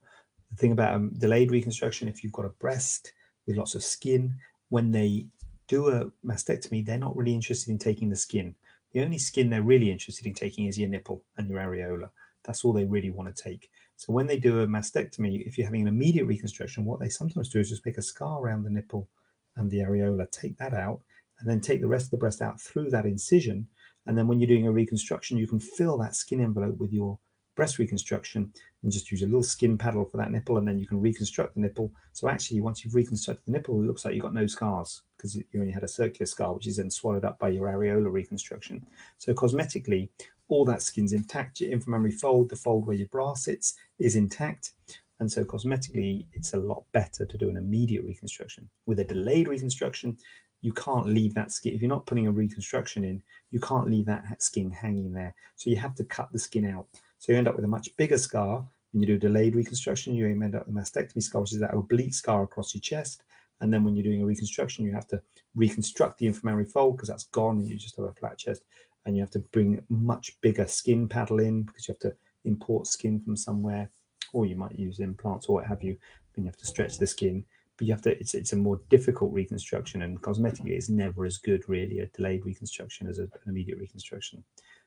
The 0.51 0.57
thing 0.57 0.73
about 0.73 1.01
a 1.01 1.09
delayed 1.19 1.51
reconstruction 1.51 2.09
if 2.09 2.23
you've 2.23 2.33
got 2.33 2.45
a 2.45 2.51
breast 2.61 3.12
with 3.47 3.57
lots 3.57 3.75
of 3.75 3.83
skin 3.83 4.35
when 4.69 4.90
they 4.90 5.27
do 5.69 5.88
a 5.88 6.11
mastectomy 6.25 6.85
they're 6.85 6.99
not 6.99 7.16
really 7.16 7.35
interested 7.35 7.71
in 7.71 7.79
taking 7.79 8.09
the 8.09 8.16
skin. 8.16 8.55
The 8.92 9.03
only 9.03 9.19
skin 9.19 9.51
they're 9.51 9.62
really 9.62 9.90
interested 9.90 10.27
in 10.27 10.35
taking 10.35 10.66
is 10.66 10.79
your 10.79 10.88
nipple 10.88 11.23
and 11.37 11.49
your 11.49 11.61
areola. 11.61 12.11
That's 12.46 12.64
all 12.64 12.72
they 12.72 12.85
really 12.85 13.11
want 13.11 13.35
to 13.35 13.42
take. 13.42 13.70
So 13.96 14.12
when 14.12 14.26
they 14.26 14.38
do 14.38 14.61
a 14.61 14.66
mastectomy, 14.66 15.46
if 15.46 15.56
you're 15.56 15.66
having 15.66 15.82
an 15.82 15.88
immediate 15.88 16.26
reconstruction, 16.26 16.85
what 16.85 17.00
they 17.00 17.09
sometimes 17.09 17.48
do 17.48 17.61
is 17.61 17.70
just 17.70 17.85
make 17.85 17.98
a 17.98 18.02
scar 18.02 18.40
around 18.40 18.62
the 18.62 18.70
nipple 18.70 19.09
and 19.56 19.70
the 19.70 19.78
areola, 19.78 20.30
take 20.30 20.56
that 20.59 20.74
out, 20.74 21.00
and 21.40 21.48
then 21.48 21.61
take 21.61 21.80
the 21.80 21.88
rest 21.88 22.06
of 22.06 22.11
the 22.12 22.16
breast 22.18 22.42
out 22.42 22.61
through 22.61 22.90
that 22.90 23.06
incision. 23.06 23.66
And 24.06 24.16
then 24.16 24.26
when 24.28 24.38
you're 24.38 24.48
doing 24.48 24.66
a 24.66 24.72
reconstruction, 24.72 25.38
you 25.38 25.46
can 25.46 25.59
fill 25.59 25.98
that 25.98 26.14
skin 26.14 26.40
envelope 26.40 26.78
with 26.78 26.92
your 26.92 27.18
breast 27.56 27.78
reconstruction 27.78 28.52
and 28.82 28.92
just 28.92 29.11
use 29.11 29.22
a 29.22 29.26
little 29.26 29.42
skin 29.42 29.76
paddle 29.78 30.04
for 30.04 30.18
that 30.18 30.30
nipple 30.30 30.59
and 30.59 30.68
then 30.68 30.78
you 30.78 30.87
can 30.87 31.00
reconstruct 31.00 31.54
the 31.54 31.61
nipple. 31.61 31.90
So 32.12 32.28
actually, 32.28 32.61
once 32.61 32.85
you've 32.85 32.94
reconstructed 32.94 33.44
the 33.46 33.52
nipple, 33.52 33.80
it 33.80 33.87
looks 33.87 34.04
like 34.04 34.14
you've 34.14 34.22
got 34.22 34.35
no 34.35 34.46
scars 34.46 35.02
because 35.16 35.35
you 35.35 35.44
only 35.59 35.72
had 35.72 35.82
a 35.82 35.88
circular 35.88 36.26
scar, 36.26 36.54
which 36.54 36.66
is 36.66 36.76
then 36.76 36.90
swallowed 36.90 37.24
up 37.24 37.38
by 37.38 37.48
your 37.48 37.66
areola 37.66 38.12
reconstruction. 38.12 38.87
So 39.16 39.32
cosmetically, 39.32 40.11
all 40.48 40.64
that 40.66 40.82
skin's 40.82 41.12
intact. 41.12 41.61
Your 41.61 41.76
inframammary 41.76 42.14
fold, 42.14 42.48
the 42.48 42.56
fold 42.56 42.87
where 42.87 42.96
your 42.96 43.09
bra 43.09 43.35
sits, 43.35 43.74
is 43.98 44.16
intact. 44.16 44.72
And 45.18 45.30
so 45.30 45.44
cosmetically, 45.44 46.26
it's 46.32 46.54
a 46.54 46.59
lot 46.59 46.85
better 46.92 47.24
to 47.24 47.38
do 47.38 47.48
an 47.48 47.56
immediate 47.56 48.04
reconstruction. 48.04 48.68
With 48.87 49.00
a 49.00 49.04
delayed 49.04 49.48
reconstruction, 49.48 50.18
you 50.61 50.72
can't 50.72 51.06
leave 51.06 51.35
that 51.35 51.52
skin. 51.52 51.74
If 51.74 51.80
you're 51.80 51.88
not 51.88 52.06
putting 52.06 52.26
a 52.26 52.32
reconstruction 52.32 53.04
in, 53.04 53.22
you 53.50 53.61
can't 53.61 53.90
leave 53.90 54.06
that 54.06 54.42
skin 54.42 54.70
hanging 54.70 55.12
there. 55.12 55.35
So 55.54 55.70
you 55.70 55.76
have 55.76 55.94
to 55.96 56.04
cut 56.04 56.32
the 56.32 56.38
skin 56.38 56.66
out. 56.66 56.87
So 57.18 57.32
you 57.32 57.38
end 57.38 57.48
up 57.48 57.56
with 57.56 57.64
a 57.64 57.68
much 57.68 57.96
bigger 57.96 58.18
scar. 58.18 58.66
When 58.92 59.00
you 59.00 59.06
do 59.06 59.18
delayed 59.18 59.54
reconstruction, 59.54 60.14
you 60.14 60.26
end 60.26 60.54
up 60.54 60.66
with 60.66 60.76
a 60.76 60.78
mastectomy 60.78 61.22
scar, 61.22 61.42
which 61.42 61.52
is 61.52 61.61
that 61.61 61.74
oblique 61.74 62.14
scar 62.14 62.42
across 62.42 62.74
your 62.74 62.80
chest. 62.80 63.22
And 63.61 63.72
then 63.72 63.85
when 63.85 63.96
you're 63.96 64.04
doing 64.04 64.22
a 64.22 64.26
reconstruction, 64.26 64.85
you 64.85 64.92
have 64.92 65.09
to 65.09 65.22
reconstruct 65.54 66.18
the 66.18 66.26
inframammary 66.26 66.70
fold 66.70 66.96
because 66.96 67.09
that's 67.09 67.24
gone 67.24 67.59
and 67.59 67.68
you 67.68 67.76
just 67.76 67.96
have 67.96 68.06
a 68.06 68.12
flat 68.12 68.38
chest. 68.38 68.62
And 69.07 69.16
you 69.16 69.23
have 69.23 69.31
to 69.31 69.38
bring 69.38 69.83
much 69.88 70.38
bigger 70.42 70.66
skin 70.66 71.09
paddle 71.09 71.40
in 71.40 71.62
because 71.62 71.88
you 71.88 71.95
have 71.95 72.11
to 72.11 72.16
import 72.45 72.87
skin 72.87 73.21
from 73.21 73.37
somewhere, 73.37 73.88
or 74.33 74.45
you 74.45 74.57
might 74.57 74.79
use 74.79 74.99
implants 75.01 75.47
or 75.47 75.55
what 75.55 75.66
have 75.66 75.83
you. 75.83 75.97
And 76.35 76.45
you 76.45 76.51
have 76.51 76.59
to 76.59 76.66
stretch 76.66 76.99
the 76.99 77.07
skin. 77.07 77.45
But 77.79 77.87
you 77.87 77.92
have 77.92 78.03
to, 78.03 78.19
it's, 78.19 78.35
it's 78.35 78.53
a 78.53 78.57
more 78.57 78.81
difficult 78.90 79.33
reconstruction, 79.33 80.03
and 80.03 80.21
cosmetically, 80.21 80.71
it's 80.71 80.88
never 80.88 81.27
as 81.27 81.38
good, 81.38 81.62
really, 81.69 82.01
a 82.01 82.07
delayed 82.07 82.45
reconstruction 82.45 83.07
as 83.07 83.19
an 83.19 83.31
immediate 83.47 83.79
reconstruction. 83.79 84.42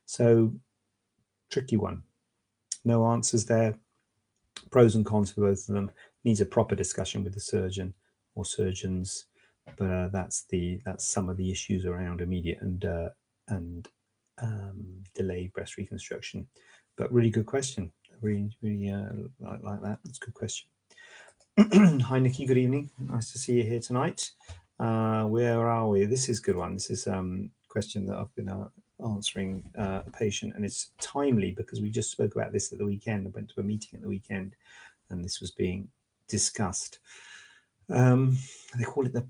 So, 0.05 0.53
tricky 1.51 1.77
one 1.77 2.01
no 2.86 3.05
answers 3.08 3.45
there. 3.45 3.77
Pros 4.71 4.95
and 4.95 5.05
cons 5.05 5.32
for 5.32 5.41
both 5.41 5.67
of 5.67 5.75
them. 5.75 5.91
Needs 6.23 6.41
a 6.41 6.45
proper 6.45 6.75
discussion 6.75 7.23
with 7.23 7.34
the 7.34 7.39
surgeon 7.39 7.93
or 8.36 8.45
surgeons. 8.45 9.25
But 9.77 9.86
uh, 9.86 10.10
that's 10.10 10.45
the 10.49 10.82
that's 10.86 11.08
some 11.08 11.29
of 11.29 11.38
the 11.38 11.51
issues 11.51 11.86
around 11.86 12.21
immediate 12.21 12.60
and 12.62 12.84
uh, 12.86 13.10
and 13.47 13.88
um, 14.41 15.04
delayed 15.15 15.54
breast 15.54 15.78
reconstruction. 15.78 16.47
But 16.97 17.12
really 17.12 17.30
good 17.30 17.45
question. 17.45 17.91
Really, 18.21 18.52
really 18.62 18.91
uh, 18.91 19.13
like, 19.39 19.63
like 19.63 19.82
that. 19.82 19.99
That's 20.04 20.17
a 20.21 20.25
good 20.25 20.34
question. 20.34 20.69
Hi, 22.02 22.19
Nikki. 22.19 22.45
Good 22.45 22.58
evening. 22.58 22.89
Nice 22.99 23.32
to 23.32 23.39
see 23.39 23.54
you 23.54 23.63
here 23.63 23.80
tonight. 23.80 24.32
Uh, 24.80 25.23
where 25.25 25.67
are 25.69 25.88
we? 25.88 26.06
This 26.06 26.30
is 26.30 26.39
good 26.39 26.56
one. 26.56 26.73
This 26.73 26.89
is 26.89 27.08
um 27.08 27.52
question 27.69 28.06
that 28.08 28.17
I've 28.17 28.34
been 28.36 28.49
uh, 28.49 28.67
answering 29.06 29.63
uh, 29.78 30.02
a 30.06 30.12
patient, 30.12 30.54
and 30.56 30.65
it's 30.65 30.91
timely 30.99 31.52
because 31.52 31.82
we 31.82 31.89
just 31.89 32.12
spoke 32.12 32.36
about 32.36 32.52
this 32.52 32.71
at 32.71 32.80
the 32.80 32.86
weekend. 32.86 33.28
I 33.28 33.32
went 33.34 33.49
to 33.49 33.62
a 33.62 33.63
meeting 33.63 33.91
at 33.93 34.02
the 34.02 34.08
weekend, 34.08 34.56
and 35.10 35.23
this 35.23 35.39
was 35.39 35.52
being 35.52 35.88
discussed. 36.28 36.99
Um, 37.89 38.38
they 38.78 38.84
call 38.84 39.06
it 39.06 39.13
the, 39.13 39.28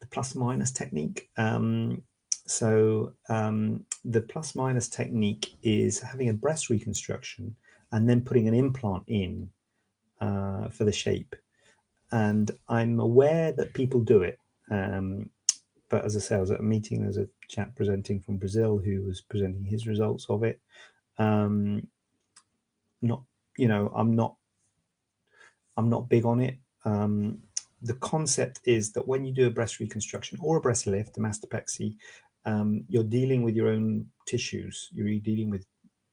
the 0.00 0.06
plus 0.06 0.34
minus 0.34 0.72
technique. 0.72 1.30
Um, 1.36 2.02
so 2.46 3.12
um, 3.28 3.84
the 4.04 4.20
plus 4.20 4.54
minus 4.54 4.88
technique 4.88 5.56
is 5.62 6.00
having 6.00 6.28
a 6.28 6.34
breast 6.34 6.70
reconstruction 6.70 7.54
and 7.92 8.08
then 8.08 8.20
putting 8.20 8.48
an 8.48 8.54
implant 8.54 9.04
in 9.06 9.48
uh, 10.20 10.68
for 10.68 10.84
the 10.84 10.92
shape. 10.92 11.36
And 12.10 12.50
I'm 12.68 13.00
aware 13.00 13.52
that 13.52 13.74
people 13.74 14.00
do 14.00 14.22
it. 14.22 14.38
Um, 14.70 15.30
but 15.88 16.04
as 16.04 16.16
I 16.16 16.20
say, 16.20 16.36
I 16.36 16.40
was 16.40 16.50
at 16.50 16.60
a 16.60 16.64
meeting. 16.64 17.02
There's 17.02 17.18
a 17.18 17.28
chap 17.48 17.74
presenting 17.76 18.20
from 18.20 18.38
Brazil 18.38 18.78
who 18.78 19.02
was 19.02 19.20
presenting 19.20 19.64
his 19.64 19.86
results 19.86 20.26
of 20.28 20.42
it. 20.42 20.60
Um, 21.18 21.86
not, 23.02 23.22
you 23.56 23.68
know, 23.68 23.92
I'm 23.94 24.14
not, 24.16 24.36
I'm 25.76 25.90
not 25.90 26.08
big 26.08 26.24
on 26.24 26.40
it. 26.40 26.56
Um, 26.84 27.38
the 27.82 27.94
concept 27.94 28.60
is 28.64 28.92
that 28.92 29.06
when 29.06 29.24
you 29.24 29.32
do 29.32 29.46
a 29.46 29.50
breast 29.50 29.80
reconstruction 29.80 30.38
or 30.40 30.56
a 30.56 30.60
breast 30.60 30.86
lift, 30.86 31.18
a 31.18 31.20
mastopexy, 31.20 31.96
um, 32.44 32.84
you're 32.88 33.04
dealing 33.04 33.42
with 33.42 33.54
your 33.54 33.68
own 33.68 34.06
tissues. 34.26 34.88
You're 34.92 35.18
dealing 35.20 35.50
with, 35.50 35.66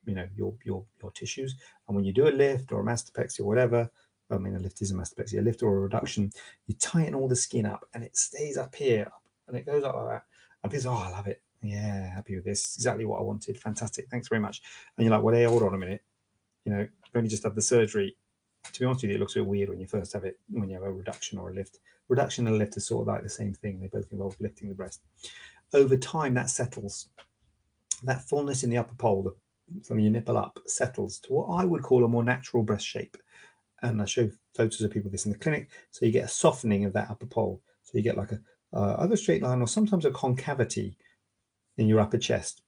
you 0.05 0.15
know, 0.15 0.27
your 0.35 0.53
your 0.63 0.85
your 1.01 1.11
tissues. 1.11 1.55
And 1.87 1.95
when 1.95 2.05
you 2.05 2.13
do 2.13 2.27
a 2.27 2.29
lift 2.29 2.71
or 2.71 2.81
a 2.81 2.83
mastopexy 2.83 3.41
or 3.41 3.45
whatever, 3.45 3.89
I 4.31 4.37
mean, 4.37 4.55
a 4.55 4.59
lift 4.59 4.81
is 4.81 4.91
a 4.91 4.95
mastopexy, 4.95 5.39
a 5.39 5.41
lift 5.41 5.63
or 5.63 5.75
a 5.75 5.79
reduction, 5.79 6.31
you 6.67 6.75
tighten 6.75 7.15
all 7.15 7.27
the 7.27 7.35
skin 7.35 7.65
up 7.65 7.85
and 7.93 8.03
it 8.03 8.15
stays 8.15 8.57
up 8.57 8.75
here 8.75 9.11
and 9.47 9.57
it 9.57 9.65
goes 9.65 9.83
up 9.83 9.95
like 9.95 10.07
that. 10.07 10.23
And 10.63 10.71
people 10.71 10.91
oh, 10.91 11.03
I 11.07 11.09
love 11.09 11.27
it. 11.27 11.41
Yeah, 11.61 12.13
happy 12.13 12.35
with 12.35 12.45
this. 12.45 12.75
Exactly 12.75 13.05
what 13.05 13.19
I 13.19 13.23
wanted. 13.23 13.59
Fantastic. 13.59 14.07
Thanks 14.09 14.27
very 14.27 14.39
much. 14.39 14.61
And 14.97 15.05
you're 15.05 15.15
like, 15.15 15.23
well, 15.23 15.35
hey, 15.35 15.43
hold 15.43 15.63
on 15.63 15.73
a 15.73 15.77
minute. 15.77 16.03
You 16.65 16.73
know, 16.73 16.79
you've 16.79 17.15
only 17.15 17.29
just 17.29 17.43
had 17.43 17.55
the 17.55 17.61
surgery. 17.61 18.15
To 18.71 18.79
be 18.79 18.85
honest 18.85 19.01
with 19.01 19.11
you, 19.11 19.17
it 19.17 19.19
looks 19.19 19.35
a 19.35 19.39
bit 19.39 19.47
weird 19.47 19.69
when 19.69 19.79
you 19.79 19.87
first 19.87 20.13
have 20.13 20.25
it, 20.25 20.39
when 20.49 20.69
you 20.69 20.75
have 20.75 20.83
a 20.83 20.91
reduction 20.91 21.39
or 21.39 21.49
a 21.49 21.53
lift. 21.53 21.79
Reduction 22.07 22.47
and 22.47 22.57
lift 22.57 22.77
are 22.77 22.81
sort 22.81 23.01
of 23.01 23.07
like 23.07 23.23
the 23.23 23.29
same 23.29 23.53
thing. 23.53 23.79
They 23.79 23.87
both 23.87 24.11
involve 24.11 24.35
lifting 24.39 24.69
the 24.69 24.75
breast 24.75 25.01
over 25.73 25.97
time 25.97 26.33
that 26.35 26.49
settles. 26.49 27.09
That 28.03 28.27
fullness 28.27 28.63
in 28.63 28.69
the 28.69 28.77
upper 28.77 28.95
pole, 28.95 29.35
from 29.83 29.99
your 29.99 30.11
nipple 30.11 30.37
up, 30.37 30.59
settles 30.65 31.19
to 31.19 31.33
what 31.33 31.47
I 31.47 31.65
would 31.65 31.83
call 31.83 32.03
a 32.03 32.07
more 32.07 32.23
natural 32.23 32.63
breast 32.63 32.85
shape. 32.85 33.17
And 33.81 34.01
I 34.01 34.05
show 34.05 34.29
photos 34.55 34.81
of 34.81 34.91
people 34.91 35.11
this 35.11 35.25
in 35.25 35.31
the 35.31 35.37
clinic. 35.37 35.69
So 35.91 36.05
you 36.05 36.11
get 36.11 36.25
a 36.25 36.29
softening 36.29 36.85
of 36.85 36.93
that 36.93 37.09
upper 37.09 37.25
pole. 37.25 37.61
So 37.83 37.97
you 37.97 38.03
get 38.03 38.17
like 38.17 38.31
a 38.31 38.39
uh, 38.71 38.97
either 38.99 39.15
straight 39.15 39.41
line 39.41 39.61
or 39.61 39.67
sometimes 39.67 40.05
a 40.05 40.11
concavity 40.11 40.95
in 41.77 41.87
your 41.87 41.99
upper 41.99 42.17
chest 42.17 42.61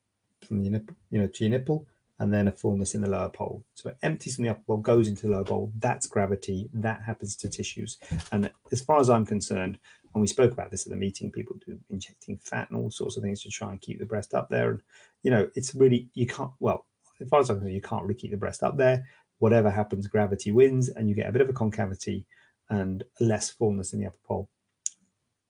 from 0.48 0.62
your 0.62 0.72
nipple, 0.72 0.96
you 1.12 1.20
know, 1.20 1.28
to 1.28 1.44
your 1.44 1.52
nipple, 1.52 1.86
and 2.20 2.34
then 2.34 2.48
a 2.48 2.52
fullness 2.52 2.96
in 2.96 3.02
the 3.02 3.10
lower 3.10 3.30
pole. 3.30 3.64
So 3.76 3.90
it 3.90 3.98
empties 4.02 4.36
from 4.36 4.46
the 4.46 4.52
upper 4.52 4.64
pole, 4.66 4.78
goes 4.78 5.08
into 5.08 5.28
the 5.28 5.34
lower 5.34 5.44
pole. 5.44 5.72
That's 5.78 6.08
gravity. 6.08 6.70
That 6.74 7.02
happens 7.04 7.36
to 7.38 7.50
tissues. 7.50 7.98
And 8.32 8.52
as 8.72 8.82
far 8.82 9.00
as 9.00 9.10
I'm 9.10 9.26
concerned, 9.26 9.78
and 10.14 10.22
we 10.22 10.28
spoke 10.28 10.52
about 10.52 10.72
this 10.72 10.86
at 10.86 10.92
the 10.92 10.98
meeting 10.98 11.32
people 11.32 11.56
do 11.66 11.80
injecting 11.90 12.38
fat 12.38 12.70
and 12.70 12.78
all 12.78 12.92
sorts 12.92 13.18
of 13.18 13.24
things 13.24 13.42
to 13.42 13.50
try 13.50 13.72
and 13.72 13.82
keep 13.82 14.00
the 14.00 14.06
breast 14.06 14.34
up 14.34 14.50
there. 14.50 14.72
And 14.72 14.82
you 15.24 15.32
know 15.32 15.50
it's 15.56 15.74
really 15.76 16.10
you 16.14 16.28
can't 16.28 16.52
well 16.60 16.86
as 17.20 17.30
far 17.30 17.40
as 17.40 17.50
i'm 17.50 17.58
concerned 17.58 17.76
you 17.76 17.82
can't 17.82 18.04
really 18.04 18.16
keep 18.16 18.32
the 18.32 18.38
breast 18.38 18.64
up 18.64 18.78
there. 18.78 19.06
Whatever 19.40 19.70
happens 19.70 20.08
gravity 20.08 20.52
wins 20.52 20.90
and 20.90 21.10
you 21.10 21.16
get 21.16 21.28
a 21.28 21.32
bit 21.32 21.42
of 21.42 21.50
a 21.50 21.54
concavity 21.54 22.26
and 22.70 23.04
less 23.20 23.50
fullness 23.50 23.94
in 23.94 24.00
the 24.00 24.08
upper 24.08 24.20
pole. 24.26 24.50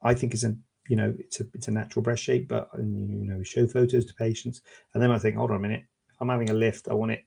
I 0.02 0.14
think 0.14 0.34
it's 0.34 0.44
a 0.44 0.56
you 0.88 0.96
know 0.96 1.14
it's 1.20 1.40
a 1.40 1.46
it's 1.54 1.68
a 1.68 1.72
natural 1.72 2.04
breast 2.04 2.24
shape 2.24 2.48
but 2.48 2.70
you 2.78 3.26
know 3.26 3.38
we 3.38 3.46
show 3.46 3.68
photos 3.68 4.06
to 4.06 4.14
patients 4.16 4.62
and 4.94 5.02
then 5.02 5.12
i 5.12 5.18
think 5.18 5.36
hold 5.36 5.52
on 5.52 5.58
a 5.58 5.60
minute. 5.60 5.84
If 6.10 6.16
i'm 6.20 6.30
having 6.30 6.50
a 6.50 6.54
lift 6.54 6.88
i 6.90 6.94
want 6.94 7.12
it 7.12 7.24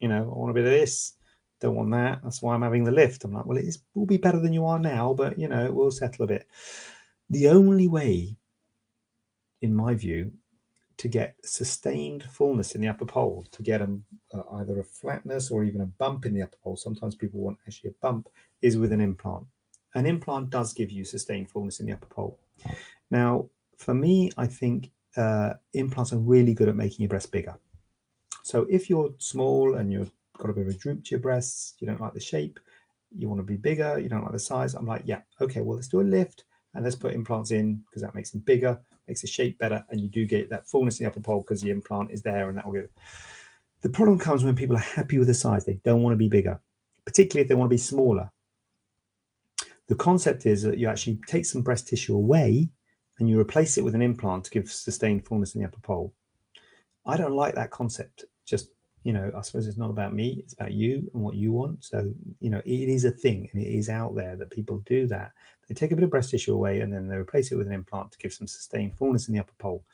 you 0.00 0.08
know 0.08 0.22
i 0.22 0.38
want 0.38 0.50
a 0.50 0.54
bit 0.54 0.64
of 0.64 0.70
this 0.70 1.14
don't 1.60 1.74
want 1.74 1.90
that. 1.90 2.20
That's 2.22 2.42
why 2.42 2.54
I'm 2.54 2.62
having 2.62 2.84
the 2.84 2.92
lift. 2.92 3.24
I'm 3.24 3.32
like, 3.32 3.46
well, 3.46 3.58
it 3.58 3.76
will 3.94 4.06
be 4.06 4.16
better 4.16 4.40
than 4.40 4.52
you 4.52 4.64
are 4.66 4.78
now, 4.78 5.14
but 5.14 5.38
you 5.38 5.48
know, 5.48 5.64
it 5.64 5.74
will 5.74 5.90
settle 5.90 6.24
a 6.24 6.28
bit. 6.28 6.46
The 7.30 7.48
only 7.48 7.88
way, 7.88 8.36
in 9.60 9.74
my 9.74 9.94
view, 9.94 10.32
to 10.98 11.08
get 11.08 11.36
sustained 11.44 12.24
fullness 12.24 12.74
in 12.74 12.80
the 12.80 12.88
upper 12.88 13.04
pole, 13.04 13.46
to 13.52 13.62
get 13.62 13.80
a, 13.80 13.98
uh, 14.34 14.42
either 14.54 14.80
a 14.80 14.84
flatness 14.84 15.50
or 15.50 15.62
even 15.64 15.80
a 15.80 15.86
bump 15.86 16.26
in 16.26 16.34
the 16.34 16.42
upper 16.42 16.56
pole, 16.62 16.76
sometimes 16.76 17.14
people 17.14 17.40
want 17.40 17.58
actually 17.66 17.90
a 17.90 17.94
bump, 18.02 18.28
is 18.62 18.76
with 18.76 18.92
an 18.92 19.00
implant. 19.00 19.46
An 19.94 20.06
implant 20.06 20.50
does 20.50 20.72
give 20.72 20.90
you 20.90 21.04
sustained 21.04 21.50
fullness 21.50 21.80
in 21.80 21.86
the 21.86 21.92
upper 21.92 22.06
pole. 22.06 22.38
Now, 23.10 23.48
for 23.76 23.94
me, 23.94 24.30
I 24.36 24.46
think 24.46 24.90
uh, 25.16 25.54
implants 25.72 26.12
are 26.12 26.18
really 26.18 26.52
good 26.52 26.68
at 26.68 26.76
making 26.76 27.02
your 27.02 27.08
breast 27.08 27.30
bigger. 27.30 27.56
So 28.42 28.66
if 28.68 28.90
you're 28.90 29.10
small 29.18 29.74
and 29.74 29.92
you're 29.92 30.08
got 30.38 30.50
a 30.50 30.54
bit 30.54 30.66
of 30.66 30.74
a 30.74 30.78
droop 30.78 31.04
to 31.04 31.10
your 31.10 31.20
breasts, 31.20 31.74
you 31.78 31.86
don't 31.86 32.00
like 32.00 32.14
the 32.14 32.20
shape, 32.20 32.58
you 33.16 33.28
want 33.28 33.40
to 33.40 33.44
be 33.44 33.56
bigger, 33.56 33.98
you 33.98 34.08
don't 34.08 34.22
like 34.22 34.32
the 34.32 34.38
size. 34.38 34.74
I'm 34.74 34.86
like, 34.86 35.02
yeah, 35.04 35.20
okay, 35.40 35.60
well, 35.60 35.76
let's 35.76 35.88
do 35.88 36.00
a 36.00 36.02
lift 36.02 36.44
and 36.74 36.84
let's 36.84 36.96
put 36.96 37.14
implants 37.14 37.50
in 37.50 37.76
because 37.76 38.02
that 38.02 38.14
makes 38.14 38.30
them 38.30 38.40
bigger, 38.40 38.80
makes 39.06 39.22
the 39.22 39.26
shape 39.26 39.58
better, 39.58 39.84
and 39.90 40.00
you 40.00 40.08
do 40.08 40.26
get 40.26 40.50
that 40.50 40.68
fullness 40.68 41.00
in 41.00 41.04
the 41.04 41.10
upper 41.10 41.20
pole 41.20 41.40
because 41.40 41.60
the 41.60 41.70
implant 41.70 42.10
is 42.10 42.22
there 42.22 42.48
and 42.48 42.58
that 42.58 42.66
will 42.66 42.74
give. 42.74 42.88
The 43.80 43.88
problem 43.88 44.18
comes 44.18 44.44
when 44.44 44.56
people 44.56 44.76
are 44.76 44.80
happy 44.80 45.18
with 45.18 45.28
the 45.28 45.34
size, 45.34 45.64
they 45.64 45.80
don't 45.84 46.02
want 46.02 46.12
to 46.12 46.18
be 46.18 46.28
bigger, 46.28 46.60
particularly 47.04 47.42
if 47.42 47.48
they 47.48 47.54
want 47.54 47.70
to 47.70 47.74
be 47.74 47.78
smaller. 47.78 48.30
The 49.88 49.94
concept 49.94 50.44
is 50.44 50.62
that 50.62 50.78
you 50.78 50.88
actually 50.88 51.18
take 51.26 51.46
some 51.46 51.62
breast 51.62 51.88
tissue 51.88 52.14
away 52.14 52.68
and 53.18 53.28
you 53.28 53.40
replace 53.40 53.78
it 53.78 53.84
with 53.84 53.94
an 53.94 54.02
implant 54.02 54.44
to 54.44 54.50
give 54.50 54.70
sustained 54.70 55.26
fullness 55.26 55.54
in 55.54 55.62
the 55.62 55.66
upper 55.66 55.80
pole. 55.80 56.12
I 57.06 57.16
don't 57.16 57.34
like 57.34 57.54
that 57.54 57.70
concept 57.70 58.26
just 58.44 58.68
you 59.04 59.12
know, 59.12 59.30
I 59.36 59.40
suppose 59.42 59.66
it's 59.66 59.78
not 59.78 59.90
about 59.90 60.14
me, 60.14 60.40
it's 60.42 60.54
about 60.54 60.72
you 60.72 61.10
and 61.14 61.22
what 61.22 61.34
you 61.34 61.52
want. 61.52 61.84
So, 61.84 62.12
you 62.40 62.50
know, 62.50 62.62
it 62.64 62.88
is 62.88 63.04
a 63.04 63.10
thing 63.10 63.48
and 63.52 63.62
it 63.62 63.68
is 63.68 63.88
out 63.88 64.14
there 64.14 64.36
that 64.36 64.50
people 64.50 64.82
do 64.86 65.06
that. 65.06 65.32
They 65.68 65.74
take 65.74 65.92
a 65.92 65.94
bit 65.94 66.04
of 66.04 66.10
breast 66.10 66.30
tissue 66.30 66.54
away 66.54 66.80
and 66.80 66.92
then 66.92 67.08
they 67.08 67.16
replace 67.16 67.52
it 67.52 67.56
with 67.56 67.66
an 67.66 67.72
implant 67.72 68.12
to 68.12 68.18
give 68.18 68.32
some 68.32 68.46
sustained 68.46 68.96
fullness 68.96 69.28
in 69.28 69.34
the 69.34 69.40
upper 69.40 69.52
pole. 69.58 69.84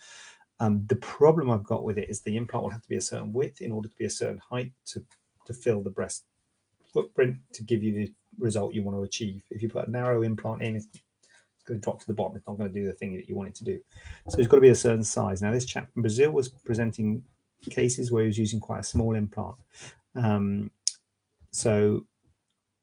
Um, 0.61 0.85
the 0.87 0.97
problem 0.97 1.51
I've 1.51 1.65
got 1.65 1.85
with 1.85 1.99
it 1.99 2.09
is 2.09 2.21
the 2.21 2.37
implant 2.37 2.63
will 2.63 2.71
have 2.71 2.83
to 2.83 2.89
be 2.89 2.97
a 2.97 3.01
certain 3.01 3.33
width 3.33 3.61
in 3.61 3.73
order 3.73 3.89
to 3.89 3.97
be 3.97 4.05
a 4.05 4.11
certain 4.11 4.39
height 4.39 4.73
to, 4.87 5.05
to 5.47 5.53
fill 5.53 5.83
the 5.83 5.91
breast 5.91 6.25
footprint 6.93 7.37
to 7.53 7.65
give 7.65 7.83
you 7.83 7.93
the 7.93 8.13
result 8.39 8.73
you 8.73 8.83
want 8.83 8.97
to 8.97 9.03
achieve. 9.03 9.43
If 9.51 9.63
you 9.63 9.69
put 9.69 9.89
a 9.89 9.91
narrow 9.91 10.23
implant 10.23 10.63
in, 10.63 10.77
it's, 10.77 10.87
it's 10.87 11.65
going 11.67 11.81
to 11.81 11.85
drop 11.85 12.01
to 12.01 12.07
the 12.07 12.15
bottom. 12.15 12.37
It's 12.37 12.47
not 12.47 12.57
going 12.57 12.73
to 12.73 12.81
do 12.81 12.87
the 12.87 12.93
thing 12.93 13.15
that 13.17 13.29
you 13.29 13.35
want 13.35 13.49
it 13.49 13.55
to 13.57 13.65
do. 13.65 13.81
So 14.29 14.39
it's 14.39 14.49
got 14.49 14.57
to 14.57 14.63
be 14.63 14.69
a 14.69 14.75
certain 14.75 15.05
size. 15.05 15.43
Now, 15.43 15.51
this 15.51 15.65
chap 15.65 15.93
from 15.93 16.03
Brazil 16.03 16.31
was 16.31 16.49
presenting 16.49 17.23
cases 17.71 18.11
where 18.11 18.23
he 18.23 18.29
was 18.29 18.39
using 18.39 18.61
quite 18.61 18.81
a 18.81 18.85
small 18.85 19.15
implant. 19.15 19.57
Um, 20.15 20.71
so 21.51 22.07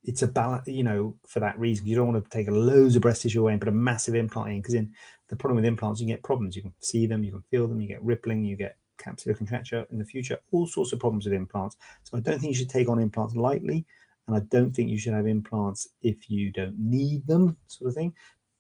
it's 0.04 0.22
a 0.22 0.28
balance, 0.28 0.68
you 0.68 0.84
know, 0.84 1.16
for 1.28 1.40
that 1.40 1.60
reason. 1.60 1.86
You 1.86 1.96
don't 1.96 2.12
want 2.12 2.24
to 2.24 2.30
take 2.30 2.50
loads 2.50 2.96
of 2.96 3.02
breast 3.02 3.22
tissue 3.22 3.42
away 3.42 3.54
and 3.54 3.62
put 3.62 3.68
a 3.68 3.74
massive 3.74 4.16
implant 4.16 4.50
in 4.50 4.60
because 4.60 4.74
in 4.74 4.94
the 5.30 5.36
problem 5.36 5.58
with 5.58 5.66
implants, 5.66 6.02
you 6.02 6.08
get 6.08 6.24
problems. 6.24 6.56
You 6.56 6.64
can 6.64 6.74
see 6.80 7.06
them, 7.06 7.24
you 7.24 7.32
can 7.32 7.44
feel 7.52 7.68
them, 7.68 7.82
you 7.82 7.88
get 7.88 8.04
rippling, 8.04 8.44
you 8.44 8.56
get 8.56 8.78
capsular 8.98 9.38
contracture 9.38 9.86
in 9.92 10.00
the 10.00 10.06
future, 10.06 10.38
all 10.52 10.68
sorts 10.68 10.94
of 10.94 11.00
problems 11.00 11.26
with 11.26 11.34
implants. 11.34 11.78
So 12.04 12.18
I 12.18 12.22
don't 12.22 12.40
think 12.40 12.54
you 12.54 12.58
should 12.58 12.70
take 12.70 12.90
on 12.90 13.00
implants 13.00 13.36
lightly. 13.36 13.86
And 14.28 14.36
I 14.36 14.40
don't 14.50 14.74
think 14.74 14.90
you 14.90 14.98
should 14.98 15.14
have 15.14 15.28
implants 15.28 15.88
if 16.02 16.30
you 16.30 16.52
don't 16.52 16.78
need 16.78 17.26
them, 17.28 17.58
sort 17.68 17.90
of 17.90 17.96
thing. 17.96 18.14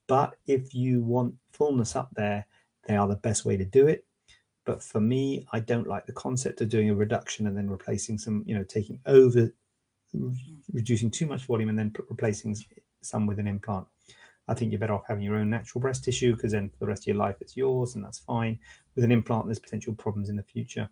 But 0.07 0.36
if 0.47 0.73
you 0.73 1.01
want 1.01 1.36
fullness 1.53 1.95
up 1.95 2.10
there, 2.15 2.45
they 2.88 2.95
are 2.95 3.07
the 3.07 3.15
best 3.15 3.45
way 3.45 3.57
to 3.57 3.65
do 3.65 3.88
it. 3.88 4.05
But 4.65 4.84
for 4.84 5.02
me, 5.02 5.47
I 5.52 5.60
don't 5.60 5.88
like 5.88 6.06
the 6.06 6.13
concept 6.13 6.62
of 6.62 6.69
doing 6.69 6.89
a 6.89 6.95
reduction 6.95 7.47
and 7.47 7.58
then 7.58 7.69
replacing 7.69 8.17
some, 8.17 8.43
you 8.45 8.56
know, 8.56 8.63
taking 8.63 9.00
over, 9.06 9.52
reducing 10.71 11.10
too 11.10 11.26
much 11.26 11.45
volume 11.45 11.69
and 11.69 11.80
then 11.80 11.93
replacing 12.10 12.56
some 13.02 13.26
with 13.26 13.39
an 13.39 13.47
implant. 13.47 13.88
I 14.47 14.54
think 14.54 14.71
you're 14.71 14.80
better 14.80 14.93
off 14.93 15.06
having 15.08 15.24
your 15.24 15.38
own 15.38 15.50
natural 15.50 15.82
breast 15.82 16.04
tissue 16.04 16.36
because 16.36 16.52
then 16.52 16.69
for 16.69 16.78
the 16.80 16.88
rest 16.88 17.04
of 17.04 17.08
your 17.08 17.15
life 17.15 17.38
it's 17.41 17.56
yours 17.56 17.95
and 17.95 18.04
that's 18.04 18.19
fine. 18.19 18.60
With 18.95 19.06
an 19.06 19.12
implant, 19.12 19.45
there's 19.45 19.60
potential 19.60 19.93
problems 19.93 20.30
in 20.30 20.36
the 20.36 20.43
future. 20.43 20.89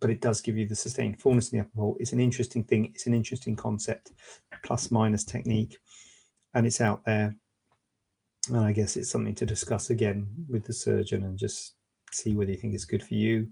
But 0.00 0.10
it 0.10 0.20
does 0.20 0.40
give 0.40 0.56
you 0.56 0.66
the 0.66 0.76
sustained 0.76 1.20
fullness 1.20 1.52
in 1.52 1.58
the 1.58 1.64
upper 1.64 1.76
pole. 1.76 1.96
It's 1.98 2.12
an 2.12 2.20
interesting 2.20 2.64
thing. 2.64 2.86
It's 2.94 3.06
an 3.06 3.14
interesting 3.14 3.56
concept, 3.56 4.12
plus 4.62 4.90
minus 4.90 5.24
technique, 5.24 5.78
and 6.54 6.66
it's 6.66 6.80
out 6.80 7.04
there. 7.04 7.34
And 8.48 8.58
I 8.58 8.72
guess 8.72 8.96
it's 8.96 9.10
something 9.10 9.34
to 9.36 9.46
discuss 9.46 9.90
again 9.90 10.28
with 10.48 10.64
the 10.64 10.72
surgeon 10.72 11.24
and 11.24 11.38
just 11.38 11.74
see 12.12 12.34
whether 12.34 12.50
you 12.50 12.56
think 12.56 12.74
it's 12.74 12.84
good 12.84 13.02
for 13.02 13.14
you. 13.14 13.48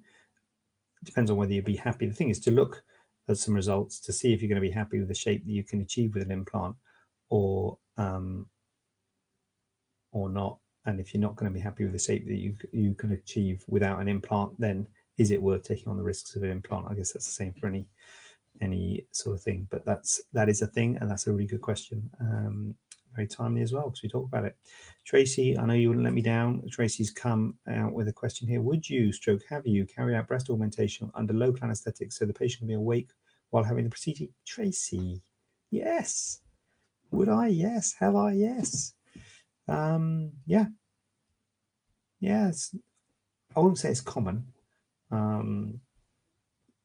It 1.03 1.07
depends 1.07 1.31
on 1.31 1.37
whether 1.37 1.53
you'd 1.53 1.65
be 1.65 1.77
happy. 1.77 2.07
The 2.07 2.15
thing 2.15 2.31
is 2.31 2.41
to 2.41 2.51
look 2.51 2.83
at 3.29 3.39
some 3.39 3.55
results 3.55 4.01
to 4.01 4.13
see 4.13 4.33
if 4.33 4.41
you're 4.41 4.49
going 4.49 4.63
to 4.63 4.69
be 4.69 4.75
happy 4.75 4.99
with 4.99 5.09
the 5.09 5.15
shape 5.15 5.45
that 5.45 5.53
you 5.53 5.65
can 5.65 5.81
achieve 5.81 6.15
with 6.15 6.23
an 6.23 6.31
implant 6.31 6.77
or 7.29 7.79
um, 7.97 8.47
or 10.13 10.29
not. 10.29 10.59
And 10.85 11.01
if 11.01 11.13
you're 11.13 11.21
not 11.21 11.35
going 11.35 11.51
to 11.51 11.55
be 11.55 11.63
happy 11.63 11.85
with 11.85 11.93
the 11.93 11.99
shape 11.99 12.27
that 12.27 12.37
you 12.37 12.55
you 12.73 12.95
can 12.95 13.13
achieve 13.13 13.65
without 13.69 14.01
an 14.01 14.09
implant, 14.09 14.59
then 14.61 14.87
is 15.19 15.31
it 15.31 15.43
worth 15.43 15.65
taking 15.65 15.89
on 15.89 15.97
the 15.97 16.03
risks 16.03 16.37
of 16.37 16.43
an 16.43 16.51
implant? 16.51 16.87
I 16.89 16.95
guess 16.95 17.13
that's 17.13 17.27
the 17.27 17.33
same 17.33 17.53
for 17.55 17.67
any 17.67 17.87
any 18.61 19.07
sort 19.11 19.37
of 19.37 19.43
thing. 19.43 19.67
But 19.71 19.85
that's 19.85 20.21
that 20.33 20.49
is 20.49 20.63
a 20.63 20.67
thing, 20.67 20.99
and 21.01 21.11
that's 21.11 21.27
a 21.27 21.33
really 21.33 21.47
good 21.47 21.61
question. 21.61 22.11
Um, 22.21 22.75
very 23.17 23.27
timely 23.27 23.63
as 23.63 23.73
well 23.73 23.85
because 23.89 24.03
we 24.03 24.09
talk 24.09 24.27
about 24.27 24.45
it. 24.45 24.57
Tracy, 25.05 25.59
I 25.59 25.65
know 25.67 25.75
you 25.75 25.89
wouldn't 25.89 26.05
let 26.05 26.15
me 26.15 26.23
down. 26.23 26.63
Tracy's 26.71 27.11
come 27.11 27.55
out 27.69 27.93
with 27.93 28.09
a 28.09 28.13
question 28.13 28.47
here. 28.47 28.61
Would 28.61 28.89
you, 28.89 29.13
stroke, 29.13 29.43
have 29.49 29.67
you 29.67 29.87
carry 29.87 30.15
out 30.15 30.29
breast 30.29 30.51
augmentation 30.51 31.11
under 31.15 31.33
local 31.33 31.65
anesthetic 31.65 32.13
so 32.13 32.25
the 32.25 32.33
patient 32.33 32.61
can 32.61 32.69
be 32.69 32.75
awake 32.75 33.11
while 33.51 33.65
having 33.65 33.85
the 33.85 33.91
procedure? 33.91 34.27
Tracy, 34.45 35.23
yes. 35.71 36.41
Would 37.11 37.29
I? 37.29 37.49
Yes. 37.49 37.95
Have 37.99 38.17
I? 38.17 38.33
Yes. 38.33 38.95
Um, 39.69 40.33
yeah. 40.47 40.67
Yeah. 42.21 42.53
I 43.57 43.61
wouldn't 43.61 43.79
say 43.79 43.91
it's 43.91 44.01
common, 44.01 44.49
um, 45.11 45.81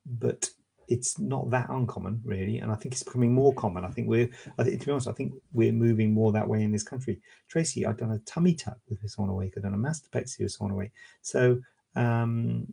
but 0.06 0.50
it's 0.92 1.18
not 1.18 1.50
that 1.50 1.70
uncommon, 1.70 2.22
really. 2.26 2.58
And 2.60 2.70
I 2.70 2.76
think 2.76 2.94
it's 2.94 3.04
becoming 3.04 3.34
more 3.34 3.54
common. 3.54 3.86
I 3.86 3.92
think 3.92 4.10
we're, 4.10 4.30
I 4.60 4.64
think, 4.64 4.82
to 4.82 4.86
be 4.86 4.92
honest, 4.92 5.08
I 5.08 5.14
think 5.14 5.34
we're 5.54 5.72
moving 5.72 6.14
more 6.14 6.34
that 6.34 6.48
way 6.48 6.62
in 6.64 6.72
this 6.72 6.84
country. 6.84 7.22
Tracy, 7.48 7.86
I've 7.86 7.98
done 7.98 8.12
a 8.12 8.20
tummy 8.20 8.54
tuck 8.54 8.78
with 8.90 9.00
someone 9.10 9.34
awake. 9.34 9.54
I've 9.56 9.64
done 9.64 9.74
a 9.74 9.78
mastopexy 9.78 10.42
with 10.42 10.52
someone 10.52 10.74
awake. 10.74 10.92
So 11.22 11.62
um, 11.96 12.68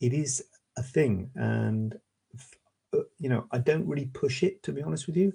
it 0.00 0.12
is 0.12 0.44
a 0.76 0.82
thing. 0.82 1.30
And, 1.34 1.98
uh, 2.92 3.08
you 3.18 3.30
know, 3.30 3.46
I 3.50 3.58
don't 3.58 3.88
really 3.88 4.10
push 4.12 4.42
it, 4.42 4.62
to 4.64 4.72
be 4.72 4.82
honest 4.82 5.06
with 5.06 5.16
you. 5.16 5.32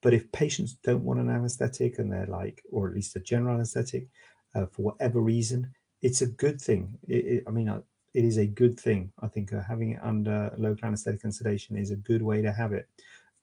But 0.00 0.14
if 0.14 0.30
patients 0.30 0.74
don't 0.84 1.02
want 1.02 1.18
an 1.18 1.30
anesthetic 1.30 1.98
and 1.98 2.12
they're 2.12 2.26
like, 2.26 2.62
or 2.70 2.88
at 2.88 2.94
least 2.94 3.16
a 3.16 3.20
general 3.20 3.56
anesthetic, 3.56 4.06
uh, 4.54 4.66
for 4.66 4.82
whatever 4.82 5.20
reason, 5.20 5.72
it's 6.02 6.22
a 6.22 6.26
good 6.26 6.60
thing. 6.60 6.96
It, 7.08 7.24
it, 7.24 7.44
I 7.48 7.50
mean, 7.50 7.68
uh, 7.68 7.80
it 8.14 8.24
is 8.24 8.38
a 8.38 8.46
good 8.46 8.78
thing. 8.78 9.12
I 9.20 9.26
think 9.26 9.52
uh, 9.52 9.60
having 9.60 9.90
it 9.90 10.00
under 10.02 10.54
local 10.56 10.86
anesthetic 10.86 11.24
and 11.24 11.34
sedation 11.34 11.76
is 11.76 11.90
a 11.90 11.96
good 11.96 12.22
way 12.22 12.40
to 12.42 12.52
have 12.52 12.72
it. 12.72 12.88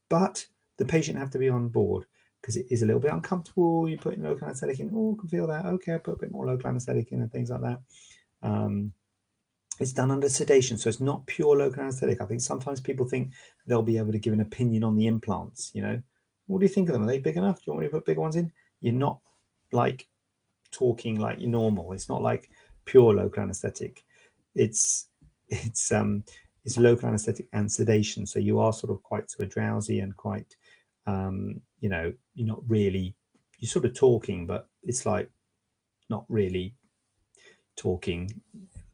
But 0.10 0.46
the 0.78 0.86
patient 0.86 1.20
have 1.20 1.32
to 1.32 1.38
be 1.38 1.50
on 1.50 1.68
board 1.68 2.06
because 2.42 2.56
it 2.56 2.66
is 2.70 2.82
a 2.82 2.86
little 2.86 3.02
bit 3.02 3.12
uncomfortable. 3.12 3.88
You 3.88 3.98
put 3.98 4.16
in 4.16 4.24
local 4.24 4.48
anesthetic 4.48 4.80
in, 4.80 4.92
oh, 4.94 5.16
I 5.16 5.20
can 5.20 5.30
feel 5.30 5.48
that. 5.48 5.66
Okay, 5.66 5.94
I 5.94 5.98
put 5.98 6.16
a 6.16 6.20
bit 6.20 6.32
more 6.32 6.46
local 6.46 6.70
anesthetic 6.70 7.12
in 7.12 7.22
and 7.22 7.32
things 7.32 7.50
like 7.50 7.62
that. 7.62 7.80
Um, 8.42 8.94
it's 9.80 9.94
done 9.94 10.12
under 10.12 10.30
sedation, 10.30 10.78
so 10.78 10.90
it's 10.90 11.02
not 11.02 11.26
pure 11.26 11.58
local 11.58 11.82
anesthetic. 11.82 12.22
I 12.22 12.26
think 12.26 12.42
sometimes 12.42 12.80
people 12.80 13.06
think 13.06 13.32
they'll 13.68 13.82
be 13.82 13.98
able 13.98 14.12
to 14.12 14.20
give 14.20 14.34
an 14.34 14.42
opinion 14.42 14.84
on 14.84 14.96
the 14.96 15.08
implants. 15.08 15.72
You 15.74 15.82
know, 15.82 16.02
what 16.48 16.60
do 16.60 16.66
you 16.66 16.70
think 16.70 16.90
of 16.90 16.94
them? 16.94 17.04
Are 17.04 17.08
they 17.08 17.20
big 17.20 17.38
enough? 17.38 17.58
Do 17.58 17.64
you 17.68 17.74
want 17.74 17.82
me 17.82 17.88
to 17.88 17.92
put 17.92 18.06
bigger 18.06 18.22
ones 18.22 18.36
in? 18.36 18.52
You're 18.80 18.94
not 18.94 19.20
like 19.72 20.08
talking 20.72 21.20
like 21.20 21.40
you're 21.40 21.50
normal. 21.50 21.94
It's 21.94 22.10
not 22.10 22.22
like 22.22 22.50
pure 22.86 23.14
local 23.14 23.44
anesthetic. 23.44 24.04
It's 24.56 25.08
it's 25.50 25.92
um 25.92 26.24
it's 26.64 26.78
local 26.78 27.10
anesthetic 27.10 27.48
and 27.54 27.72
sedation. 27.72 28.26
So 28.26 28.40
you 28.40 28.60
are 28.60 28.74
sort 28.74 28.92
of 28.92 29.02
quite 29.04 29.30
sort 29.30 29.48
of 29.48 29.54
drowsy 29.54 30.00
and 30.00 30.16
quite 30.16 30.56
um, 31.08 31.62
you 31.80 31.90
know, 31.90 32.14
you're 32.36 32.48
not 32.48 32.62
really 32.68 33.16
you're 33.60 33.70
sort 33.70 33.86
of 33.86 33.94
talking, 33.94 34.46
but 34.46 34.68
it's 34.84 35.06
like 35.06 35.30
not 36.10 36.26
really 36.30 36.76
talking. 37.76 38.42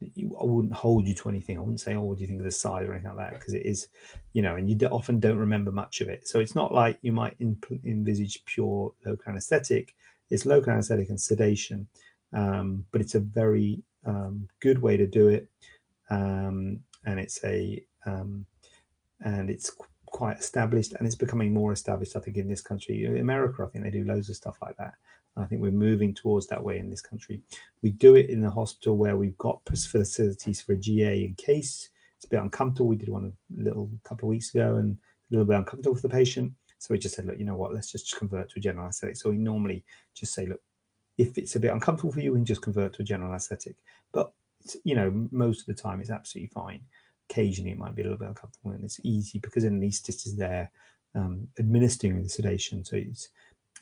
I 0.00 0.44
wouldn't 0.44 0.74
hold 0.74 1.06
you 1.06 1.14
to 1.14 1.28
anything. 1.28 1.56
I 1.56 1.60
wouldn't 1.60 1.80
say, 1.80 1.94
"Oh, 1.94 2.02
what 2.02 2.18
do 2.18 2.22
you 2.22 2.28
think 2.28 2.38
of 2.38 2.44
the 2.44 2.52
side?" 2.52 2.86
or 2.86 2.92
anything 2.92 3.14
like 3.16 3.30
that, 3.30 3.38
because 3.38 3.54
it 3.54 3.66
is, 3.66 3.88
you 4.32 4.42
know, 4.42 4.56
and 4.56 4.70
you 4.70 4.88
often 4.88 5.18
don't 5.18 5.38
remember 5.38 5.72
much 5.72 6.00
of 6.00 6.08
it. 6.08 6.28
So 6.28 6.38
it's 6.38 6.54
not 6.54 6.72
like 6.72 6.98
you 7.02 7.12
might 7.12 7.36
envisage 7.40 8.44
pure 8.44 8.92
local 9.04 9.30
anesthetic. 9.30 9.94
It's 10.30 10.46
local 10.46 10.72
anesthetic 10.72 11.08
and 11.08 11.20
sedation, 11.20 11.88
um, 12.32 12.84
but 12.92 13.00
it's 13.00 13.16
a 13.16 13.20
very 13.20 13.82
um, 14.08 14.48
good 14.60 14.80
way 14.80 14.96
to 14.96 15.06
do 15.06 15.28
it, 15.28 15.48
um, 16.10 16.80
and 17.04 17.20
it's 17.20 17.44
a 17.44 17.84
um, 18.06 18.46
and 19.20 19.50
it's 19.50 19.72
quite 20.06 20.38
established, 20.38 20.94
and 20.94 21.06
it's 21.06 21.16
becoming 21.16 21.52
more 21.52 21.72
established. 21.72 22.16
I 22.16 22.20
think 22.20 22.36
in 22.36 22.48
this 22.48 22.62
country, 22.62 23.04
America, 23.20 23.64
I 23.64 23.66
think 23.68 23.84
they 23.84 23.90
do 23.90 24.04
loads 24.04 24.30
of 24.30 24.36
stuff 24.36 24.58
like 24.62 24.76
that. 24.78 24.94
I 25.36 25.44
think 25.44 25.62
we're 25.62 25.70
moving 25.70 26.14
towards 26.14 26.46
that 26.48 26.62
way 26.62 26.78
in 26.78 26.90
this 26.90 27.00
country. 27.00 27.40
We 27.82 27.90
do 27.90 28.16
it 28.16 28.28
in 28.28 28.40
the 28.40 28.50
hospital 28.50 28.96
where 28.96 29.16
we've 29.16 29.38
got 29.38 29.60
facilities 29.64 30.60
for 30.60 30.72
a 30.72 30.76
GA 30.76 31.24
in 31.24 31.34
case 31.34 31.90
it's 32.16 32.24
a 32.24 32.28
bit 32.28 32.40
uncomfortable. 32.40 32.88
We 32.88 32.96
did 32.96 33.08
one 33.08 33.32
a 33.56 33.62
little 33.62 33.88
couple 34.02 34.28
of 34.28 34.30
weeks 34.30 34.52
ago 34.52 34.76
and 34.76 34.96
a 34.96 34.98
little 35.30 35.46
bit 35.46 35.56
uncomfortable 35.56 35.94
for 35.94 36.02
the 36.02 36.08
patient. 36.08 36.52
So 36.78 36.92
we 36.92 36.98
just 36.98 37.14
said, 37.14 37.26
look, 37.26 37.38
you 37.38 37.44
know 37.44 37.56
what, 37.56 37.74
let's 37.74 37.90
just 37.90 38.16
convert 38.16 38.50
to 38.50 38.58
a 38.58 38.60
general 38.60 38.84
anesthetic. 38.84 39.16
So 39.16 39.30
we 39.30 39.36
normally 39.36 39.84
just 40.14 40.34
say, 40.34 40.46
look, 40.46 40.60
if 41.18 41.36
it's 41.36 41.56
a 41.56 41.60
bit 41.60 41.72
uncomfortable 41.72 42.12
for 42.12 42.20
you, 42.20 42.32
we 42.32 42.38
can 42.38 42.44
just 42.44 42.62
convert 42.62 42.94
to 42.94 43.02
a 43.02 43.04
general 43.04 43.30
anesthetic. 43.30 43.76
But 44.12 44.32
you 44.84 44.94
know, 44.94 45.28
most 45.30 45.60
of 45.60 45.66
the 45.66 45.80
time 45.80 46.00
it's 46.00 46.10
absolutely 46.10 46.50
fine. 46.54 46.80
Occasionally 47.30 47.72
it 47.72 47.78
might 47.78 47.94
be 47.94 48.02
a 48.02 48.04
little 48.04 48.18
bit 48.18 48.28
uncomfortable, 48.28 48.70
and 48.70 48.84
it's 48.84 49.00
easy 49.02 49.38
because 49.38 49.64
an 49.64 49.80
anaesthetist 49.80 50.26
is 50.26 50.36
there 50.36 50.70
um, 51.14 51.48
administering 51.58 52.22
the 52.22 52.28
sedation. 52.28 52.84
So 52.84 52.96
it's 52.96 53.28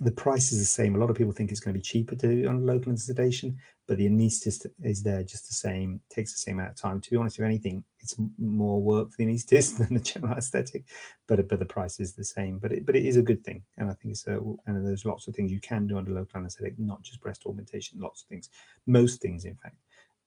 the 0.01 0.11
price 0.11 0.53
is 0.53 0.59
the 0.59 0.65
same. 0.65 0.95
A 0.95 0.99
lot 0.99 1.11
of 1.11 1.17
people 1.17 1.33
think 1.33 1.51
it's 1.51 1.61
going 1.61 1.73
to 1.73 1.79
be 1.79 1.83
cheaper 1.83 2.15
to 2.17 2.29
do 2.29 2.49
on 2.49 2.67
local 2.67 2.97
sedation, 2.97 3.57
but 3.87 3.97
the 3.99 4.09
anaesthetist 4.09 4.67
is 4.83 5.03
there 5.03 5.23
just 5.23 5.49
the 5.49 5.55
same, 5.55 6.01
takes 6.11 6.33
the 6.33 6.39
same 6.39 6.59
amount 6.59 6.73
of 6.73 6.77
time. 6.77 7.01
To 7.01 7.11
be 7.11 7.17
honest, 7.17 7.39
if 7.39 7.45
anything, 7.45 7.85
it's 8.01 8.15
more 8.39 8.81
work 8.83 9.11
for 9.11 9.17
the 9.19 9.27
anaesthetist 9.27 9.79
than 9.79 9.95
the 9.95 10.01
general 10.01 10.33
anesthetic, 10.33 10.85
but 11.27 11.49
but 11.49 11.59
the 11.59 11.65
price 11.65 11.99
is 12.01 12.15
the 12.15 12.25
same. 12.25 12.59
But 12.59 12.73
it 12.73 12.87
but 12.87 12.97
it 12.97 13.07
is 13.07 13.17
a 13.17 13.23
good 13.23 13.45
thing, 13.45 13.63
and 13.79 13.91
I 13.91 13.95
think 13.95 14.13
it's 14.13 14.27
a, 14.27 14.39
and 14.67 14.87
there's 14.87 15.07
lots 15.07 15.29
of 15.29 15.35
things 15.35 15.53
you 15.53 15.61
can 15.61 15.87
do 15.87 15.99
under 15.99 16.13
local 16.13 16.41
anesthetic, 16.41 16.79
not 16.79 17.03
just 17.03 17.21
breast 17.21 17.45
augmentation. 17.47 18.01
Lots 18.01 18.23
of 18.23 18.29
things, 18.29 18.51
most 18.87 19.23
things, 19.23 19.45
in 19.45 19.57
fact, 19.57 19.77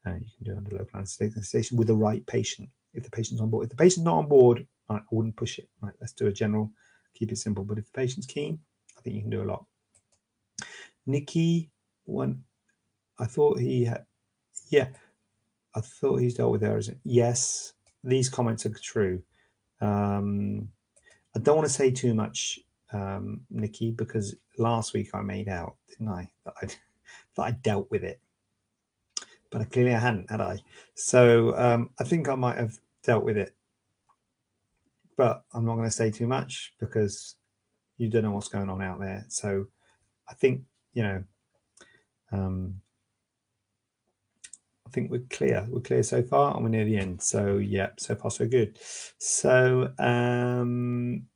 uh, 0.06 0.16
you 0.16 0.28
can 0.38 0.46
do 0.46 0.58
under 0.58 0.72
local 0.72 0.98
anesthetic 0.98 1.34
with 1.74 1.88
the 1.88 1.96
right 1.96 2.26
patient. 2.28 2.70
If 2.94 3.04
the 3.04 3.12
patient's 3.12 3.42
on 3.42 3.50
board, 3.50 3.66
if 3.66 3.70
the 3.70 3.76
patient's 3.76 4.06
not 4.06 4.18
on 4.18 4.28
board, 4.28 4.66
I 4.90 5.00
wouldn't 5.12 5.36
push 5.36 5.60
it. 5.60 5.70
Right, 5.82 5.94
let's 6.02 6.14
do 6.14 6.28
a 6.28 6.32
general, 6.32 6.72
keep 7.14 7.32
it 7.32 7.38
simple. 7.38 7.64
But 7.64 7.78
if 7.78 7.86
the 7.86 8.00
patient's 8.00 8.26
keen, 8.26 8.60
I 9.00 9.02
think 9.02 9.16
you 9.16 9.22
can 9.22 9.30
do 9.30 9.44
a 9.44 9.46
lot. 9.46 9.66
Nikki, 11.06 11.72
one, 12.06 12.44
I 13.18 13.26
thought 13.26 13.60
he 13.60 13.86
had, 13.86 14.06
yeah, 14.70 14.90
I 15.74 15.82
thought 15.82 16.18
he's 16.18 16.36
dealt 16.36 16.52
with 16.52 16.64
errors. 16.64 16.92
Yes, 17.04 17.74
these 18.04 18.30
comments 18.30 18.66
are 18.66 18.70
true. 18.70 19.22
Um, 19.82 20.70
I 21.36 21.40
don't 21.40 21.56
want 21.56 21.68
to 21.68 21.74
say 21.74 21.92
too 21.92 22.14
much, 22.14 22.60
um, 22.92 23.42
Nikki, 23.50 23.92
because 23.92 24.36
last 24.58 24.94
week 24.94 25.10
I 25.14 25.22
made 25.22 25.48
out, 25.48 25.76
didn't 25.88 26.10
I, 26.10 26.30
that, 26.46 26.54
i 26.62 26.66
that 27.36 27.44
I 27.44 27.52
dealt 27.52 27.90
with 27.90 28.04
it. 28.04 28.20
But 29.50 29.62
I 29.62 29.64
clearly 29.66 29.96
I 29.96 30.00
hadn't, 30.00 30.30
had 30.30 30.42
I? 30.42 30.60
So 30.96 31.58
um, 31.58 31.90
I 32.00 32.04
think 32.04 32.28
I 32.28 32.36
might 32.36 32.58
have 32.58 32.78
dealt 33.04 33.24
with 33.24 33.38
it. 33.38 33.56
But 35.18 35.44
I'm 35.54 35.66
not 35.66 35.76
going 35.76 35.88
to 35.88 35.92
say 35.92 36.12
too 36.12 36.28
much 36.28 36.74
because 36.80 37.36
you 38.00 38.10
don't 38.10 38.24
know 38.24 38.32
what's 38.32 38.48
going 38.48 38.70
on 38.70 38.82
out 38.82 39.00
there. 39.00 39.26
So 39.28 39.68
I 40.28 40.34
think 40.34 40.64
you 40.94 41.04
know, 41.04 41.24
um, 42.32 42.82
I 44.88 44.90
think 44.90 45.12
we're 45.12 45.22
clear. 45.30 45.68
We're 45.70 45.82
clear 45.82 46.02
so 46.02 46.24
far, 46.24 46.56
and 46.56 46.64
we're 46.64 46.70
near 46.70 46.86
the 46.86 46.98
end. 46.98 47.22
So 47.22 47.58
yeah, 47.58 47.90
so 47.98 48.16
far 48.16 48.32
so 48.32 48.48
good. 48.48 48.80
So 49.20 49.94
um, 50.00 51.28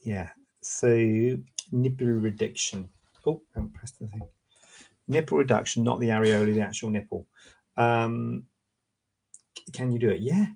yeah, 0.00 0.30
so 0.62 1.36
nipple 1.70 2.06
reduction. 2.06 2.88
Oh, 3.26 3.42
I 3.54 3.60
haven't 3.60 3.74
pressed 3.74 4.00
the 4.00 4.06
thing. 4.06 4.22
Nipple 5.06 5.38
reduction, 5.38 5.84
not 5.84 6.00
the 6.00 6.08
areola, 6.08 6.54
the 6.54 6.62
actual 6.62 6.90
nipple. 6.90 7.26
Um, 7.76 8.44
can 9.72 9.92
you 9.92 9.98
do 9.98 10.08
it? 10.08 10.20
Yeah, 10.20 10.46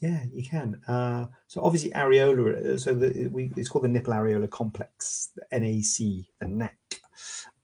yeah, 0.00 0.24
you 0.32 0.42
can. 0.42 0.80
Uh, 0.88 1.26
so 1.46 1.60
obviously 1.62 1.90
areola. 1.90 2.80
So 2.80 2.94
the, 2.94 3.28
we, 3.28 3.52
it's 3.56 3.68
called 3.68 3.84
the 3.84 3.88
nipple 3.88 4.14
areola 4.14 4.48
complex, 4.48 5.30
the 5.36 5.58
NAC, 5.58 6.26
the 6.40 6.48
neck. 6.48 6.78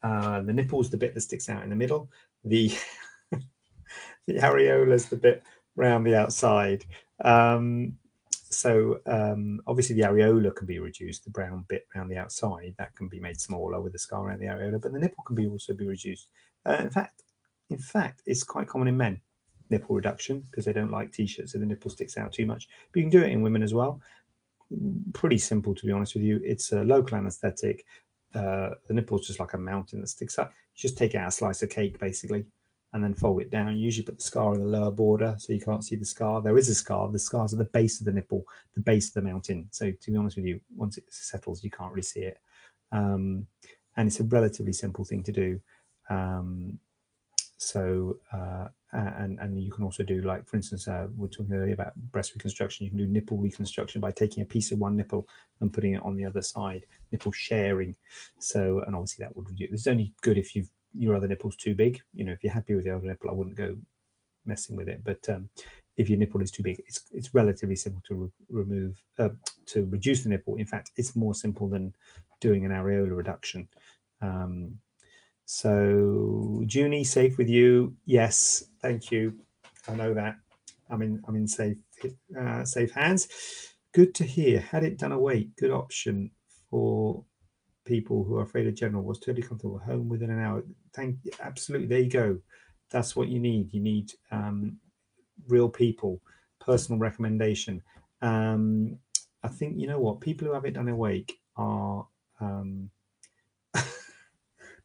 Uh, 0.03 0.43
the 0.43 0.53
nipple 0.53 0.81
is 0.81 0.91
the 0.91 0.99
bit 0.99 1.15
that 1.15 1.23
sticks 1.23 1.49
out 1.49 1.65
in 1.65 1.71
the 1.71 1.77
middle. 1.77 2.11
The 2.45 2.71
the 3.31 4.35
areola 4.35 4.93
is 4.93 5.09
the 5.09 5.17
bit 5.17 5.43
round 5.77 6.07
the 6.07 6.15
outside. 6.15 6.85
Um, 7.25 7.97
so 8.31 9.01
um, 9.07 9.61
obviously 9.67 9.97
the 9.97 10.03
areola 10.03 10.55
can 10.55 10.67
be 10.67 10.79
reduced, 10.79 11.25
the 11.25 11.31
brown 11.31 11.65
bit 11.69 11.87
around 11.95 12.09
the 12.09 12.19
outside 12.19 12.75
that 12.79 12.95
can 12.95 13.09
be 13.09 13.19
made 13.19 13.41
smaller 13.41 13.81
with 13.81 13.93
the 13.93 13.99
scar 13.99 14.27
around 14.27 14.41
the 14.41 14.47
areola, 14.47 14.81
but 14.81 14.93
the 14.93 14.99
nipple 14.99 15.25
can 15.25 15.37
be 15.37 15.47
also 15.47 15.73
be 15.75 15.87
reduced. 15.87 16.29
Uh, 16.67 16.77
in 16.81 16.91
fact, 16.91 17.23
in 17.71 17.79
fact, 17.79 18.23
it's 18.27 18.45
quite 18.45 18.69
common 18.69 18.89
in 18.89 18.97
men 18.97 19.21
nipple 19.71 19.97
reduction 19.97 20.41
because 20.51 20.65
they 20.65 20.73
don't 20.73 20.91
like 20.91 21.13
t-shirts, 21.13 21.53
so 21.53 21.59
the 21.59 21.67
nipple 21.67 21.91
sticks 21.91 22.17
out 22.17 22.33
too 22.33 22.47
much. 22.47 22.69
But 22.93 23.01
you 23.01 23.05
can 23.05 23.11
do 23.11 23.25
it 23.25 23.33
in 23.33 23.43
women 23.43 23.63
as 23.63 23.75
well. 23.75 24.01
Pretty 25.13 25.39
simple, 25.39 25.75
to 25.75 25.87
be 25.87 25.93
honest 25.93 26.15
with 26.15 26.25
you. 26.25 26.41
It's 26.45 26.73
a 26.73 26.83
local 26.83 27.17
anaesthetic. 27.17 27.85
Uh, 28.35 28.71
the 28.87 28.95
nipple 28.95 29.19
is 29.19 29.27
just 29.27 29.41
like 29.41 29.55
a 29.55 29.59
mountain 29.59 30.01
that 30.01 30.09
sticks 30.09 30.39
up. 30.39 30.53
You 30.75 30.81
just 30.81 30.99
take 30.99 31.15
out 31.15 31.29
a 31.29 31.31
slice 31.31 31.63
of 31.63 31.71
cake, 31.71 31.99
basically, 31.99 32.45
and 32.93 33.03
then 33.03 33.15
fold 33.15 33.43
it 33.43 33.51
down. 33.51 33.77
You 33.77 33.85
usually 33.85 34.05
put 34.05 34.19
the 34.19 34.25
scar 34.25 34.55
in 34.55 34.61
the 34.61 34.67
lower 34.67 34.91
border 34.91 35.37
so 35.39 35.53
you 35.53 35.61
can't 35.61 35.85
see 35.85 35.97
the 35.97 36.05
scar. 36.05 36.43
There 36.43 36.59
is 36.59 36.69
a 36.69 36.75
scar. 36.75 37.09
The 37.11 37.19
scar's 37.19 37.53
at 37.53 37.59
the 37.59 37.65
base 37.65 38.01
of 38.01 38.07
the 38.07 38.13
nipple, 38.13 38.45
the 38.75 38.81
base 38.81 39.09
of 39.09 39.15
the 39.15 39.23
mountain. 39.23 39.69
So 39.71 39.91
to 39.91 40.11
be 40.11 40.17
honest 40.17 40.37
with 40.37 40.47
you, 40.47 40.61
once 40.75 40.99
it 40.99 41.05
settles, 41.09 41.63
you 41.63 41.71
can't 41.71 41.93
really 41.93 42.03
see 42.03 42.21
it. 42.21 42.39
Um, 42.93 43.47
and 43.97 44.09
it's 44.09 44.21
a 44.21 44.25
relatively 44.25 44.73
simple 44.73 45.05
thing 45.05 45.23
to 45.23 45.33
do. 45.33 45.61
Um, 46.11 46.79
so 47.59 48.19
uh, 48.33 48.67
and 48.93 49.39
and 49.41 49.63
you 49.63 49.71
can 49.71 49.85
also 49.85 50.03
do 50.03 50.21
like 50.23 50.47
for 50.47 50.57
instance 50.57 50.89
uh, 50.89 51.07
we're 51.17 51.27
talking 51.29 51.55
earlier 51.55 51.75
about 51.75 51.95
breast 52.13 52.35
reconstruction 52.35 52.85
you 52.85 52.91
can 52.91 52.99
do 52.99 53.07
nipple 53.07 53.39
reconstruction 53.39 54.01
by 54.01 54.11
taking 54.11 54.43
a 54.43 54.47
piece 54.47 54.73
of 54.73 54.79
one 54.79 54.97
nipple 54.97 55.27
and 55.61 55.73
putting 55.73 55.95
it 55.95 56.03
on 56.03 56.17
the 56.17 56.25
other 56.25 56.43
side 56.43 56.85
nipple 57.13 57.33
sharing 57.33 57.95
so 58.39 58.83
and 58.87 58.95
obviously 58.95 59.25
that 59.25 59.35
would 59.37 59.49
reduce 59.49 59.73
it's 59.73 59.87
only 59.87 60.13
good 60.23 60.39
if 60.39 60.55
you've 60.55 60.71
your 60.99 61.15
other 61.15 61.29
nipple's 61.29 61.57
too 61.57 61.75
big 61.75 62.01
you 62.15 62.25
know 62.25 62.33
if 62.33 62.43
you're 62.43 62.53
happy 62.53 62.75
with 62.75 62.87
your 62.87 62.97
other 62.97 63.07
nipple 63.07 63.31
i 63.31 63.33
wouldn't 63.33 63.57
go 63.57 63.77
messing 64.45 64.77
with 64.77 64.89
it 64.89 65.03
but 65.05 65.29
um 65.29 65.49
if 65.97 66.11
your 66.11 66.19
nipple 66.19 66.43
is 66.43 66.51
too 66.51 66.63
big. 66.63 66.83
It's 66.87 67.03
it's 67.13 67.35
relatively 67.35 67.77
simple 67.77 68.03
to 68.09 68.15
re- 68.15 68.31
remove 68.51 69.03
uh, 69.19 69.31
to 69.67 69.87
reduce 69.87 70.23
the 70.23 70.29
nipple. 70.29 70.57
In 70.57 70.67
fact, 70.67 70.91
it's 70.97 71.17
more 71.17 71.35
simple 71.35 71.69
than 71.69 71.95
doing 72.41 72.65
an 72.65 72.71
areola 72.71 73.17
reduction. 73.17 73.69
Um, 74.21 74.79
so, 75.47 76.65
Junie, 76.69 77.05
safe 77.05 77.39
with 77.39 77.49
you? 77.49 77.97
Yes, 78.05 78.65
thank 78.83 79.13
you. 79.13 79.35
I 79.89 79.95
know 79.95 80.15
that. 80.15 80.37
I'm 80.91 81.03
in. 81.03 81.23
I'm 81.29 81.37
in 81.37 81.49
safe 81.49 81.79
uh, 82.39 82.65
safe 82.65 82.93
hands. 82.93 83.29
Good 83.95 84.15
to 84.17 84.25
hear. 84.25 84.61
Had 84.61 84.85
it 84.85 84.99
done 84.99 85.13
awake. 85.13 85.57
Good 85.57 85.71
option 85.71 86.33
for 86.71 87.25
people 87.85 88.25
who 88.25 88.37
are 88.37 88.43
afraid 88.43 88.67
of 88.67 88.75
general. 88.75 89.05
Was 89.05 89.21
totally 89.21 89.47
comfortable. 89.47 89.79
Home 89.79 90.09
within 90.09 90.31
an 90.31 90.41
hour. 90.41 90.65
Thank. 90.95 91.19
Absolutely. 91.41 91.89
There 91.89 92.01
you 92.01 92.11
go. 92.11 92.39
That's 92.91 93.17
what 93.17 93.29
you 93.29 93.41
need. 93.41 93.73
You 93.73 93.81
need 93.81 94.13
um, 94.33 94.79
real 95.49 95.69
people, 95.69 96.21
personal 96.61 97.01
recommendation. 97.01 97.83
Um, 98.23 98.99
I 99.45 99.49
think 99.49 99.79
you 99.79 99.87
know 99.87 100.01
what 100.01 100.21
people 100.21 100.49
who 100.49 100.55
have 100.55 100.65
it 100.65 100.75
done 100.75 100.89
awake 100.89 101.39
are 101.57 102.07
um, 102.41 102.91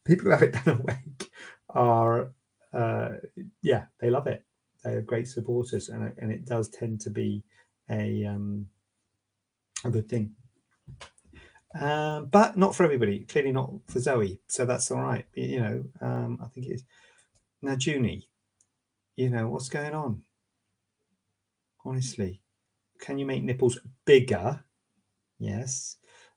people 0.04 0.24
who 0.24 0.30
have 0.30 0.42
it 0.42 0.52
done 0.64 0.80
awake 0.80 1.30
are 1.70 2.32
uh, 2.72 3.10
yeah 3.62 3.84
they 4.00 4.10
love 4.10 4.26
it. 4.26 4.44
They 4.84 4.94
are 4.94 5.02
great 5.02 5.28
supporters, 5.28 5.88
and 5.88 6.08
it, 6.08 6.14
and 6.18 6.32
it 6.32 6.44
does 6.44 6.68
tend 6.68 7.00
to 7.02 7.10
be 7.10 7.42
a 7.90 8.24
um, 8.24 8.66
a 9.84 9.90
good 9.90 10.08
thing. 10.08 10.32
Um, 11.78 12.26
but 12.26 12.56
not 12.56 12.74
for 12.74 12.84
everybody. 12.84 13.20
Clearly 13.20 13.52
not 13.52 13.72
for 13.88 13.98
Zoe. 14.00 14.40
So 14.46 14.66
that's 14.66 14.90
all 14.90 15.00
right. 15.00 15.24
You 15.34 15.60
know, 15.60 15.84
um, 16.00 16.38
I 16.42 16.48
think 16.48 16.66
it's 16.66 16.82
now 17.62 17.76
Junie. 17.78 18.28
You 19.16 19.30
know 19.30 19.48
what's 19.48 19.68
going 19.68 19.94
on? 19.94 20.22
Honestly, 21.84 22.40
can 23.00 23.18
you 23.18 23.26
make 23.26 23.42
nipples 23.42 23.78
bigger? 24.04 24.64
Yes. 25.38 25.96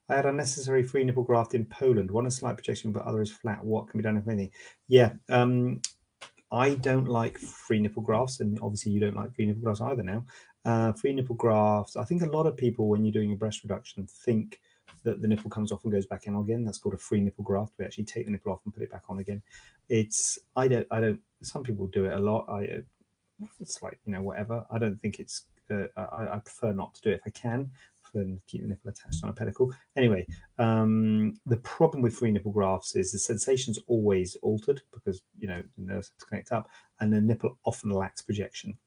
I 0.09 0.15
had 0.15 0.25
unnecessary 0.25 0.83
free 0.83 1.03
nipple 1.03 1.23
graft 1.23 1.55
in 1.55 1.65
Poland. 1.65 2.11
One 2.11 2.27
is 2.27 2.35
slight 2.35 2.55
projection, 2.55 2.91
but 2.91 3.03
other 3.03 3.21
is 3.21 3.31
flat. 3.31 3.63
What 3.63 3.87
can 3.87 3.97
be 3.97 4.03
done 4.03 4.17
if 4.17 4.27
anything? 4.27 4.51
Yeah. 4.87 5.13
Um, 5.29 5.81
I 6.51 6.75
don't 6.75 7.07
like 7.07 7.37
free 7.37 7.79
nipple 7.79 8.03
grafts, 8.03 8.39
and 8.39 8.59
obviously 8.61 8.91
you 8.91 8.99
don't 8.99 9.15
like 9.15 9.33
free 9.35 9.47
nipple 9.47 9.63
grafts 9.63 9.81
either 9.81 10.03
now. 10.03 10.25
Uh, 10.63 10.93
free 10.93 11.13
nipple 11.13 11.35
grafts. 11.35 11.95
I 11.95 12.03
think 12.03 12.21
a 12.21 12.27
lot 12.27 12.45
of 12.45 12.55
people, 12.55 12.87
when 12.87 13.03
you're 13.03 13.11
doing 13.11 13.31
a 13.31 13.35
breast 13.35 13.63
reduction, 13.63 14.07
think 14.07 14.59
that 15.03 15.21
the 15.21 15.27
nipple 15.27 15.49
comes 15.49 15.71
off 15.71 15.83
and 15.83 15.93
goes 15.93 16.05
back 16.05 16.27
in 16.27 16.35
again. 16.35 16.63
That's 16.63 16.77
called 16.77 16.95
a 16.95 16.99
free 16.99 17.21
nipple 17.21 17.43
graft. 17.43 17.73
We 17.77 17.85
actually 17.85 18.05
take 18.05 18.25
the 18.25 18.31
nipple 18.31 18.51
off 18.51 18.61
and 18.65 18.73
put 18.73 18.83
it 18.83 18.91
back 18.91 19.03
on 19.09 19.19
again. 19.19 19.41
It's 19.89 20.37
I 20.55 20.67
don't 20.67 20.87
I 20.91 20.99
don't. 20.99 21.19
Some 21.41 21.63
people 21.63 21.87
do 21.87 22.05
it 22.05 22.13
a 22.13 22.19
lot. 22.19 22.45
I 22.49 22.83
it's 23.59 23.81
like 23.81 23.99
you 24.05 24.13
know 24.13 24.21
whatever. 24.21 24.65
I 24.71 24.77
don't 24.77 24.99
think 25.01 25.19
it's. 25.19 25.43
Uh, 25.69 25.87
I, 25.97 26.35
I, 26.35 26.39
prefer 26.45 26.73
not 26.73 26.93
to 26.93 27.01
do 27.01 27.09
it 27.09 27.15
if 27.15 27.21
I 27.25 27.31
can 27.31 27.71
than 28.15 28.41
keep 28.47 28.61
the 28.61 28.67
nipple 28.67 28.89
attached 28.89 29.23
on 29.23 29.29
a 29.29 29.33
pedicle. 29.33 29.71
Anyway, 29.95 30.25
um, 30.57 31.33
the 31.45 31.57
problem 31.57 32.01
with 32.01 32.15
free 32.15 32.31
nipple 32.31 32.51
grafts 32.51 32.95
is 32.95 33.11
the 33.11 33.19
sensation's 33.19 33.79
always 33.87 34.35
altered 34.41 34.81
because 34.93 35.21
you 35.37 35.47
know 35.47 35.61
the 35.77 35.85
nerves 35.85 36.09
have 36.09 36.17
to 36.17 36.25
connect 36.25 36.51
up, 36.51 36.69
and 36.99 37.11
the 37.11 37.21
nipple 37.21 37.57
often 37.65 37.91
lacks 37.91 38.21
projection. 38.21 38.77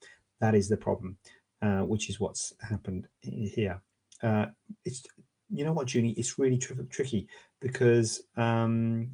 That 0.41 0.55
is 0.55 0.69
the 0.69 0.77
problem, 0.77 1.19
uh, 1.63 1.81
which 1.81 2.09
is 2.09 2.21
what's 2.21 2.53
happened 2.61 3.07
here. 3.21 3.81
Uh, 4.23 4.47
it's 4.85 5.03
you 5.51 5.65
know 5.65 5.73
what, 5.73 5.93
Junie, 5.95 6.13
it's 6.13 6.39
really 6.39 6.59
tri- 6.59 6.77
tricky 6.91 7.29
because 7.61 8.23
um, 8.37 9.11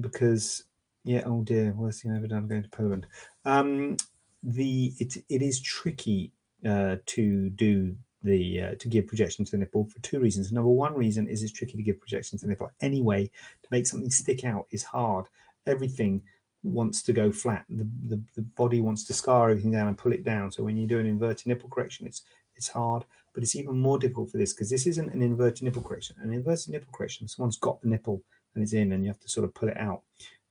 because 0.00 0.64
yeah, 1.04 1.22
oh 1.26 1.42
dear, 1.42 1.72
worst 1.72 2.02
thing 2.02 2.12
I've 2.12 2.18
ever 2.18 2.28
done 2.28 2.48
going 2.48 2.62
to 2.62 2.68
Poland. 2.68 3.06
Um, 3.44 3.96
the 4.42 4.92
it 4.98 5.16
it 5.28 5.42
is 5.42 5.60
tricky 5.60 6.32
uh, 6.66 6.96
to 7.06 7.50
do 7.50 7.96
the 8.24 8.62
uh, 8.62 8.74
to 8.78 8.88
give 8.88 9.06
projection 9.06 9.44
to 9.44 9.50
the 9.52 9.58
nipple 9.58 9.84
for 9.84 10.00
two 10.00 10.18
reasons. 10.18 10.50
Number 10.50 10.70
one 10.70 10.94
reason 10.94 11.28
is 11.28 11.42
it's 11.42 11.52
tricky 11.52 11.76
to 11.76 11.82
give 11.82 12.00
projection 12.00 12.38
to 12.38 12.46
the 12.46 12.50
nipple 12.50 12.70
anyway. 12.80 13.26
To 13.26 13.68
make 13.70 13.86
something 13.86 14.10
stick 14.10 14.44
out 14.44 14.66
is 14.70 14.82
hard. 14.82 15.26
Everything 15.66 16.22
wants 16.62 17.02
to 17.02 17.12
go 17.12 17.30
flat. 17.30 17.64
The, 17.68 17.86
the, 18.08 18.20
the 18.34 18.42
body 18.42 18.80
wants 18.80 19.04
to 19.04 19.12
scar 19.12 19.50
everything 19.50 19.70
down 19.70 19.88
and 19.88 19.98
pull 19.98 20.12
it 20.12 20.24
down. 20.24 20.50
So 20.50 20.64
when 20.64 20.76
you 20.76 20.86
do 20.86 20.98
an 20.98 21.06
inverted 21.06 21.46
nipple 21.46 21.68
correction, 21.68 22.06
it's 22.06 22.22
it's 22.56 22.68
hard, 22.68 23.04
but 23.34 23.42
it's 23.42 23.56
even 23.56 23.78
more 23.78 23.98
difficult 23.98 24.30
for 24.30 24.38
this 24.38 24.52
because 24.52 24.70
this 24.70 24.86
isn't 24.86 25.12
an 25.12 25.22
inverted 25.22 25.62
nipple 25.62 25.82
correction. 25.82 26.16
An 26.22 26.32
inverted 26.32 26.70
nipple 26.70 26.92
correction, 26.92 27.28
someone's 27.28 27.58
got 27.58 27.80
the 27.82 27.88
nipple 27.88 28.22
and 28.54 28.62
it's 28.62 28.72
in, 28.72 28.92
and 28.92 29.02
you 29.04 29.10
have 29.10 29.20
to 29.20 29.28
sort 29.28 29.44
of 29.44 29.54
pull 29.54 29.68
it 29.68 29.76
out. 29.76 30.02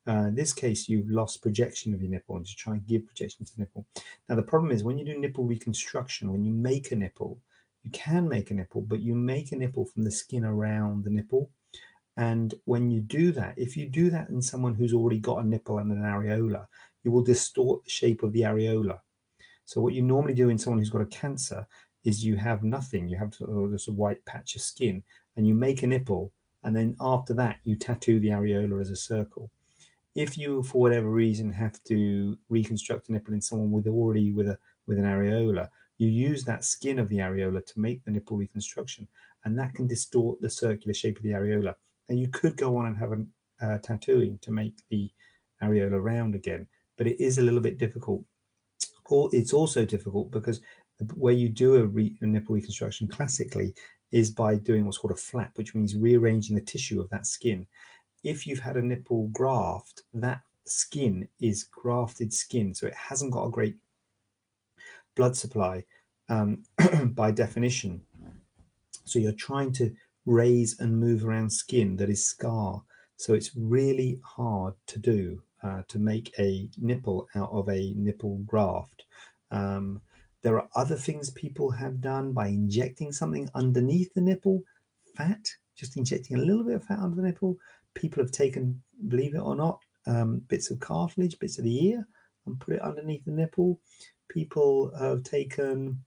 Uh, 0.06 0.26
in 0.28 0.34
this 0.34 0.52
case, 0.52 0.86
you've 0.86 1.08
lost 1.08 1.40
projection 1.42 1.94
of 1.94 2.02
your 2.02 2.10
nipple 2.10 2.36
and 2.36 2.44
to 2.44 2.54
try 2.54 2.74
and 2.74 2.86
give 2.86 3.06
projection 3.06 3.46
to 3.46 3.56
the 3.56 3.62
nipple. 3.62 3.86
Now, 4.28 4.34
the 4.34 4.42
problem 4.42 4.70
is 4.70 4.84
when 4.84 4.98
you 4.98 5.04
do 5.04 5.18
nipple 5.18 5.44
reconstruction, 5.44 6.30
when 6.30 6.44
you 6.44 6.52
make 6.52 6.92
a 6.92 6.96
nipple, 6.96 7.38
you 7.84 7.90
can 7.90 8.28
make 8.28 8.50
a 8.50 8.54
nipple, 8.54 8.80
but 8.80 9.00
you 9.00 9.14
make 9.14 9.52
a 9.52 9.56
nipple 9.56 9.84
from 9.84 10.02
the 10.02 10.10
skin 10.10 10.44
around 10.44 11.04
the 11.04 11.10
nipple. 11.10 11.50
And 12.16 12.54
when 12.64 12.90
you 12.90 13.00
do 13.00 13.30
that, 13.32 13.54
if 13.56 13.76
you 13.76 13.88
do 13.88 14.08
that 14.10 14.30
in 14.30 14.40
someone 14.40 14.74
who's 14.74 14.94
already 14.94 15.18
got 15.18 15.44
a 15.44 15.46
nipple 15.46 15.78
and 15.78 15.92
an 15.92 16.02
areola, 16.02 16.66
you 17.02 17.10
will 17.10 17.22
distort 17.22 17.84
the 17.84 17.90
shape 17.90 18.22
of 18.22 18.32
the 18.32 18.42
areola. 18.42 19.00
So, 19.66 19.80
what 19.80 19.94
you 19.94 20.02
normally 20.02 20.34
do 20.34 20.48
in 20.48 20.58
someone 20.58 20.78
who's 20.78 20.90
got 20.90 21.02
a 21.02 21.06
cancer 21.06 21.66
is 22.04 22.24
you 22.24 22.36
have 22.36 22.62
nothing, 22.62 23.08
you 23.08 23.18
have 23.18 23.34
this 23.70 23.88
white 23.88 24.24
patch 24.24 24.54
of 24.56 24.62
skin, 24.62 25.02
and 25.36 25.46
you 25.46 25.54
make 25.54 25.82
a 25.82 25.86
nipple, 25.86 26.32
and 26.62 26.74
then 26.74 26.96
after 27.00 27.34
that, 27.34 27.58
you 27.64 27.76
tattoo 27.76 28.20
the 28.20 28.28
areola 28.28 28.80
as 28.80 28.90
a 28.90 28.96
circle 28.96 29.50
if 30.14 30.38
you 30.38 30.62
for 30.62 30.80
whatever 30.80 31.10
reason 31.10 31.52
have 31.52 31.82
to 31.84 32.38
reconstruct 32.48 33.08
a 33.08 33.12
nipple 33.12 33.34
in 33.34 33.40
someone 33.40 33.70
with 33.70 33.86
already 33.86 34.32
with 34.32 34.48
a 34.48 34.58
with 34.86 34.98
an 34.98 35.04
areola 35.04 35.68
you 35.98 36.08
use 36.08 36.44
that 36.44 36.64
skin 36.64 36.98
of 36.98 37.08
the 37.08 37.18
areola 37.18 37.64
to 37.64 37.80
make 37.80 38.04
the 38.04 38.10
nipple 38.10 38.36
reconstruction 38.36 39.06
and 39.44 39.58
that 39.58 39.74
can 39.74 39.86
distort 39.86 40.40
the 40.40 40.50
circular 40.50 40.94
shape 40.94 41.16
of 41.16 41.22
the 41.22 41.30
areola. 41.30 41.74
And 42.08 42.18
you 42.18 42.28
could 42.28 42.56
go 42.56 42.76
on 42.76 42.86
and 42.86 42.96
have 42.96 43.12
a 43.12 43.24
uh, 43.64 43.78
tattooing 43.78 44.38
to 44.42 44.50
make 44.50 44.74
the 44.90 45.10
areola 45.62 46.02
round 46.02 46.34
again 46.34 46.66
but 46.96 47.06
it 47.06 47.20
is 47.20 47.38
a 47.38 47.42
little 47.42 47.60
bit 47.60 47.78
difficult. 47.78 48.24
Or 49.06 49.28
it's 49.32 49.52
also 49.52 49.84
difficult 49.84 50.30
because 50.30 50.60
where 51.14 51.34
you 51.34 51.48
do 51.48 51.76
a, 51.76 51.84
re, 51.84 52.16
a 52.20 52.26
nipple 52.26 52.54
reconstruction 52.54 53.08
classically 53.08 53.74
is 54.12 54.30
by 54.30 54.56
doing 54.56 54.84
what's 54.84 54.98
called 54.98 55.12
a 55.12 55.16
flap 55.16 55.52
which 55.56 55.74
means 55.74 55.96
rearranging 55.96 56.54
the 56.54 56.62
tissue 56.62 57.00
of 57.00 57.10
that 57.10 57.26
skin. 57.26 57.66
If 58.22 58.46
you've 58.46 58.60
had 58.60 58.76
a 58.76 58.82
nipple 58.82 59.28
graft, 59.28 60.02
that 60.14 60.40
skin 60.64 61.28
is 61.40 61.64
grafted 61.64 62.32
skin, 62.32 62.74
so 62.74 62.86
it 62.86 62.94
hasn't 62.94 63.32
got 63.32 63.46
a 63.46 63.50
great 63.50 63.76
blood 65.14 65.36
supply 65.36 65.84
um, 66.28 66.62
by 67.14 67.30
definition. 67.30 68.02
So 69.04 69.18
you're 69.18 69.32
trying 69.32 69.72
to 69.74 69.94
raise 70.26 70.80
and 70.80 70.98
move 70.98 71.24
around 71.24 71.50
skin 71.50 71.96
that 71.96 72.08
is 72.08 72.24
scar. 72.24 72.82
So 73.16 73.34
it's 73.34 73.50
really 73.54 74.18
hard 74.24 74.74
to 74.88 74.98
do 74.98 75.42
uh, 75.62 75.82
to 75.88 75.98
make 75.98 76.32
a 76.38 76.68
nipple 76.78 77.28
out 77.34 77.50
of 77.52 77.68
a 77.68 77.92
nipple 77.96 78.38
graft. 78.46 79.04
Um, 79.50 80.00
there 80.42 80.56
are 80.58 80.68
other 80.74 80.96
things 80.96 81.30
people 81.30 81.70
have 81.70 82.00
done 82.00 82.32
by 82.32 82.48
injecting 82.48 83.12
something 83.12 83.48
underneath 83.54 84.12
the 84.14 84.20
nipple, 84.20 84.62
fat, 85.16 85.46
just 85.76 85.96
injecting 85.96 86.36
a 86.36 86.40
little 86.40 86.64
bit 86.64 86.76
of 86.76 86.84
fat 86.84 86.98
under 86.98 87.16
the 87.16 87.22
nipple 87.22 87.56
people 87.94 88.22
have 88.22 88.32
taken, 88.32 88.82
believe 89.08 89.34
it 89.34 89.38
or 89.38 89.56
not, 89.56 89.78
um, 90.06 90.42
bits 90.48 90.70
of 90.70 90.80
cartilage, 90.80 91.38
bits 91.38 91.58
of 91.58 91.64
the 91.64 91.86
ear, 91.86 92.06
and 92.46 92.60
put 92.60 92.74
it 92.74 92.82
underneath 92.82 93.24
the 93.24 93.30
nipple. 93.30 93.80
People 94.28 94.92
have 94.98 95.22
taken 95.22 96.04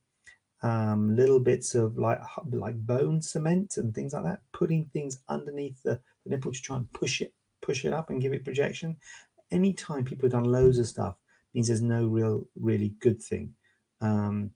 um, 0.63 1.15
little 1.15 1.39
bits 1.39 1.75
of 1.75 1.97
like 1.97 2.19
like 2.51 2.75
bone 2.85 3.21
cement 3.21 3.77
and 3.77 3.93
things 3.93 4.13
like 4.13 4.23
that, 4.23 4.41
putting 4.53 4.85
things 4.85 5.19
underneath 5.29 5.81
the, 5.83 5.99
the 6.23 6.31
nipple 6.31 6.51
to 6.51 6.61
try 6.61 6.77
and 6.77 6.91
push 6.93 7.21
it 7.21 7.33
push 7.61 7.85
it 7.85 7.93
up 7.93 8.09
and 8.09 8.21
give 8.21 8.33
it 8.33 8.45
projection. 8.45 8.95
Anytime 9.51 10.03
people 10.03 10.25
have 10.25 10.33
done 10.33 10.51
loads 10.51 10.79
of 10.79 10.87
stuff 10.87 11.15
means 11.53 11.67
there's 11.67 11.81
no 11.81 12.07
real 12.07 12.47
really 12.59 12.93
good 12.99 13.21
thing. 13.21 13.53
Um, 14.01 14.51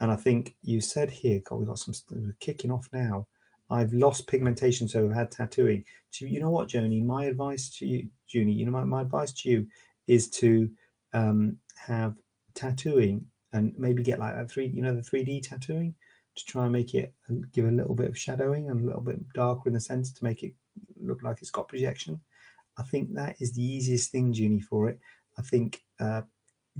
and 0.00 0.10
I 0.12 0.16
think 0.16 0.54
you 0.62 0.80
said 0.80 1.10
here, 1.10 1.40
God, 1.44 1.56
we've 1.56 1.68
got 1.68 1.78
some 1.78 1.94
we're 2.10 2.36
kicking 2.40 2.70
off 2.70 2.88
now. 2.92 3.26
I've 3.70 3.92
lost 3.92 4.26
pigmentation, 4.26 4.88
so 4.88 5.04
I've 5.04 5.14
had 5.14 5.30
tattooing. 5.30 5.84
So 6.10 6.24
you 6.24 6.40
know 6.40 6.50
what, 6.50 6.68
Joni? 6.68 7.04
My 7.04 7.26
advice 7.26 7.68
to 7.78 7.86
you, 7.86 8.08
Junie, 8.28 8.52
you 8.52 8.64
know 8.64 8.72
my, 8.72 8.84
my 8.84 9.02
advice 9.02 9.32
to 9.32 9.50
you 9.50 9.66
is 10.06 10.30
to 10.30 10.70
um, 11.12 11.56
have 11.76 12.14
tattooing 12.58 13.26
and 13.52 13.72
maybe 13.78 14.02
get 14.02 14.18
like 14.18 14.34
that 14.34 14.50
three, 14.50 14.66
you 14.66 14.82
know, 14.82 14.94
the 14.94 15.00
3D 15.00 15.42
tattooing 15.48 15.94
to 16.36 16.44
try 16.44 16.64
and 16.64 16.72
make 16.72 16.94
it 16.94 17.14
give 17.52 17.64
a 17.64 17.70
little 17.70 17.94
bit 17.94 18.08
of 18.08 18.18
shadowing 18.18 18.68
and 18.68 18.82
a 18.82 18.86
little 18.86 19.00
bit 19.00 19.20
darker 19.32 19.68
in 19.68 19.74
the 19.74 19.80
center 19.80 20.10
to 20.14 20.24
make 20.24 20.42
it 20.42 20.52
look 21.00 21.22
like 21.22 21.38
it's 21.40 21.50
got 21.50 21.68
projection. 21.68 22.20
I 22.76 22.82
think 22.82 23.14
that 23.14 23.36
is 23.40 23.54
the 23.54 23.62
easiest 23.62 24.12
thing, 24.12 24.32
Junie, 24.32 24.60
for 24.60 24.88
it. 24.88 24.98
I 25.38 25.42
think 25.42 25.82
uh, 25.98 26.22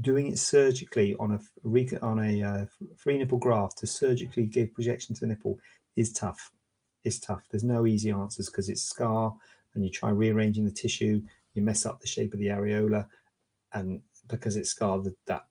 doing 0.01 0.29
it 0.29 0.39
surgically 0.39 1.17
on 1.19 1.33
a 1.33 2.05
on 2.05 2.19
a 2.21 2.43
uh, 2.43 2.65
free 2.97 3.19
nipple 3.19 3.39
graft 3.39 3.79
to 3.79 3.87
surgically 3.87 4.47
give 4.47 4.75
projection 4.75 5.15
to 5.15 5.21
the 5.21 5.27
nipple 5.27 5.59
is 5.97 6.13
tough 6.13 6.53
is 7.05 7.19
tough. 7.19 7.43
There's 7.51 7.65
no 7.65 7.87
easy 7.87 8.11
answers 8.11 8.49
because 8.49 8.69
it's 8.69 8.83
scar 8.83 9.35
and 9.75 9.85
you 9.85 9.91
try 9.91 10.11
rearranging 10.11 10.65
the 10.65 10.71
tissue, 10.71 11.23
you 11.55 11.63
mess 11.63 11.87
up 11.87 12.01
the 12.01 12.07
shape 12.07 12.33
of 12.33 12.39
the 12.39 12.47
areola, 12.47 13.07
and 13.73 14.01
because 14.29 14.57
it's 14.57 14.71
scarred, 14.71 15.05
that 15.05 15.17
that 15.27 15.48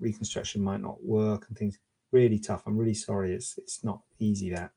reconstruction 0.00 0.62
might 0.62 0.80
not 0.80 1.02
work 1.04 1.46
and 1.48 1.56
things. 1.56 1.78
Really 2.12 2.38
tough. 2.38 2.62
I'm 2.66 2.76
really 2.76 2.94
sorry. 2.94 3.34
It's 3.34 3.58
it's 3.58 3.84
not 3.84 4.00
easy. 4.18 4.50
That 4.50 4.70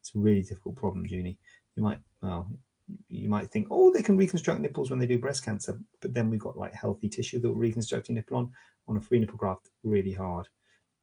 it's 0.00 0.14
a 0.14 0.18
really 0.18 0.42
difficult 0.42 0.76
problem, 0.76 1.06
Junie. 1.06 1.38
You 1.76 1.82
might 1.82 2.00
well, 2.20 2.50
you 3.08 3.28
might 3.28 3.50
think, 3.50 3.68
oh, 3.70 3.92
they 3.92 4.02
can 4.02 4.16
reconstruct 4.16 4.60
nipples 4.60 4.90
when 4.90 4.98
they 4.98 5.06
do 5.06 5.18
breast 5.18 5.44
cancer, 5.44 5.78
but 6.00 6.12
then 6.12 6.28
we've 6.28 6.40
got 6.40 6.58
like 6.58 6.74
healthy 6.74 7.08
tissue 7.08 7.40
that 7.40 7.48
will 7.48 7.54
reconstruct 7.54 8.08
your 8.08 8.16
nipple 8.16 8.36
on 8.36 8.50
on 8.88 8.96
a 8.96 9.00
free 9.00 9.18
nipple 9.18 9.38
graft. 9.38 9.70
Really 9.84 10.12
hard. 10.12 10.48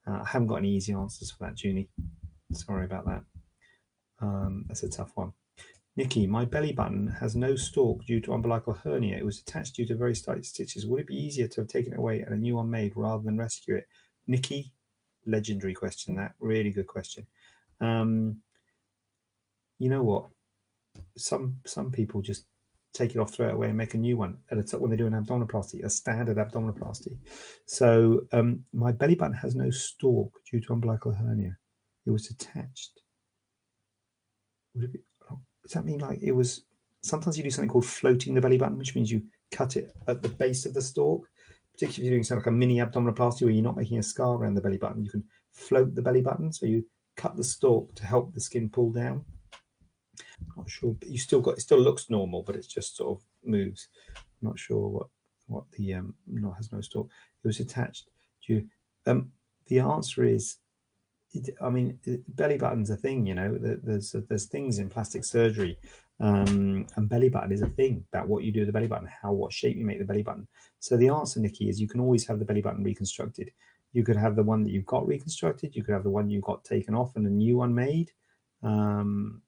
Uh, 0.08 0.22
I 0.22 0.28
haven't 0.28 0.48
got 0.48 0.58
any 0.58 0.70
easy 0.70 0.94
answers 0.94 1.32
for 1.32 1.46
that, 1.46 1.62
Junie. 1.64 1.90
Sorry 2.52 2.86
about 2.86 3.06
that. 3.06 3.24
Um, 4.22 4.66
that's 4.68 4.84
a 4.84 4.90
tough 4.90 5.12
one. 5.16 5.34
Nikki, 5.96 6.28
my 6.28 6.46
belly 6.46 6.72
button 6.72 7.08
has 7.20 7.36
no 7.36 7.56
stalk 7.56 8.06
due 8.06 8.22
to 8.22 8.34
umbilical 8.34 8.74
hernia. 8.74 9.18
It 9.18 9.26
was 9.26 9.40
attached 9.40 9.76
due 9.76 9.86
to 9.88 9.96
very 9.96 10.16
tight 10.16 10.46
stitches. 10.46 10.86
Would 10.86 11.02
it 11.02 11.08
be 11.08 11.16
easier 11.16 11.48
to 11.50 11.62
have 11.62 11.68
taken 11.68 11.94
it 11.94 12.00
away 12.00 12.22
and 12.22 12.34
a 12.34 12.38
new 12.38 12.56
one 12.56 12.70
made 12.70 12.94
rather 12.96 13.24
than 13.24 13.38
rescue 13.38 13.76
it? 13.76 13.88
Nikki, 14.28 14.72
legendary 15.26 15.74
question. 15.74 16.16
That 16.16 16.36
really 16.40 16.72
good 16.72 16.88
question. 16.88 17.28
Um, 17.82 18.38
you 19.78 19.90
know 19.90 20.04
what? 20.04 20.28
Some 21.18 21.58
some 21.66 21.92
people 21.92 22.22
just 22.22 22.46
take 22.94 23.16
it 23.16 23.20
off, 23.20 23.34
throw 23.34 23.50
it 23.50 23.54
away, 23.54 23.68
and 23.68 23.78
make 23.78 23.94
a 23.94 23.98
new 23.98 24.18
one 24.18 24.38
at 24.52 24.58
a 24.58 24.78
when 24.78 24.92
they 24.92 24.98
do 24.98 25.08
an 25.08 25.14
abdominoplasty, 25.14 25.84
a 25.84 25.90
standard 25.90 26.38
abdominoplasty. 26.38 27.18
So 27.66 28.22
um, 28.32 28.66
my 28.74 28.92
belly 28.92 29.16
button 29.16 29.36
has 29.36 29.56
no 29.56 29.70
stalk 29.70 30.34
due 30.50 30.60
to 30.62 30.74
umbilical 30.74 31.14
hernia. 31.14 31.58
It 32.06 32.12
was 32.12 32.30
attached. 32.30 33.02
Would 34.74 34.86
it 34.86 34.94
be, 34.94 35.00
does 35.70 35.76
that 35.76 35.86
mean 35.86 36.00
like 36.00 36.18
it 36.24 36.32
was? 36.32 36.64
Sometimes 37.04 37.38
you 37.38 37.44
do 37.44 37.52
something 37.52 37.70
called 37.70 37.86
floating 37.86 38.34
the 38.34 38.42
belly 38.42 38.58
button, 38.58 38.78
which 38.78 38.96
means 38.96 39.12
you 39.12 39.22
cut 39.52 39.78
it 39.78 39.96
at 40.08 40.24
the 40.24 40.30
base 40.30 40.66
of 40.66 40.74
the 40.74 40.82
stalk. 40.82 41.30
Particularly 41.74 41.94
if 41.94 42.04
you're 42.06 42.12
doing 42.16 42.24
something 42.24 42.42
like 42.42 42.48
a 42.48 42.52
mini 42.52 42.78
abdominoplasty 42.78 43.44
where 43.44 43.52
you're 43.52 43.64
not 43.64 43.78
making 43.78 44.00
a 44.00 44.04
scar 44.04 44.36
around 44.36 44.56
the 44.56 44.62
belly 44.62 44.80
button, 44.80 45.06
you 45.06 45.12
can 45.12 45.24
float 45.52 45.94
the 45.94 46.02
belly 46.02 46.22
button. 46.22 46.52
So 46.52 46.66
you 46.66 46.84
cut 47.16 47.38
the 47.38 47.44
stalk 47.44 47.94
to 47.96 48.06
help 48.06 48.34
the 48.34 48.42
skin 48.42 48.68
pull 48.68 48.92
down. 48.92 49.24
Not 50.58 50.68
sure, 50.68 50.96
but 51.00 51.08
you 51.08 51.20
still 51.20 51.40
got 51.40 51.60
it. 51.60 51.62
Still 51.62 51.80
looks 51.80 52.10
normal, 52.10 52.42
but 52.42 52.56
it 52.56 52.68
just 52.68 52.98
sort 52.98 53.20
of 53.20 53.24
moves. 53.46 53.90
I'm 54.18 54.50
not 54.50 54.58
sure 54.58 54.88
what 54.90 55.08
what 55.46 55.66
the 55.74 55.94
um 55.94 56.16
not 56.26 56.58
has 56.58 56.72
no 56.72 56.82
stalk. 56.82 57.10
It 57.44 57.48
was 57.48 57.60
attached. 57.60 58.10
Do 58.46 58.54
you, 58.54 58.68
um 59.06 59.32
the 59.68 59.80
answer 59.80 60.24
is 60.24 60.58
I 61.62 61.70
mean, 61.70 62.00
belly 62.30 62.58
button's 62.58 62.90
a 62.90 62.96
thing, 62.96 63.26
you 63.26 63.36
know. 63.36 63.58
There's 63.60 64.16
there's 64.28 64.46
things 64.46 64.80
in 64.80 64.90
plastic 64.90 65.24
surgery, 65.24 65.78
um, 66.20 66.88
and 66.96 67.10
belly 67.10 67.30
button 67.30 67.52
is 67.52 67.62
a 67.62 67.68
thing 67.68 68.04
about 68.12 68.28
what 68.28 68.44
you 68.44 68.52
do 68.52 68.62
with 68.62 68.68
the 68.68 68.74
belly 68.74 68.88
button, 68.88 69.10
how 69.22 69.32
what 69.32 69.54
shape 69.54 69.78
you 69.78 69.86
make 69.86 70.00
the 70.00 70.06
belly 70.06 70.24
button. 70.24 70.48
So 70.80 70.98
the 70.98 71.10
answer, 71.10 71.40
Nikki, 71.40 71.70
is 71.70 71.80
you 71.80 71.88
can 71.88 72.00
always 72.00 72.26
have 72.28 72.40
the 72.40 72.46
belly 72.46 72.62
button 72.62 72.84
reconstructed. 72.84 73.52
You 73.94 74.04
could 74.04 74.16
have 74.16 74.36
the 74.36 74.44
one 74.44 74.64
that 74.64 74.72
you've 74.72 74.86
got 74.86 75.08
reconstructed. 75.08 75.76
You 75.76 75.84
could 75.84 75.94
have 75.94 76.04
the 76.04 76.10
one 76.10 76.30
you 76.30 76.42
got 76.42 76.64
taken 76.64 76.96
off 76.96 77.16
and 77.16 77.26
a 77.26 77.30
new 77.30 77.58
one 77.58 77.74
made. 77.74 78.12
Um, 78.62 79.42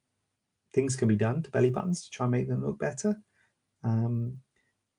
things 0.74 0.96
can 0.96 1.08
be 1.08 1.16
done 1.16 1.44
to 1.44 1.52
belly 1.52 1.70
buttons 1.70 2.04
to 2.04 2.10
try 2.10 2.26
and 2.26 2.32
make 2.32 2.48
them 2.48 2.66
look 2.66 2.80
better. 2.80 3.18
Um, 3.84 4.38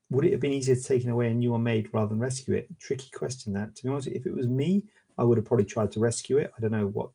would 0.09 0.25
it 0.25 0.31
have 0.31 0.41
been 0.41 0.53
easier 0.53 0.75
to 0.75 0.83
take 0.83 1.03
it 1.03 1.09
away 1.09 1.29
a 1.29 1.33
new 1.33 1.51
one 1.51 1.63
made 1.63 1.89
rather 1.91 2.09
than 2.09 2.19
rescue 2.19 2.55
it? 2.55 2.67
Tricky 2.79 3.09
question. 3.11 3.53
That 3.53 3.75
to 3.75 3.83
be 3.83 3.89
honest, 3.89 4.07
if 4.07 4.25
it 4.25 4.35
was 4.35 4.47
me, 4.47 4.85
I 5.17 5.23
would 5.23 5.37
have 5.37 5.45
probably 5.45 5.65
tried 5.65 5.91
to 5.93 5.99
rescue 5.99 6.37
it. 6.37 6.51
I 6.57 6.61
don't 6.61 6.71
know 6.71 6.87
what, 6.87 7.09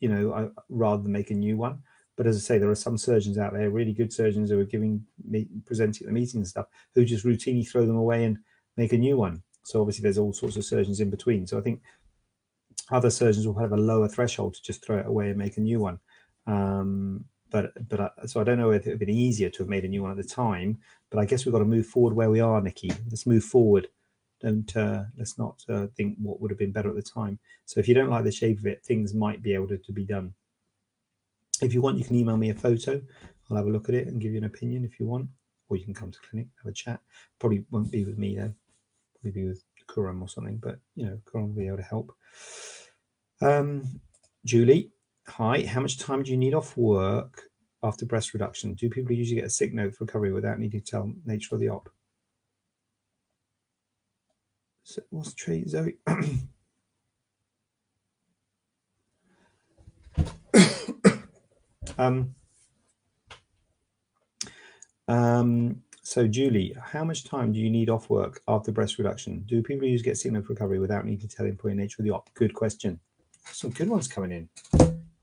you 0.00 0.08
know, 0.08 0.32
I, 0.32 0.48
rather 0.68 1.02
than 1.02 1.12
make 1.12 1.30
a 1.30 1.34
new 1.34 1.56
one. 1.56 1.82
But 2.16 2.26
as 2.26 2.36
I 2.36 2.40
say, 2.40 2.58
there 2.58 2.70
are 2.70 2.74
some 2.74 2.98
surgeons 2.98 3.38
out 3.38 3.52
there, 3.52 3.70
really 3.70 3.92
good 3.92 4.12
surgeons 4.12 4.50
who 4.50 4.58
are 4.58 4.64
giving 4.64 5.04
me 5.26 5.48
presenting 5.64 6.04
at 6.04 6.08
the 6.08 6.12
meetings 6.12 6.34
and 6.34 6.46
stuff, 6.46 6.66
who 6.94 7.04
just 7.04 7.24
routinely 7.24 7.66
throw 7.66 7.86
them 7.86 7.96
away 7.96 8.24
and 8.24 8.38
make 8.76 8.92
a 8.92 8.98
new 8.98 9.16
one. 9.16 9.42
So 9.64 9.80
obviously, 9.80 10.02
there's 10.02 10.18
all 10.18 10.32
sorts 10.32 10.56
of 10.56 10.64
surgeons 10.64 11.00
in 11.00 11.10
between. 11.10 11.46
So 11.46 11.58
I 11.58 11.62
think 11.62 11.80
other 12.90 13.10
surgeons 13.10 13.46
will 13.46 13.58
have 13.58 13.72
a 13.72 13.76
lower 13.76 14.08
threshold 14.08 14.54
to 14.54 14.62
just 14.62 14.84
throw 14.84 14.98
it 14.98 15.06
away 15.06 15.28
and 15.28 15.38
make 15.38 15.56
a 15.56 15.60
new 15.60 15.80
one. 15.80 15.98
Um, 16.46 17.24
but 17.50 17.72
but 17.88 18.00
I, 18.00 18.10
so 18.26 18.40
I 18.40 18.44
don't 18.44 18.58
know 18.58 18.70
if 18.70 18.86
it 18.86 18.90
would 18.90 18.92
have 18.92 18.98
been 19.00 19.10
easier 19.10 19.50
to 19.50 19.62
have 19.62 19.68
made 19.68 19.84
a 19.84 19.88
new 19.88 20.02
one 20.02 20.10
at 20.10 20.16
the 20.16 20.24
time. 20.24 20.78
But 21.10 21.20
I 21.20 21.24
guess 21.24 21.44
we've 21.44 21.52
got 21.52 21.60
to 21.60 21.64
move 21.64 21.86
forward 21.86 22.14
where 22.14 22.30
we 22.30 22.40
are, 22.40 22.60
Nikki. 22.60 22.92
Let's 23.10 23.26
move 23.26 23.44
forward. 23.44 23.88
Don't 24.40 24.74
uh, 24.76 25.04
let's 25.18 25.38
not 25.38 25.62
uh, 25.68 25.86
think 25.96 26.16
what 26.18 26.40
would 26.40 26.50
have 26.50 26.58
been 26.58 26.72
better 26.72 26.88
at 26.88 26.96
the 26.96 27.02
time. 27.02 27.38
So 27.66 27.78
if 27.80 27.88
you 27.88 27.94
don't 27.94 28.10
like 28.10 28.24
the 28.24 28.32
shape 28.32 28.58
of 28.58 28.66
it, 28.66 28.84
things 28.84 29.14
might 29.14 29.42
be 29.42 29.54
able 29.54 29.68
to, 29.68 29.92
be 29.92 30.04
done. 30.04 30.34
If 31.60 31.74
you 31.74 31.82
want, 31.82 31.98
you 31.98 32.04
can 32.04 32.16
email 32.16 32.36
me 32.36 32.50
a 32.50 32.54
photo. 32.54 33.02
I'll 33.50 33.56
have 33.56 33.66
a 33.66 33.70
look 33.70 33.88
at 33.88 33.94
it 33.94 34.06
and 34.06 34.20
give 34.20 34.32
you 34.32 34.38
an 34.38 34.44
opinion 34.44 34.84
if 34.84 34.98
you 34.98 35.06
want, 35.06 35.28
or 35.68 35.76
you 35.76 35.84
can 35.84 35.94
come 35.94 36.10
to 36.10 36.18
clinic 36.20 36.46
have 36.62 36.70
a 36.70 36.74
chat. 36.74 37.00
Probably 37.38 37.64
won't 37.70 37.92
be 37.92 38.04
with 38.04 38.16
me 38.16 38.36
though. 38.36 38.54
Probably 39.20 39.42
be 39.42 39.48
with 39.48 39.62
Kuram 39.88 40.22
or 40.22 40.28
something. 40.28 40.56
But 40.56 40.78
you 40.94 41.06
know, 41.06 41.18
Kuram 41.26 41.48
will 41.48 41.62
be 41.62 41.66
able 41.66 41.78
to 41.78 41.82
help. 41.82 42.14
Um, 43.42 44.00
Julie, 44.44 44.90
Hi, 45.36 45.62
how 45.62 45.80
much 45.80 45.98
time 45.98 46.24
do 46.24 46.32
you 46.32 46.36
need 46.36 46.54
off 46.54 46.76
work 46.76 47.42
after 47.84 48.04
breast 48.04 48.34
reduction? 48.34 48.74
Do 48.74 48.90
people 48.90 49.12
usually 49.12 49.40
get 49.40 49.46
a 49.46 49.50
sick 49.50 49.72
note 49.72 49.94
for 49.94 50.04
recovery 50.04 50.32
without 50.32 50.58
needing 50.58 50.80
to 50.80 50.90
tell 50.90 51.12
nature 51.24 51.54
of 51.54 51.60
the 51.60 51.68
op? 51.68 51.88
So 54.82 55.02
what's 55.10 55.34
the 55.34 55.64
Zoe? 55.66 55.96
um, 61.98 62.34
um, 65.06 65.82
so, 66.02 66.26
Julie, 66.26 66.74
how 66.82 67.04
much 67.04 67.24
time 67.24 67.52
do 67.52 67.60
you 67.60 67.70
need 67.70 67.88
off 67.88 68.10
work 68.10 68.42
after 68.48 68.72
breast 68.72 68.98
reduction? 68.98 69.44
Do 69.46 69.62
people 69.62 69.86
usually 69.86 70.10
get 70.10 70.16
sick 70.16 70.32
recovery 70.32 70.80
without 70.80 71.04
needing 71.04 71.28
to 71.28 71.36
tell 71.36 71.44
the 71.44 71.50
employee 71.50 71.74
nature 71.74 72.02
of 72.02 72.04
the 72.04 72.10
op? 72.10 72.34
Good 72.34 72.54
question. 72.54 72.98
Some 73.52 73.70
good 73.70 73.88
ones 73.88 74.08
coming 74.08 74.32
in. 74.32 74.48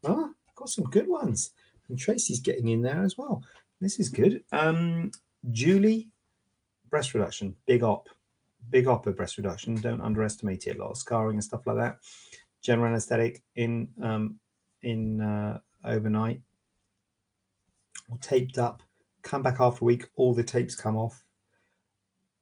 Ah, 0.05 0.29
got 0.55 0.69
some 0.69 0.85
good 0.85 1.07
ones. 1.07 1.51
And 1.89 1.97
Tracy's 1.97 2.39
getting 2.39 2.69
in 2.69 2.81
there 2.81 3.03
as 3.03 3.17
well. 3.17 3.43
This 3.81 3.99
is 3.99 4.09
good. 4.09 4.43
Um, 4.51 5.11
Julie, 5.51 6.09
breast 6.89 7.13
reduction, 7.13 7.55
big 7.65 7.83
op, 7.83 8.09
big 8.69 8.87
op 8.87 9.03
breast 9.03 9.37
reduction. 9.37 9.75
Don't 9.75 10.01
underestimate 10.01 10.67
it. 10.67 10.77
A 10.77 10.79
lot 10.79 10.91
of 10.91 10.97
scarring 10.97 11.35
and 11.35 11.43
stuff 11.43 11.65
like 11.65 11.77
that. 11.77 11.97
General 12.61 12.89
anesthetic 12.89 13.43
in 13.55 13.87
um, 14.01 14.39
in 14.83 15.21
uh, 15.21 15.59
overnight, 15.83 16.41
taped 18.21 18.57
up. 18.57 18.83
Come 19.23 19.41
back 19.41 19.59
after 19.59 19.83
a 19.83 19.85
week. 19.85 20.05
All 20.15 20.33
the 20.33 20.43
tapes 20.43 20.75
come 20.75 20.95
off. 20.95 21.23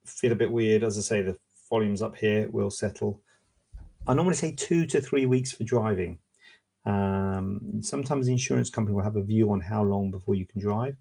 Feel 0.05 0.31
a 0.31 0.35
bit 0.35 0.51
weird, 0.51 0.83
as 0.83 0.97
I 0.97 1.01
say. 1.01 1.21
The 1.21 1.37
volumes 1.69 2.01
up 2.01 2.15
here 2.15 2.47
will 2.51 2.69
settle. 2.69 3.21
I 4.07 4.13
normally 4.13 4.35
say 4.35 4.51
two 4.51 4.85
to 4.87 5.01
three 5.01 5.25
weeks 5.25 5.51
for 5.51 5.63
driving. 5.63 6.19
Um, 6.85 7.81
sometimes 7.81 8.27
the 8.27 8.31
insurance 8.31 8.69
company 8.69 8.95
will 8.95 9.03
have 9.03 9.15
a 9.15 9.23
view 9.23 9.51
on 9.51 9.59
how 9.59 9.83
long 9.83 10.11
before 10.11 10.35
you 10.35 10.45
can 10.45 10.61
drive. 10.61 10.95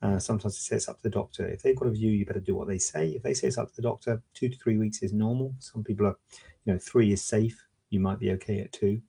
Uh, 0.00 0.18
sometimes 0.18 0.54
they 0.54 0.60
say 0.60 0.76
it's 0.76 0.88
up 0.88 0.96
to 0.96 1.02
the 1.02 1.10
doctor. 1.10 1.46
If 1.46 1.62
they've 1.62 1.76
got 1.76 1.88
a 1.88 1.92
view, 1.92 2.10
you 2.10 2.24
better 2.24 2.40
do 2.40 2.54
what 2.54 2.68
they 2.68 2.78
say. 2.78 3.08
If 3.08 3.22
they 3.22 3.34
say 3.34 3.48
it's 3.48 3.58
up 3.58 3.68
to 3.68 3.76
the 3.76 3.82
doctor, 3.82 4.22
two 4.32 4.48
to 4.48 4.56
three 4.56 4.78
weeks 4.78 5.02
is 5.02 5.12
normal. 5.12 5.54
Some 5.58 5.82
people 5.82 6.06
are, 6.06 6.16
you 6.64 6.72
know, 6.72 6.78
three 6.78 7.12
is 7.12 7.24
safe. 7.24 7.66
You 7.90 8.00
might 8.00 8.20
be 8.20 8.30
okay 8.32 8.60
at 8.60 8.72
two. 8.72 9.00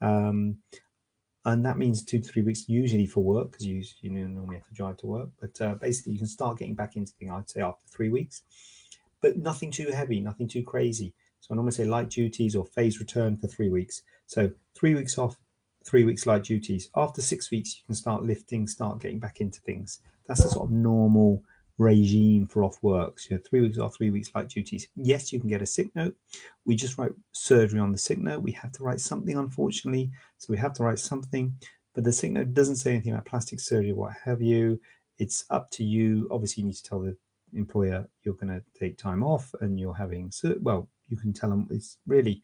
Um, 0.00 0.58
and 1.46 1.64
that 1.64 1.78
means 1.78 2.04
two 2.04 2.20
to 2.20 2.28
three 2.28 2.42
weeks 2.42 2.68
usually 2.68 3.06
for 3.06 3.22
work 3.22 3.52
because 3.52 3.66
you 3.66 3.82
you 4.00 4.10
normally 4.10 4.56
have 4.56 4.68
to 4.68 4.74
drive 4.74 4.96
to 4.98 5.06
work. 5.06 5.28
But 5.40 5.60
uh, 5.60 5.74
basically, 5.74 6.12
you 6.12 6.18
can 6.18 6.26
start 6.26 6.58
getting 6.58 6.74
back 6.74 6.96
into 6.96 7.12
things. 7.12 7.30
I'd 7.32 7.50
say 7.50 7.60
after 7.60 7.86
three 7.88 8.08
weeks, 8.08 8.42
but 9.20 9.36
nothing 9.36 9.70
too 9.70 9.90
heavy, 9.92 10.20
nothing 10.20 10.48
too 10.48 10.62
crazy. 10.62 11.14
So 11.40 11.52
I 11.52 11.56
normally 11.56 11.72
say 11.72 11.84
light 11.84 12.08
duties 12.08 12.56
or 12.56 12.64
phase 12.64 12.98
return 12.98 13.36
for 13.36 13.48
three 13.48 13.68
weeks. 13.68 14.02
So 14.26 14.50
three 14.74 14.94
weeks 14.94 15.18
off, 15.18 15.36
three 15.84 16.04
weeks 16.04 16.26
light 16.26 16.44
duties. 16.44 16.88
After 16.96 17.20
six 17.20 17.50
weeks, 17.50 17.76
you 17.76 17.84
can 17.84 17.94
start 17.94 18.22
lifting, 18.22 18.66
start 18.66 19.00
getting 19.00 19.18
back 19.18 19.40
into 19.42 19.60
things. 19.60 20.00
That's 20.26 20.44
a 20.44 20.48
sort 20.48 20.66
of 20.66 20.72
normal 20.72 21.42
regime 21.78 22.46
for 22.46 22.64
off 22.64 22.78
works. 22.82 23.28
You 23.28 23.36
know, 23.36 23.42
three 23.48 23.60
weeks 23.60 23.78
off, 23.78 23.96
three 23.96 24.10
weeks 24.10 24.30
light 24.34 24.48
duties. 24.48 24.88
Yes, 24.96 25.32
you 25.32 25.40
can 25.40 25.48
get 25.48 25.62
a 25.62 25.66
sick 25.66 25.94
note. 25.94 26.14
We 26.64 26.76
just 26.76 26.98
write 26.98 27.12
surgery 27.32 27.80
on 27.80 27.92
the 27.92 27.98
sick 27.98 28.18
note. 28.18 28.42
We 28.42 28.52
have 28.52 28.72
to 28.72 28.82
write 28.82 29.00
something, 29.00 29.36
unfortunately. 29.36 30.10
So 30.38 30.46
we 30.50 30.58
have 30.58 30.72
to 30.74 30.82
write 30.82 30.98
something, 30.98 31.54
but 31.94 32.04
the 32.04 32.12
sick 32.12 32.32
note 32.32 32.54
doesn't 32.54 32.76
say 32.76 32.92
anything 32.92 33.12
about 33.12 33.26
plastic 33.26 33.60
surgery, 33.60 33.92
what 33.92 34.12
have 34.24 34.40
you. 34.40 34.80
It's 35.18 35.44
up 35.50 35.70
to 35.72 35.84
you. 35.84 36.28
Obviously, 36.30 36.62
you 36.62 36.68
need 36.68 36.76
to 36.76 36.82
tell 36.82 37.00
the 37.00 37.16
employer 37.54 38.08
you're 38.22 38.34
going 38.34 38.48
to 38.48 38.62
take 38.78 38.98
time 38.98 39.22
off 39.22 39.54
and 39.60 39.78
you're 39.78 39.94
having, 39.94 40.32
well, 40.60 40.88
you 41.08 41.16
can 41.16 41.32
tell 41.32 41.50
them 41.50 41.68
it's 41.70 41.98
really 42.06 42.42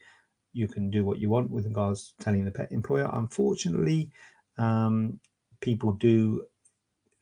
you 0.52 0.66
can 0.66 0.90
do 0.90 1.04
what 1.04 1.18
you 1.18 1.28
want 1.28 1.50
with 1.50 1.64
regards 1.64 2.12
to 2.18 2.24
telling 2.24 2.44
the 2.44 2.50
pet 2.50 2.72
employer. 2.72 3.08
Unfortunately, 3.12 4.10
um, 4.58 5.18
people 5.60 5.92
do 5.92 6.42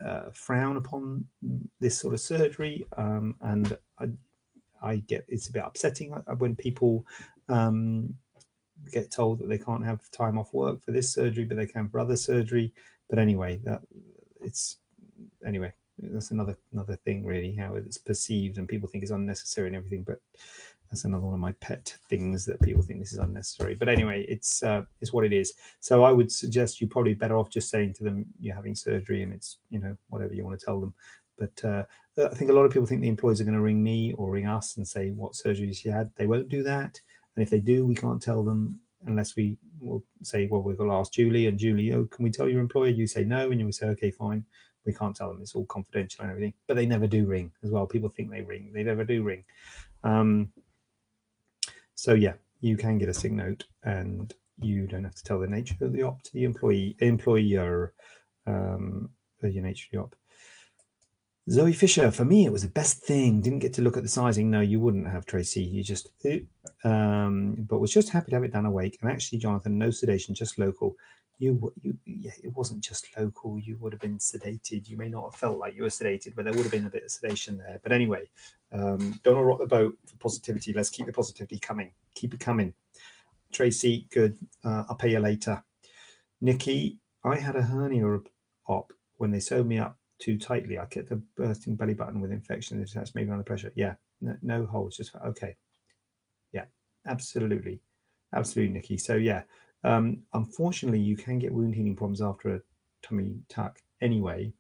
uh, 0.05 0.31
frown 0.33 0.77
upon 0.77 1.25
this 1.81 1.99
sort 1.99 2.15
of 2.15 2.21
surgery, 2.21 2.87
um, 2.97 3.35
and 3.41 3.77
I, 3.99 4.09
I, 4.83 4.97
get 4.97 5.25
it's 5.29 5.49
a 5.49 5.53
bit 5.53 5.65
upsetting 5.65 6.11
when 6.39 6.55
people 6.55 7.05
um, 7.49 8.15
get 8.93 9.11
told 9.11 9.41
that 9.41 9.49
they 9.49 9.59
can't 9.59 9.85
have 9.85 10.11
time 10.11 10.39
off 10.39 10.55
work 10.55 10.83
for 10.83 10.93
this 10.93 11.13
surgery, 11.13 11.45
but 11.45 11.57
they 11.57 11.67
can 11.67 11.89
for 11.89 12.01
other 12.01 12.17
surgery. 12.17 12.73
But 13.11 13.19
anyway, 13.19 13.61
that 13.65 13.83
it's 14.41 14.77
anyway 15.47 15.73
that's 15.99 16.31
another 16.31 16.57
another 16.73 16.97
thing 16.97 17.25
really 17.25 17.55
how 17.55 17.75
it's 17.75 17.99
perceived 17.99 18.59
and 18.59 18.69
people 18.69 18.89
think 18.89 19.03
it's 19.03 19.11
unnecessary 19.11 19.67
and 19.67 19.77
everything 19.77 20.03
but 20.03 20.21
that's 20.91 21.05
another 21.05 21.25
one 21.25 21.35
of 21.35 21.41
my 21.41 21.53
pet 21.61 21.97
things 22.09 22.45
that 22.47 22.61
people 22.63 22.83
think 22.83 23.01
this 23.01 23.13
is 23.13 23.19
unnecessary. 23.19 23.75
But 23.75 23.89
anyway, 23.89 24.25
it's 24.29 24.63
uh, 24.63 24.83
it's 25.01 25.13
what 25.13 25.25
it 25.25 25.33
is. 25.33 25.55
So 25.81 26.05
I 26.05 26.13
would 26.13 26.33
suggest 26.33 26.81
you're 26.81 26.91
probably 26.91 27.15
better 27.15 27.37
off 27.37 27.51
just 27.51 27.71
saying 27.71 27.95
to 27.95 28.05
them 28.05 28.27
you're 28.41 28.55
having 28.55 28.75
surgery 28.75 29.23
and 29.23 29.33
it's 29.33 29.59
you 29.71 29.81
know 29.81 29.97
whatever 30.09 30.35
you 30.35 30.45
want 30.45 30.59
to 30.59 30.65
tell 30.65 30.81
them. 30.81 30.95
But 31.39 31.65
uh, 31.65 31.85
I 32.19 32.35
think 32.35 32.51
a 32.51 32.55
lot 32.55 32.65
of 32.65 32.73
people 32.73 32.87
think 32.87 33.01
the 33.01 33.09
employees 33.09 33.41
are 33.41 33.45
going 33.45 33.55
to 33.55 33.61
ring 33.61 33.83
me 33.83 34.13
or 34.15 34.31
ring 34.31 34.47
us 34.47 34.77
and 34.77 34.87
say 34.87 35.11
what 35.11 35.37
surgery 35.37 35.73
she 35.73 35.89
had. 35.89 36.11
They 36.17 36.27
won't 36.27 36.49
do 36.49 36.63
that, 36.65 37.01
and 37.37 37.43
if 37.43 37.51
they 37.51 37.61
do, 37.61 37.87
we 37.87 37.95
can't 37.95 38.21
tell 38.21 38.43
them 38.43 38.81
unless 39.07 39.37
we 39.37 39.57
will 39.81 40.05
say, 40.23 40.49
well, 40.51 40.63
we're 40.63 40.75
going 40.75 40.91
to 40.91 40.97
ask 40.97 41.13
Julie, 41.13 41.47
and 41.47 41.59
Julie, 41.59 41.93
oh, 41.93 42.05
can 42.07 42.25
we 42.25 42.31
tell 42.31 42.49
your 42.49 42.61
employer? 42.61 42.89
You 42.89 43.07
say 43.07 43.25
no, 43.25 43.51
and 43.51 43.61
you 43.61 43.71
say, 43.73 43.87
okay, 43.89 44.11
fine. 44.11 44.45
We 44.85 44.93
can't 44.95 45.15
tell 45.15 45.29
them. 45.29 45.43
It's 45.43 45.55
all 45.55 45.67
confidential 45.67 46.23
and 46.23 46.31
everything. 46.31 46.55
But 46.67 46.75
they 46.75 46.87
never 46.87 47.07
do 47.07 47.27
ring 47.27 47.53
as 47.63 47.71
well. 47.71 47.87
People 47.87 48.09
think 48.09 48.31
they 48.31 48.43
ring. 48.43 48.71
They 48.73 48.83
never 48.83 49.05
do 49.05 49.23
ring. 49.23 49.45
Um, 50.03 50.51
so 51.99 52.15
yeah, 52.15 52.35
you 52.61 52.77
can 52.77 52.97
get 52.97 53.09
a 53.09 53.13
sick 53.13 53.33
note, 53.33 53.65
and 53.83 54.33
you 54.61 54.87
don't 54.87 55.03
have 55.03 55.17
to 55.17 55.25
tell 55.25 55.41
the 55.41 55.49
nature 55.49 55.75
of 55.81 55.93
the 55.93 56.05
op 56.05 56.23
to 56.23 56.33
the 56.33 56.45
employee 56.45 56.95
employer. 57.01 57.93
Um, 58.47 59.11
your 59.43 59.65
nature 59.65 59.89
of 59.89 59.91
the 59.93 59.99
op. 60.05 60.15
Zoe 61.51 61.73
Fisher, 61.73 62.13
for 62.13 62.25
me, 62.25 62.47
it 62.47 62.53
was 62.53 62.63
the 62.63 62.69
best 62.69 63.03
thing. 63.03 63.41
Didn't 63.41 63.59
get 63.59 63.73
to 63.75 63.83
look 63.83 63.97
at 63.97 64.05
the 64.05 64.09
sizing. 64.09 64.49
No, 64.49 64.61
you 64.61 64.79
wouldn't 64.79 65.09
have 65.09 65.27
Tracy. 65.27 65.65
You 65.65 65.83
just, 65.83 66.11
um, 66.85 67.57
but 67.69 67.81
was 67.81 67.93
just 67.93 68.11
happy 68.11 68.31
to 68.31 68.37
have 68.37 68.45
it 68.45 68.53
done 68.53 68.67
awake. 68.67 68.97
And 69.03 69.11
actually, 69.11 69.39
Jonathan, 69.39 69.77
no 69.77 69.91
sedation, 69.91 70.37
just 70.37 70.57
local. 70.57 70.95
You, 71.39 71.73
you, 71.83 71.97
yeah, 72.05 72.33
it 72.43 72.57
wasn't 72.57 72.83
just 72.83 73.07
local. 73.17 73.59
You 73.59 73.77
would 73.79 73.93
have 73.93 74.01
been 74.01 74.19
sedated. 74.19 74.89
You 74.89 74.97
may 74.97 75.09
not 75.09 75.25
have 75.33 75.37
felt 75.41 75.59
like 75.59 75.75
you 75.77 75.85
were 75.85 75.89
sedated, 75.89 76.35
but 76.35 76.45
there 76.45 76.55
would 76.55 76.63
have 76.65 76.73
been 76.73 76.87
a 76.87 76.91
bit 76.91 77.05
of 77.05 77.11
sedation 77.11 77.59
there. 77.59 77.81
But 77.83 77.93
anyway, 77.93 78.29
um, 78.73 79.21
don't 79.23 79.39
rock 79.45 79.61
the 79.61 79.67
boat 79.67 79.97
for 80.07 80.17
positivity. 80.17 80.73
Let's 80.73 80.91
keep 80.91 81.07
the 81.07 81.13
positivity 81.13 81.59
coming. 81.59 81.93
Keep 82.15 82.35
it 82.35 82.41
coming. 82.41 82.75
Tracy, 83.53 84.09
good. 84.13 84.37
Uh, 84.65 84.85
I'll 84.89 84.97
pay 84.97 85.13
you 85.13 85.21
later. 85.21 85.63
Nikki, 86.41 86.99
I 87.25 87.37
had 87.37 87.57
a 87.57 87.63
hernia 87.63 88.21
op 88.69 88.93
when 89.17 89.31
they 89.31 89.41
sewed 89.41 89.67
me 89.67 89.79
up 89.79 89.97
too 90.19 90.39
tightly. 90.39 90.79
I 90.79 90.87
kept 90.87 91.09
the 91.09 91.23
bursting 91.37 91.77
belly 91.77 91.95
button 91.95 92.21
with 92.21 92.33
infection 92.33 92.85
That's 92.95 93.15
maybe 93.15 93.31
under 93.31 93.45
pressure. 93.45 93.73
Yeah, 93.75 93.95
no, 94.21 94.37
no 94.43 94.67
holes, 94.67 94.97
just 94.97 95.15
okay. 95.27 95.57
Yeah, 96.53 96.67
absolutely, 97.07 97.81
absolutely, 98.35 98.75
Nikki. 98.75 98.99
So 98.99 99.15
yeah, 99.17 99.43
um, 99.85 100.23
unfortunately, 100.33 101.01
you 101.01 101.17
can 101.17 101.39
get 101.39 101.53
wound 101.53 101.75
healing 101.75 101.97
problems 101.97 102.21
after 102.21 102.55
a 102.55 102.61
tummy 103.03 103.37
tuck 103.49 103.81
anyway, 104.01 104.53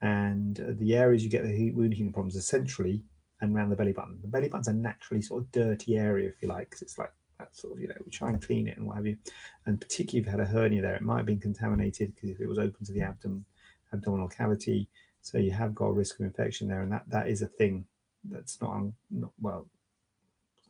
and 0.00 0.56
the 0.78 0.94
areas 0.94 1.24
you 1.24 1.30
get 1.30 1.44
the 1.44 1.70
wound 1.72 1.94
healing 1.94 2.12
problems 2.12 2.36
are 2.36 2.42
centrally 2.42 3.02
and 3.40 3.54
around 3.54 3.70
the 3.70 3.76
belly 3.76 3.92
button. 3.92 4.18
The 4.20 4.28
belly 4.28 4.48
button's 4.48 4.68
a 4.68 4.72
naturally 4.72 5.22
sort 5.22 5.42
of 5.42 5.52
dirty 5.52 5.96
area, 5.96 6.28
if 6.28 6.42
you 6.42 6.48
like, 6.48 6.70
because 6.70 6.82
it's 6.82 6.98
like 6.98 7.12
that 7.38 7.54
sort 7.56 7.74
of, 7.74 7.80
you 7.80 7.88
know, 7.88 7.94
we 8.04 8.10
try 8.10 8.30
and 8.30 8.42
clean 8.42 8.66
it 8.66 8.76
and 8.76 8.86
what 8.86 8.96
have 8.96 9.06
you. 9.06 9.16
And 9.66 9.80
particularly 9.80 10.20
if 10.20 10.26
you've 10.26 10.40
had 10.40 10.40
a 10.40 10.50
hernia 10.50 10.82
there, 10.82 10.96
it 10.96 11.02
might 11.02 11.18
have 11.18 11.26
been 11.26 11.38
contaminated 11.38 12.14
because 12.14 12.30
if 12.30 12.40
it 12.40 12.48
was 12.48 12.58
open 12.58 12.84
to 12.84 12.92
the 12.92 13.02
abdomen, 13.02 13.44
abdominal 13.92 14.28
cavity, 14.28 14.88
so 15.22 15.38
you 15.38 15.50
have 15.50 15.74
got 15.74 15.86
a 15.86 15.92
risk 15.92 16.18
of 16.18 16.26
infection 16.26 16.68
there, 16.68 16.80
and 16.80 16.92
that 16.92 17.08
that 17.08 17.28
is 17.28 17.42
a 17.42 17.46
thing 17.46 17.84
that's 18.24 18.60
not, 18.60 18.72
un, 18.72 18.92
not 19.10 19.32
well. 19.40 19.66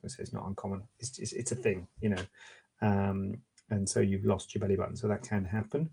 I 0.04 0.08
say 0.08 0.22
it's 0.22 0.32
not 0.32 0.46
uncommon. 0.46 0.82
It's, 1.00 1.18
it's 1.18 1.32
it's 1.32 1.52
a 1.52 1.56
thing, 1.56 1.86
you 2.00 2.10
know. 2.10 2.22
Um, 2.80 3.38
and 3.70 3.88
so 3.88 4.00
you've 4.00 4.24
lost 4.24 4.54
your 4.54 4.60
belly 4.60 4.76
button, 4.76 4.96
so 4.96 5.08
that 5.08 5.22
can 5.22 5.44
happen. 5.44 5.90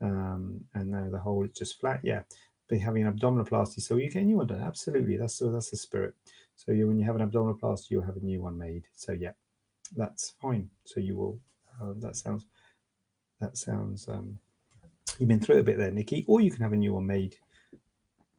Um, 0.00 0.60
and 0.74 0.90
now 0.90 1.08
the 1.10 1.18
hole 1.18 1.44
is 1.44 1.52
just 1.52 1.80
flat. 1.80 2.00
Yeah, 2.02 2.22
be 2.68 2.78
having 2.78 3.06
an 3.06 3.12
abdominoplasty. 3.12 3.80
So 3.80 3.96
you 3.96 4.10
get 4.10 4.22
a 4.22 4.26
new 4.26 4.36
one 4.36 4.46
done. 4.46 4.60
Absolutely, 4.60 5.16
that's 5.16 5.34
so 5.34 5.50
that's 5.50 5.70
the 5.70 5.76
spirit. 5.76 6.14
So 6.56 6.72
you, 6.72 6.86
when 6.86 6.98
you 6.98 7.04
have 7.04 7.16
an 7.16 7.28
abdominoplasty, 7.28 7.90
you'll 7.90 8.02
have 8.02 8.16
a 8.16 8.24
new 8.24 8.42
one 8.42 8.58
made. 8.58 8.84
So 8.94 9.12
yeah, 9.12 9.32
that's 9.96 10.34
fine. 10.40 10.70
So 10.84 11.00
you 11.00 11.16
will. 11.16 11.40
Uh, 11.80 11.92
that 11.98 12.16
sounds. 12.16 12.46
That 13.40 13.56
sounds. 13.56 14.08
Um, 14.08 14.38
you've 15.18 15.28
been 15.28 15.40
through 15.40 15.56
it 15.56 15.60
a 15.60 15.64
bit 15.64 15.78
there, 15.78 15.90
Nikki. 15.90 16.24
Or 16.26 16.40
you 16.40 16.50
can 16.50 16.62
have 16.62 16.72
a 16.72 16.76
new 16.76 16.94
one 16.94 17.06
made 17.06 17.36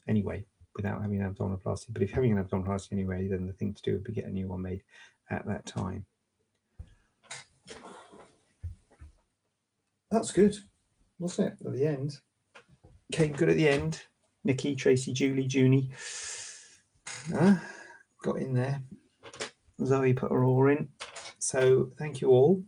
anyway 0.08 0.46
without 0.76 1.02
having 1.02 1.22
an 1.22 1.34
abdominoplasty. 1.34 1.88
But 1.92 2.04
if 2.04 2.12
having 2.12 2.38
an 2.38 2.44
abdominoplasty 2.44 2.94
anyway, 2.94 3.28
then 3.28 3.48
the 3.48 3.54
thing 3.54 3.74
to 3.74 3.82
do 3.82 3.94
would 3.94 4.04
be 4.04 4.14
get 4.14 4.26
a 4.26 4.32
new 4.32 4.48
one 4.48 4.62
made 4.62 4.84
at 5.30 5.46
that 5.48 5.66
time. 5.66 6.06
That's 10.10 10.32
good, 10.32 10.56
wasn't 11.20 11.50
it? 11.50 11.66
At 11.66 11.74
the 11.74 11.86
end, 11.86 12.18
came 13.12 13.34
good 13.34 13.50
at 13.50 13.58
the 13.58 13.68
end. 13.68 14.02
Nikki, 14.44 14.76
Tracy, 14.76 15.12
Julie, 15.12 15.48
Junie. 15.50 15.90
Uh, 17.36 17.58
got 18.24 18.38
in 18.38 18.54
there. 18.54 18.82
Zoe 19.84 20.14
put 20.14 20.32
her 20.32 20.44
all 20.44 20.68
in. 20.68 20.88
So 21.40 21.92
thank 21.98 22.22
you 22.22 22.30
all 22.30 22.64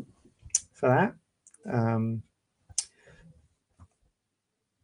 for 0.74 0.90
that. 0.90 1.74
Um, 1.74 2.24